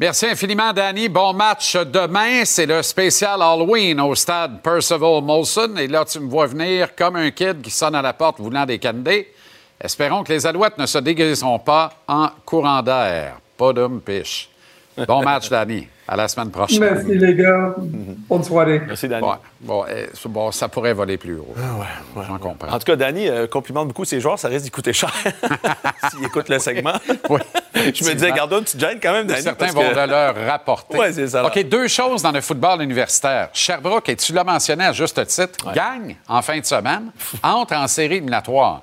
[0.00, 1.08] Merci infiniment, Danny.
[1.08, 2.44] Bon match demain.
[2.44, 5.74] C'est le spécial Halloween au stade Percival Molson.
[5.76, 8.64] Et là, tu me vois venir comme un kid qui sonne à la porte voulant
[8.64, 9.32] des candés.
[9.80, 13.40] Espérons que les Alouettes ne se déguiseront pas en courant d'air.
[13.56, 14.48] Pas d'homme piche.
[15.08, 15.88] Bon match, Danny.
[16.06, 16.78] À la semaine prochaine.
[16.78, 17.74] Merci, les gars.
[17.76, 18.82] Bonne soirée.
[18.86, 19.26] Merci, Danny.
[19.26, 19.34] Ouais.
[19.60, 21.54] Bon, eh, c'est- bon, ça pourrait voler plus haut.
[21.58, 22.68] Ah J'en comprends.
[22.68, 25.12] En tout cas, Danny euh, complimente beaucoup ses joueurs, ça risque d'y coûter cher
[26.10, 26.92] s'ils écoutent le segment.
[27.74, 29.42] Je me disais, garde une petite gêne quand même, Danny.
[29.42, 30.96] Certains parce vont que- de leur rapporter.
[30.98, 31.44] Ouais, c'est ça.
[31.44, 33.48] OK, deux choses dans le football universitaire.
[33.52, 37.10] Sherbrooke, et tu l'as mentionné à juste titre, gagne en fin de semaine,
[37.42, 38.82] entre en série éliminatoire.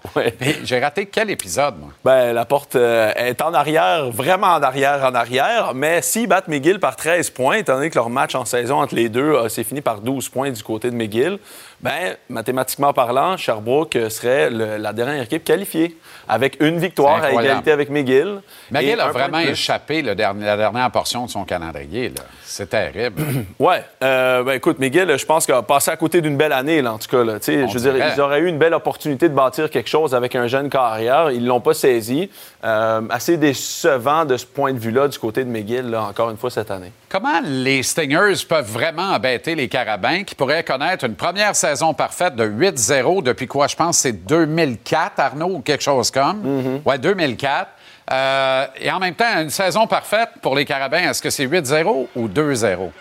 [0.63, 1.89] J'ai raté quel épisode, moi?
[2.03, 5.73] Ben, la porte euh, est en arrière, vraiment en arrière, en arrière.
[5.73, 8.95] Mais s'ils battent McGill par 13 points, étant donné que leur match en saison entre
[8.95, 11.39] les deux euh, s'est fini par 12 points du côté de McGill,
[11.81, 15.97] ben, mathématiquement parlant, Sherbrooke serait le- la dernière équipe qualifiée
[16.27, 18.41] avec une victoire à égalité avec McGill.
[18.71, 22.11] McGill a vraiment échappé le dernier- la dernière portion de son calendrier.
[22.43, 23.21] C'est terrible.
[23.59, 23.83] Ouais.
[24.03, 26.93] Euh, ben, écoute, McGill, je pense qu'il a passé à côté d'une belle année, là,
[26.93, 27.23] en tout cas.
[27.23, 27.37] Là.
[27.45, 30.47] Je veux dire, ils auraient eu une belle opportunité de bâtir quelque chose avec un
[30.47, 31.29] jeune carrière.
[31.31, 32.29] Ils ne l'ont pas saisi.
[32.63, 36.37] Euh, assez décevant de ce point de vue-là du côté de McGill, là, encore une
[36.37, 36.91] fois, cette année.
[37.09, 41.64] Comment les Stingers peuvent vraiment embêter les Carabins qui pourraient connaître une première saison
[41.97, 43.67] parfaite de 8-0 depuis quoi?
[43.67, 46.43] Je pense que c'est 2004, Arnaud, ou quelque chose comme.
[46.43, 46.83] Mm-hmm.
[46.85, 47.69] Ouais, 2004.
[48.11, 52.07] Euh, et en même temps, une saison parfaite pour les Carabins, est-ce que c'est 8-0
[52.15, 52.91] ou 2-0?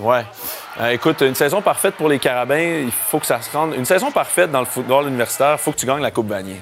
[0.00, 0.24] Ouais.
[0.80, 3.74] Euh, écoute, une saison parfaite pour les Carabins, il faut que ça se rende.
[3.74, 6.60] Une saison parfaite dans le football universitaire, il faut que tu gagnes la Coupe Vanier.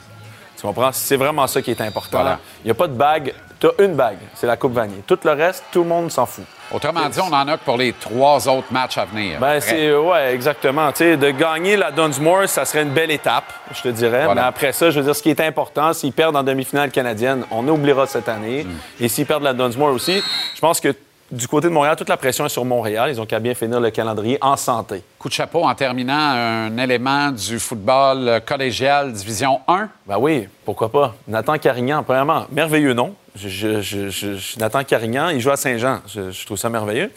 [0.56, 0.90] Tu comprends?
[0.92, 2.20] C'est vraiment ça qui est important.
[2.20, 2.38] Voilà.
[2.64, 3.32] Il n'y a pas de bague.
[3.60, 5.02] Tu as une bague, c'est la Coupe Vanier.
[5.06, 6.44] Tout le reste, tout le monde s'en fout.
[6.72, 9.38] Autrement dit, on en a que pour les trois autres matchs à venir.
[9.40, 10.90] Ben, c'est, ouais, exactement.
[10.92, 14.24] Tu sais, de gagner la Dunsmore, ça serait une belle étape, je te dirais.
[14.26, 14.42] Voilà.
[14.42, 17.44] Mais après ça, je veux dire, ce qui est important, s'ils perdent en demi-finale canadienne,
[17.50, 18.64] on oubliera cette année.
[18.64, 19.04] Mm.
[19.04, 20.22] Et s'ils perdent la Dunsmore aussi,
[20.54, 20.94] je pense que
[21.30, 23.10] du côté de Montréal, toute la pression est sur Montréal.
[23.10, 25.02] Ils ont qu'à bien finir le calendrier en santé.
[25.18, 29.88] Coup de chapeau en terminant un élément du football euh, collégial Division 1.
[30.06, 31.14] Ben oui, pourquoi pas.
[31.26, 33.14] Nathan Carignan, premièrement, merveilleux nom.
[33.40, 36.00] Je, je- je- je- je- Nathan Carignan, il joue à Saint-Jean.
[36.06, 37.10] Je, trouve ça merveilleux.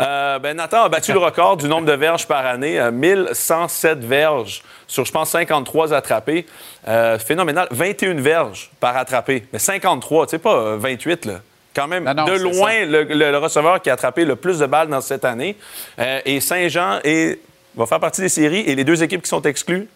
[0.00, 2.80] Euh, ben, Nathan a battu le record du nombre de verges par année.
[2.80, 6.46] euh, 1107 verges sur, je pense, 53 attrapés.
[6.88, 7.68] Euh, phénoménal.
[7.70, 9.46] 21 verges par attrapé.
[9.52, 11.34] Mais 53, tu sais, pas euh, 28, là.
[11.76, 14.66] Quand même, non, de loin, le, le- le receveur qui a attrapé le plus de
[14.66, 15.54] balles dans cette année.
[16.00, 16.98] Euh, et Saint-Jean
[17.76, 18.60] va faire partie des séries.
[18.66, 19.86] Et les deux équipes qui sont exclues,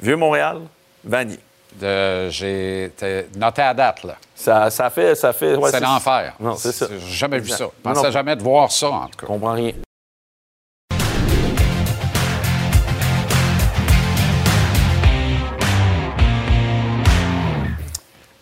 [0.00, 0.58] Vieux-Montréal,
[1.04, 1.38] Vanier.
[1.74, 2.92] De- J'ai
[3.36, 4.16] noté à date, là.
[4.34, 5.14] Ça, ça fait.
[5.14, 6.34] Ça fait ouais, c'est l'enfer.
[6.40, 6.86] Non, c'est ça.
[6.90, 7.56] J'ai jamais vu ça.
[7.58, 9.22] Je Non, pensais jamais de voir ça, en tout cas.
[9.22, 9.72] Je comprends rien.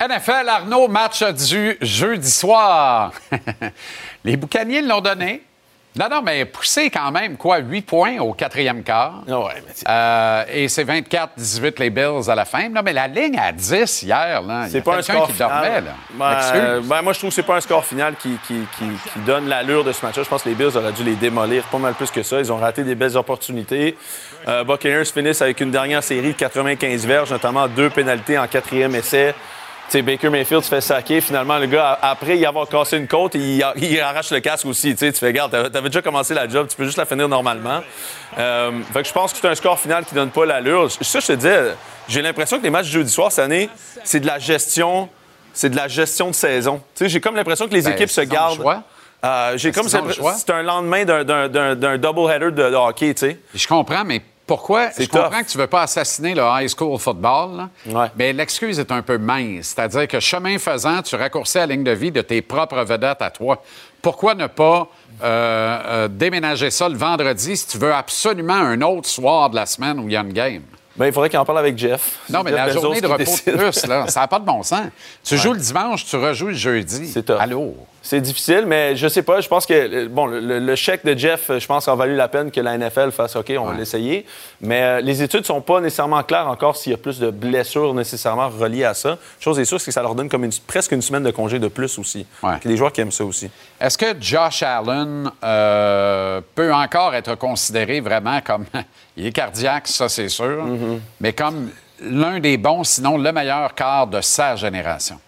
[0.01, 3.13] NFL, Arnaud, match du jeudi soir.
[4.25, 5.43] Les Boucaniers l'ont donné.
[5.99, 9.23] Non, non, mais poussé quand même, quoi, 8 points au quatrième quart.
[9.89, 12.69] Euh, et c'est 24-18 les Bills à la fin.
[12.69, 14.67] Non, mais la ligne à 10 hier, là.
[14.69, 15.49] C'est pas un score qui final.
[15.51, 15.91] dormait, là.
[16.15, 19.11] Ben, euh, ben, moi, je trouve que c'est pas un score final qui, qui- qui-
[19.13, 20.23] qui donne l'allure de ce match-là.
[20.23, 22.39] Je pense que les Bills auraient dû les démolir pas mal plus que ça.
[22.39, 23.97] Ils ont raté des belles opportunités.
[24.47, 28.95] Euh, Buccaneers finissent avec une dernière série de 95 verges, notamment deux pénalités en quatrième
[28.95, 29.35] essai.
[29.89, 31.21] Sais, Baker Mayfield se fait saquer.
[31.23, 34.93] Finalement, le gars, après y avoir cassé une côte, il, il arrache le casque aussi.
[34.93, 37.27] Tu sais, tu fais, regarde, t'avais déjà commencé la job, tu peux juste la finir
[37.29, 37.81] normalement.
[38.39, 40.91] Euh, fait que je pense que c'est un score final qui donne pas l'allure.
[40.91, 41.75] Ça, je te disais,
[42.07, 43.71] j'ai l'impression que les matchs jeudi soir cette année,
[44.05, 45.09] c'est de la gestion,
[45.55, 46.83] c'est de la gestion de saison.
[46.95, 48.63] Tu sais, j'ai comme l'impression que les Ben, équipes se c'est gardent.
[49.25, 50.35] Euh, j'ai Est-ce comme le choix?
[50.35, 53.41] c'est un lendemain d'un- d'un- d'un d'un double-header de, de hockey, tu sais.
[53.55, 54.89] Je comprends, mais pourquoi?
[54.99, 58.11] Je comprends que tu veux pas assassiner le high school football, là.
[58.17, 59.75] mais l'excuse est un peu mince.
[59.77, 63.31] C'est-à-dire que chemin faisant, tu raccourcis la ligne de vie de tes propres vedettes à
[63.31, 63.63] toi.
[64.03, 64.89] Pourquoi ne pas
[65.23, 69.67] euh, euh, déménager ça le vendredi si tu veux absolument un autre soir de la
[69.67, 70.63] semaine où il y a une game?
[70.97, 72.19] Ben, il faudrait qu'il en parle avec Jeff.
[72.29, 74.45] Non, mais Jeff la Bezos journée de repos de plus, là, ça n'a pas de
[74.45, 74.87] bon sens.
[75.23, 75.41] Tu Ouais.
[75.41, 77.07] joues le dimanche, tu rejoues le jeudi.
[77.07, 77.39] C'est top.
[77.41, 77.77] Allô?
[78.09, 79.43] C'est difficile, mais je sais pas.
[79.43, 82.17] Je pense que euh, bon, le, le chèque de Jeff, euh, je pense, a valu
[82.17, 84.25] la peine que la NFL fasse OK, on va l'essayer.
[84.63, 87.93] Mais euh, les études sont pas nécessairement claires encore s'il y a plus de blessures
[87.93, 89.19] nécessairement reliées à ça.
[89.39, 91.59] Chose est sûre, c'est que ça leur donne comme une- presque une semaine de congé
[91.59, 92.25] de plus aussi.
[92.65, 93.51] A des joueurs qui aiment ça aussi.
[93.79, 98.65] Est-ce que Josh Allen euh, peut encore être considéré vraiment comme.
[99.19, 100.99] il est cardiaque, ça, c'est sûr, Mm-hmm.
[101.21, 101.69] mais comme
[102.01, 105.21] l'un des bons, sinon le meilleur quart de sa génération?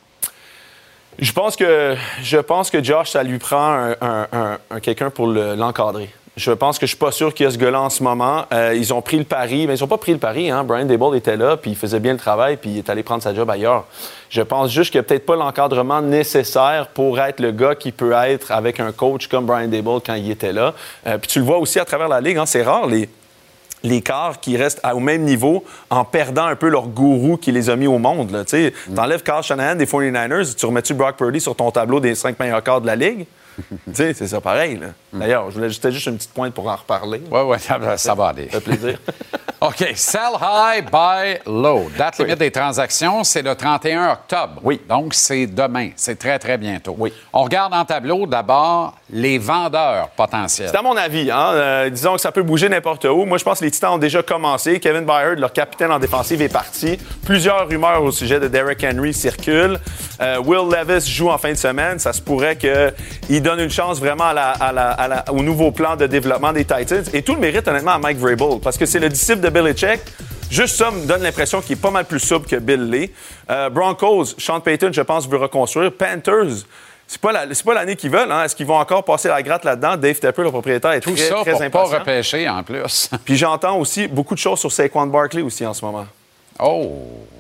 [1.19, 5.11] Je pense que je pense que Josh, ça lui prend un, un- un- un quelqu'un
[5.11, 6.09] pour le- l'encadrer.
[6.37, 8.45] Je pense que je suis pas sûr qu'il y a ce gars-là en ce moment.
[8.53, 10.51] Euh, ils ont pris le pari, mais ils ont pas pris le pari.
[10.51, 10.65] Hein?
[10.65, 13.23] Brian Dable était là, puis il faisait bien le travail, puis il est allé prendre
[13.23, 13.85] sa job ailleurs.
[14.31, 17.93] Je pense juste qu'il n'y a peut-être pas l'encadrement nécessaire pour être le gars qui
[17.93, 20.73] peut être avec un coach comme Brian Dable quand il était là.
[21.07, 22.39] Euh, puis tu le vois aussi à travers la ligue.
[22.39, 22.47] Hein?
[22.47, 23.07] C'est rare les
[23.83, 27.71] les quarts qui restent au même niveau en perdant un peu leur gourou qui les
[27.71, 28.31] a mis au monde.
[28.31, 28.45] là.
[28.45, 32.15] Tu sais, T'enlèves Carl Shanahan des 49ers, tu remets-tu Brock Purdy sur ton tableau des
[32.15, 33.27] cinq meilleurs quarts de la Ligue?
[33.93, 34.77] c'est ça pareil.
[34.79, 34.89] là.
[35.13, 37.21] D'ailleurs, je voulais juste, juste une petite pointe pour en reparler.
[37.31, 38.49] Oui, oui, ça, va- ça va aller.
[38.51, 38.99] Ça fait plaisir.
[39.63, 39.93] OK.
[39.95, 41.91] Sell high, buy low.
[41.99, 44.55] Date limite des transactions, c'est le 31 octobre.
[44.65, 44.81] Oui.
[44.89, 45.91] Donc, c'est demain.
[45.97, 46.97] C'est très, très bientôt.
[46.99, 47.13] Oui.
[47.35, 50.71] On regarde en tableau d'abord les vendeurs potentiels.
[50.73, 51.31] C'est à mon avis.
[51.31, 51.51] Hein?
[51.53, 53.27] Euh, disons que ça peut bouger n'importe où.
[53.27, 54.81] Moi, je pense que les Titans ont déjà commencé.
[54.81, 56.99] Kevin Byard, leur capitaine en défensive, est parti.
[57.27, 59.79] Plusieurs rumeurs au sujet de Derrick Henry circulent.
[60.23, 61.99] Euh, Will Levis joue en fin de semaine.
[61.99, 65.43] Ça se pourrait qu'il donne une chance vraiment à la- à la- à la- au
[65.43, 67.05] nouveau plan de développement des Titans.
[67.13, 70.01] Et tout le mérite, honnêtement, à Mike Vrabel, parce que c'est le disciple de Belichick.
[70.51, 73.11] Juste ça me donne l'impression qu'il est pas mal plus souple que Bill Lee.
[73.51, 75.93] Euh, Broncos, Sean Payton, je pense, veut reconstruire.
[75.93, 76.65] Panthers,
[77.07, 78.31] c'est pas la- pas l'année qu'ils veulent.
[78.33, 78.45] Hein?
[78.45, 79.97] Est-ce qu'ils vont encore passer la gratte là-dedans?
[79.97, 81.99] Dave Tepper, le propriétaire, est Tout très, ça très pour pas impatient.
[82.01, 83.11] repêcher en plus.
[83.25, 86.07] Puis j'entends aussi beaucoup de choses sur Saquon Barkley aussi en ce moment.
[86.59, 86.91] Oh!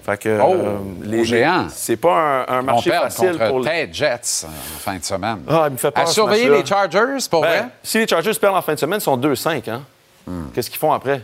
[0.06, 1.66] Fait que Oh, euh, au géant.
[1.68, 5.40] c'est pas un, marché perd facile contre pour Ted Jets en fin de semaine.
[5.46, 7.64] Ah, il me fait peur, À surveiller les Chargers, pour Ben, vrai?
[7.82, 9.68] Si les Chargers perdent en fin de semaine, ils sont 2-5.
[9.68, 9.82] Hein?
[10.26, 10.44] Hmm.
[10.54, 11.20] Qu'est-ce qu'ils font après?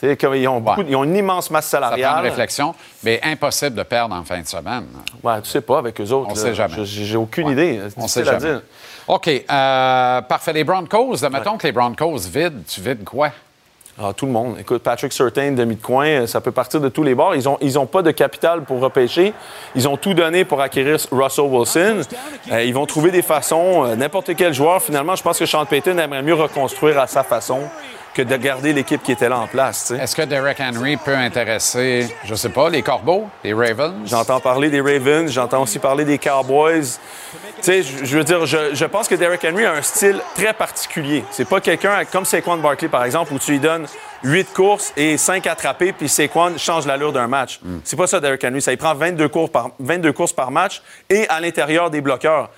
[0.00, 2.18] C'est comme ils ont, ils ont une immense masse Ça prend salariale.
[2.24, 4.86] une réflexion, mais impossible de perdre en fin de semaine.
[5.22, 6.30] Ouais, tu sais pas avec eux autres.
[6.30, 6.40] On là.
[6.40, 6.84] sait jamais.
[6.84, 7.80] J'ai aucune idée.
[7.98, 8.38] On sait jamais.
[8.38, 8.62] dire.
[9.06, 9.28] OK.
[9.28, 10.52] euh, parfait.
[10.54, 13.30] Les Broncos, mettons que les Broncos vident, tu vides quoi?
[14.02, 14.56] Ah, tout le monde.
[14.58, 17.34] Écoute, Patrick Surtain, demi de coin, euh, ça peut partir de tous les bords.
[17.34, 19.34] Ils n'ont ils ont pas de capital pour repêcher.
[19.74, 22.00] Ils ont tout donné pour acquérir Russell Wilson.
[22.50, 23.84] Euh, ils vont trouver des façons.
[23.84, 27.22] euh, N'importe quel joueur, finalement, je pense que Sean Payton aimerait mieux reconstruire à sa
[27.24, 27.60] façon
[28.14, 29.92] que de garder l'équipe qui était là en place.
[29.92, 33.94] Est-ce que Derek Henry peut intéresser, je sais pas, les Corbeaux, les Ravens?
[34.04, 36.82] J'entends parler des Ravens, j'entends aussi parler des Cowboys.
[36.82, 40.20] Tu sais, je je veux dire, je, je pense que Derrick Henry a un style
[40.34, 41.24] très particulier.
[41.30, 43.86] C'est pas quelqu'un comme Saquon Barkley, par exemple, où tu lui donnes
[44.22, 47.60] 8 courses et 5 attrapés, puis Saquon change l'allure d'un match.
[47.84, 48.60] C'est pas ça, Derrick Henry.
[48.60, 52.50] Ça, il prend 22, cours par, 22 courses par match et à l'intérieur des bloqueurs.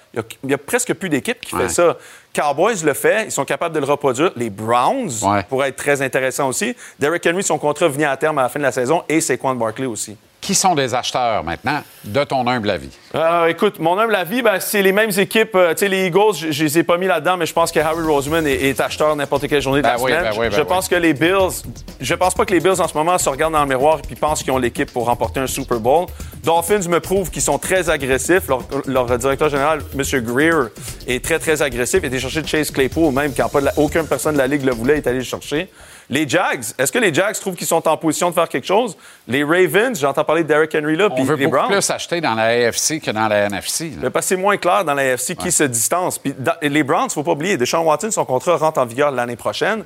[0.44, 1.62] Il y a, presque plus d'équipe qui Ouais.
[1.62, 1.96] fait ça.
[2.34, 4.32] Cowboys le fait, ils sont capables de le reproduire.
[4.36, 5.10] Les Browns
[5.48, 6.74] pourraient être très intéressants aussi.
[6.98, 9.54] Derrick Henry, son contrat vient à terme à la fin de la saison et Saquon
[9.54, 10.16] Barkley aussi.
[10.42, 12.88] Qui sont les acheteurs maintenant, de ton humble avis?
[13.14, 15.54] Euh, écoute, mon humble avis, ben, c'est les mêmes équipes.
[15.54, 17.70] Euh, tu sais, les Eagles, je, je les ai pas mis là-dedans, mais je pense
[17.70, 20.24] que Harry Roseman est, est acheteur n'importe quelle journée de Ben la oui, semaine.
[20.24, 20.66] ben oui, ben je oui.
[20.66, 21.62] pense que les Bills,
[22.00, 24.14] je pense pas que les Bills en ce moment se regardent dans le miroir et
[24.16, 26.06] pensent qu'ils ont l'équipe pour remporter un Super Bowl.
[26.42, 28.48] Dolphins me prouvent qu'ils sont très agressifs.
[28.48, 30.02] Leur, leur directeur général, M.
[30.24, 30.70] Greer,
[31.06, 32.00] est très, très agressif.
[32.02, 34.48] Il a été chercher Chase Claypool, même quand pas de la- aucune personne de la
[34.48, 35.68] Ligue le voulait, il est allé le chercher.
[36.12, 38.98] Les Jags, est-ce que les Jags trouvent qu'ils sont en position de faire quelque chose?
[39.26, 41.72] Les Ravens, j'entends parler de Derrick Henry là, On puis veut les beaucoup Browns.
[41.72, 43.92] plus acheter dans la AFC que dans la NFC.
[44.00, 44.10] là.
[44.10, 46.18] Parce que c'est moins clair dans la AFC qui se distance.
[46.18, 48.84] Puis dans- les Browns, il ne faut pas oublier, Deshaun Watson, son contrat rentre en
[48.84, 49.84] vigueur l'année prochaine.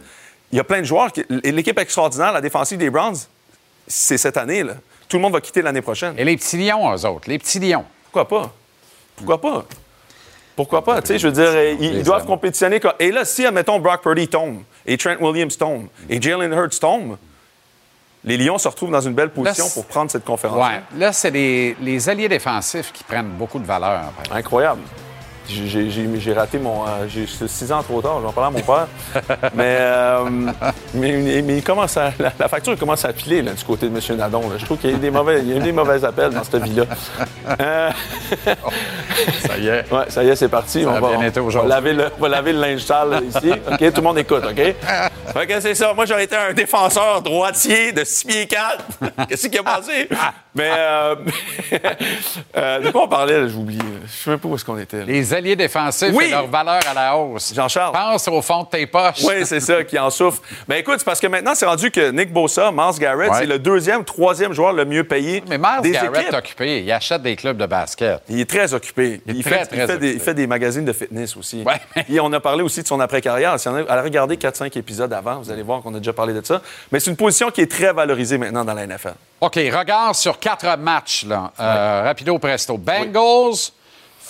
[0.51, 1.13] Il y a plein de joueurs.
[1.13, 3.17] qui- L'équipe extraordinaire, la défensive des Browns,
[3.87, 4.65] c'est cette année.
[4.65, 4.73] Là.
[5.09, 6.15] Tout le monde va quitter l'année prochaine.
[6.19, 7.85] Et les petits lions, eux autres, les petits lions.
[8.11, 8.53] Pourquoi pas?
[9.15, 9.65] Pourquoi pas?
[10.57, 11.01] Pourquoi pas?
[11.03, 12.81] Tu sais, je veux dire, ils, ils doivent compétitionner.
[12.99, 17.17] Et là, si, admettons, Brock Purdy tombe, et Trent Williams tombe, et Jalen Hurts tombe,
[18.25, 20.59] les Lions se retrouvent dans une belle position Là, pour prendre cette conférence.
[20.59, 20.81] Ouais.
[20.99, 24.13] Là, c'est les, les alliés défensifs qui prennent beaucoup de valeur.
[24.33, 24.81] Incroyable.
[25.49, 26.85] J'ai- raté mon.
[26.85, 28.87] euh, J'ai six ans trop tard, j'en parlais à mon père.
[29.55, 30.25] mais, euh,
[30.95, 33.97] mais, mais il commence à- la, la facture commence à piler là, du côté de
[33.97, 34.17] M.
[34.19, 34.49] Nadon.
[34.51, 34.57] là.
[34.59, 36.31] Je trouve qu'il y a eu des mauvais, il y a eu des mauvais appels
[36.31, 36.85] dans cette vie-là.
[37.61, 37.91] Euh,
[39.47, 39.85] ça y est.
[39.93, 40.83] Ouais, ça y est, c'est parti.
[40.83, 42.61] Ça on a va, bien on- été on va laver, le, on va laver le
[42.61, 43.51] linge sale ici.
[43.53, 45.47] OK, tout le monde écoute, OK?
[45.47, 45.93] Que c'est ça.
[45.95, 48.85] Moi, j'aurais été un défenseur droitier de 6 pieds 4.
[49.29, 50.09] Qu'est-ce qui a passé?
[50.55, 51.15] Mais euh,
[52.83, 53.81] de quoi on parlait, j'ai oublié.
[54.07, 54.99] Je sais même pas où est-ce qu'on était.
[54.99, 55.05] là.
[55.07, 56.25] Les alliés défensifs Oui!
[56.27, 57.53] et leur valeur à la hausse.
[57.55, 57.93] Jean-Charles.
[57.93, 59.23] Pense au fond de tes poches.
[59.25, 60.43] Oui, c'est ça qui en souffre.
[60.67, 63.39] Ben écoute, c'est parce que maintenant, c'est rendu que Nick Bosa, Mars Garrett, Ouais.
[63.41, 66.83] c'est le deuxième, troisième joueur le mieux payé Mais Miles des Garrett est occupé.
[66.83, 68.21] Il achète des clubs de basket.
[68.29, 69.21] Il est très occupé.
[69.27, 70.13] Il est Il, très, fait, très il fait des, occupé.
[70.15, 71.65] il fait des magazines de fitness aussi.
[72.09, 73.59] Et on a parlé aussi de son après-carrière.
[73.61, 76.45] Si on a regarder 4-5 épisodes avant, vous allez voir qu'on a déjà parlé de
[76.45, 76.61] ça.
[76.93, 79.15] Mais c'est une position qui est très valorisée maintenant dans la NFL.
[79.41, 81.53] OK, regard sur quatre matchs, là.
[81.61, 82.79] Euh, Rapido presto.
[82.79, 83.71] Bengals,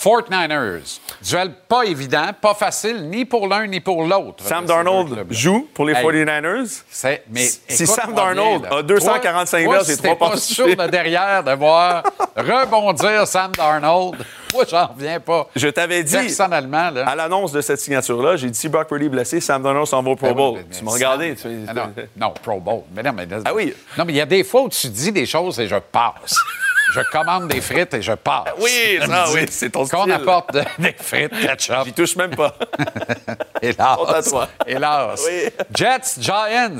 [0.02, 1.00] 49ers.
[1.22, 4.44] Duel pas évident, pas facile, ni pour l'un ni pour l'autre.
[4.44, 6.82] Sam Darnold joue pour les Hey, 49ers.
[6.90, 10.44] c'est- mais Si Sam Darnold a 245 Toi- verges et si trois t'es pas passes
[10.44, 12.02] sûr de derrière de voir
[12.36, 14.16] rebondir Sam Darnold,
[14.54, 15.48] moi, j'en reviens pas.
[15.56, 17.08] Je t'avais dit, Personnellement, là.
[17.08, 20.10] à l'annonce de cette signature-là, j'ai dit si Brock Purdy blessé, Sam Darnold s'en va
[20.10, 20.58] au Pro Ben Bowl.
[20.76, 21.34] tu m'as regardé.
[21.34, 22.82] tu- Ah non, non, Pro Bowl.
[22.94, 23.74] Mais non, mais Ah oui.
[23.96, 26.34] Non, mais il y a des fois où tu dis des choses et je passe.
[26.94, 28.44] Je commande des frites et je passe.
[28.58, 30.12] Oui, ça, oui, c'est ton Qu'on style.
[30.12, 31.84] apporte de- des frites, ketchup.
[31.84, 32.54] J'y touche même pas.
[33.62, 34.34] Hélas.
[34.66, 35.22] Hélas.
[35.26, 35.48] Oui.
[35.74, 36.78] Jets, Giants.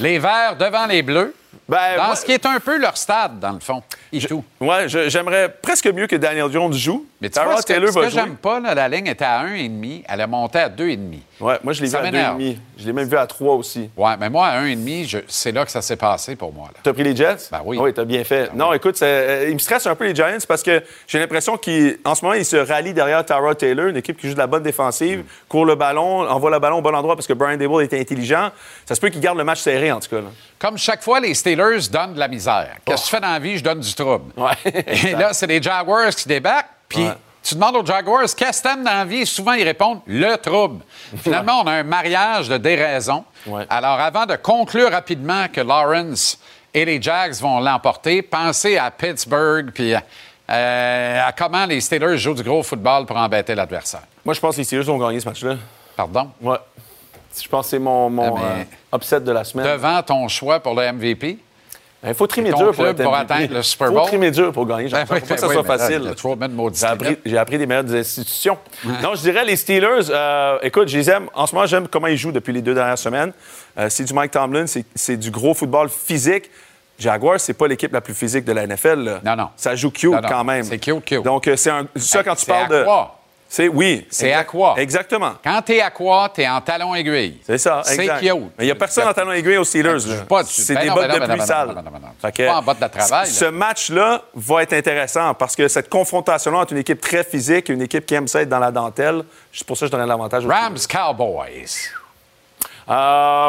[0.00, 1.34] Les Verts devant les Bleus.
[1.68, 3.82] Ben, dans moi- ce qui est un peu leur stade, dans le fond.
[4.28, 4.44] Tout.
[4.60, 7.04] Ouais, je- j'aimerais presque mieux que Daniel Jones joue.
[7.20, 7.72] Mais tu vois, ce que,
[8.02, 10.04] que j'aime pas, là, la ligne était à 1,5.
[10.08, 11.18] Elle a monté à 2,5.
[11.40, 12.38] Ouais, moi, je l'ai vu à m'énerve.
[12.38, 12.56] 2,5.
[12.78, 13.90] Je l'ai même vu à 3 aussi.
[13.96, 16.68] Ouais, mais moi, à 1,5, je- c'est là que ça s'est passé pour moi.
[16.72, 16.80] Là.
[16.82, 17.48] T'as pris les Jets?
[17.50, 17.78] Ben oui.
[17.80, 18.54] Oui, t'as bien fait.
[18.54, 22.14] non, écoute, euh, il me stresse un peu les Giants parce que j'ai l'impression qu'en
[22.14, 24.62] ce moment, ils se rallient derrière Tyrod Taylor, une équipe qui joue de la bonne
[24.62, 27.94] défensive, court le ballon, envoie le ballon au bon endroit parce que Brian Dable est
[27.94, 28.50] intelligent.
[28.84, 30.16] Ça se peut qu'il garde le match serré, en tout cas.
[30.20, 30.28] là.
[30.58, 32.76] Comme chaque fois, les Steelers donnent de la misère.
[32.84, 33.58] Qu'est-ce que tu fais dans la vie?
[33.58, 34.32] Je donne du trouble.
[34.86, 37.12] Et là, c'est les Jaguars qui débarquent, puis Ouais.
[37.42, 39.18] tu demandes aux Jaguars qu'est-ce que t'aimes dans la vie?
[39.18, 40.82] Et souvent, ils répondent le trouble.
[41.22, 43.24] Finalement, on a un mariage de déraison.
[43.68, 46.38] Alors, avant de conclure rapidement que Lawrence
[46.72, 49.94] et les Jags vont l'emporter, pensez à Pittsburgh, puis
[50.48, 54.02] euh, à comment les Steelers jouent du gros football pour embêter l'adversaire.
[54.24, 55.56] Moi, je pense que les Steelers vont gagner ce match-là.
[55.96, 56.30] Pardon?
[56.40, 56.56] Ouais.
[57.42, 59.66] Je pense que c'est mon, mon Ah, mais- euh, upset de la semaine.
[59.66, 61.38] Devant ton choix pour le MVP?
[62.06, 64.06] Il faut trimer dur pour, être atteindre le Super faut Bowl?
[64.06, 64.88] trimer dur pour gagner.
[64.88, 66.02] Ben oui, faut pas que ben ça soit oui, facile.
[66.02, 66.10] il
[67.24, 68.58] J'ai appris, des meilleures institutions.
[69.02, 71.28] non, je dirais les Steelers, euh, écoute, je les aime.
[71.34, 73.32] En ce moment, j'aime comment ils jouent depuis les deux dernières semaines.
[73.78, 76.50] Euh, c'est du Mike Tomlin, c'est, du gros football physique.
[76.98, 79.00] Jaguars, c'est pas l'équipe la plus physique de la NFL.
[79.00, 79.20] là.
[79.24, 79.48] Non, non.
[79.56, 80.28] Ça joue cute Non, non.
[80.28, 80.62] quand même.
[80.64, 81.22] C'est cute, cute.
[81.22, 82.84] Donc, c'est un, ça quand tu parles de.
[82.84, 83.15] quoi?
[83.48, 84.06] C'est oui.
[84.10, 84.74] C'est à quoi?
[84.76, 85.34] Exactement.
[85.42, 87.40] Quand t'es à quoi, t'es en talon aiguille.
[87.46, 88.18] C'est ça, C'est exact.
[88.20, 88.30] cute.
[88.58, 89.94] Mais il n'y a personne en talon aiguille aux Steelers.
[89.94, 90.10] Dessus.
[90.46, 91.68] C'est Ben des bottes ben de ben pluie ben sale.
[91.68, 92.08] non, ben non, ben non.
[92.20, 93.50] Fait que, Pas en bottes de travail, Ce là.
[93.52, 97.82] match-là va être intéressant parce que cette confrontation-là entre une équipe très physique et une
[97.82, 100.44] équipe qui aime ça être dans la dentelle, c'est pour ça que je donnerais l'avantage
[100.44, 101.90] aux Rams Cowboys.
[102.88, 102.92] Euh,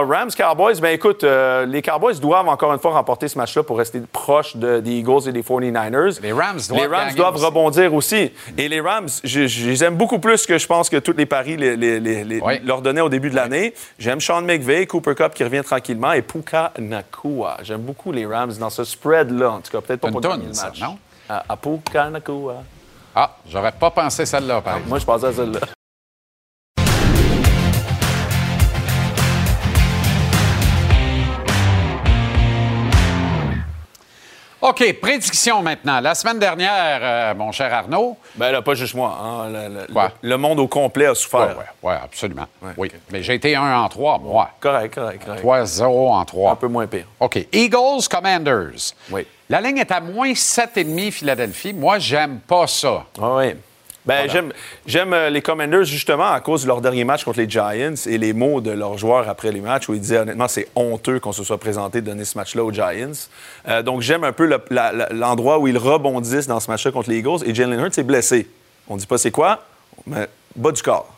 [0.07, 3.77] Rams Cowboys, ben écoute, euh, les Cowboys doivent encore une fois remporter ce match-là pour
[3.77, 6.19] rester proche de- des Eagles et des 49ers.
[6.21, 7.45] Les Rams doivent Les Rams gagner doivent aussi.
[7.45, 8.31] rebondir aussi.
[8.57, 11.25] Et les Rams, je, je les aime beaucoup plus que je pense que tous les
[11.27, 12.59] paris les, les- les- les- Oui.
[12.65, 13.73] leur donnaient au début de l'année.
[13.99, 17.57] J'aime Sean McVay, Cooper Cup qui revient tranquillement et Puka Nakua.
[17.61, 19.81] J'aime beaucoup les Rams dans ce spread-là, en tout cas.
[19.81, 20.81] Peut-être pas pour le ça, match.
[20.81, 20.97] non?
[21.29, 22.55] À, à Puka Nakua.
[23.15, 24.89] Ah, j'aurais pas pensé celle-là, par exemple.
[24.89, 25.59] Moi, je pensais à celle-là.
[34.69, 36.01] OK, prédiction maintenant.
[36.01, 38.17] La semaine dernière, euh, mon cher Arnaud.
[38.35, 39.17] Ben là, pas juste moi.
[39.21, 39.49] hein.
[39.49, 40.11] Le, le- Quoi?
[40.21, 41.55] le monde au complet a Oui, souffert.
[41.81, 42.47] oui, absolument.
[42.75, 42.91] oui.
[43.11, 44.49] Mais j'ai été 1 en 3, moi.
[44.59, 45.41] Correct, correct, correct.
[45.41, 46.51] 3-0 en 3.
[46.51, 47.05] Un peu moins pire.
[47.19, 47.47] OK.
[47.53, 48.93] Eagles, Commanders.
[49.09, 49.25] Oui.
[49.49, 51.71] La ligne est à moins 7,5 Philadelphie.
[51.73, 53.05] Moi, j'aime pas ça.
[53.21, 53.53] Ah oui.
[54.07, 54.53] Ben, j'aime,
[54.85, 58.17] j'aime euh, les Commanders justement à cause de leur dernier match contre les Giants et
[58.17, 61.33] les mots de leurs joueurs après les matchs où ils disaient honnêtement c'est honteux qu'on
[61.33, 63.11] se soit présenté de donner ce match-là aux Giants.
[63.67, 67.17] Euh, donc j'aime un peu le- l'endroit où ils rebondissent dans ce match-là contre les
[67.19, 68.47] Eagles et Jalen Hurts est blessé.
[68.87, 69.63] On dit pas c'est quoi,
[70.05, 71.13] mais bas du corps.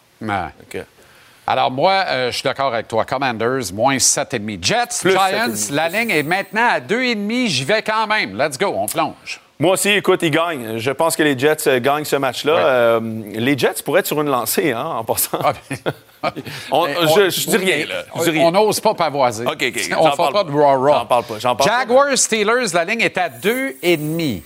[1.48, 3.06] Alors, moi, euh, je suis d'accord avec toi.
[3.06, 4.60] Commanders, moins 7,5.
[4.64, 5.72] Jets, Plus Giants, 7,5.
[5.74, 7.48] la ligne est maintenant à 2,5.
[7.48, 8.38] J'y vais quand même.
[8.38, 9.42] Let's go, on plonge.
[9.62, 10.78] Moi aussi, écoute, ils gagnent.
[10.78, 12.54] Je pense que les Jets euh, gagnent ce match-là.
[12.56, 12.62] Ouais.
[12.64, 13.00] Euh,
[13.34, 15.38] les Jets pourraient être sur une lancée, hein, en passant.
[16.72, 18.04] On- Mais je, je dis rien, là.
[18.18, 18.46] Je dis rien.
[18.48, 19.46] On n'ose pas pavoiser.
[19.46, 19.62] OK, OK.
[20.00, 20.52] On fait parle pas de.
[20.52, 21.40] J'en parle pas.
[21.40, 21.80] J'en parle pas.
[21.80, 24.42] Jaguars, Steelers, la ligne est à 2,5.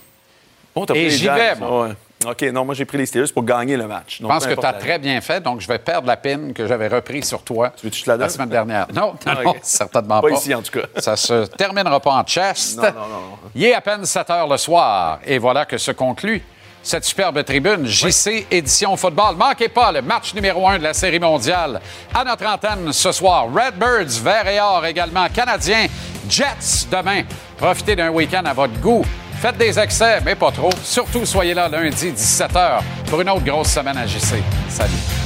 [0.74, 1.82] Oh, t'as Et les j'y vais, moi.
[1.86, 1.94] ouais.
[2.26, 4.18] OK, non, moi, j'ai pris les Steelers pour gagner le match.
[4.20, 6.66] Je pense que tu as très bien fait, donc je vais perdre la pine que
[6.66, 8.86] j'avais reprise sur toi veux te la semaine dernière?
[8.92, 10.34] Non, non, Ah, non, certainement Pas pas.
[10.34, 10.86] ici, en tout cas.
[11.00, 12.76] Ça se terminera pas en chest.
[12.78, 13.38] Non, non, non.
[13.54, 15.18] Il est à peine 7 heures le soir.
[15.26, 16.42] Et voilà que se conclut
[16.82, 19.36] cette superbe tribune JC Édition Football.
[19.36, 21.80] Manquez pas le match numéro 1 de la Série mondiale
[22.14, 23.46] à notre antenne ce soir.
[23.46, 25.26] Redbirds, vert et or également.
[25.28, 25.86] Canadiens,
[26.28, 27.22] Jets demain.
[27.56, 29.04] Profitez d'un week-end à votre goût.
[29.44, 30.70] Faites des excès, mais pas trop.
[30.82, 32.80] Surtout, soyez là lundi 17h
[33.10, 34.42] pour une autre grosse semaine à JC.
[34.70, 35.23] Salut.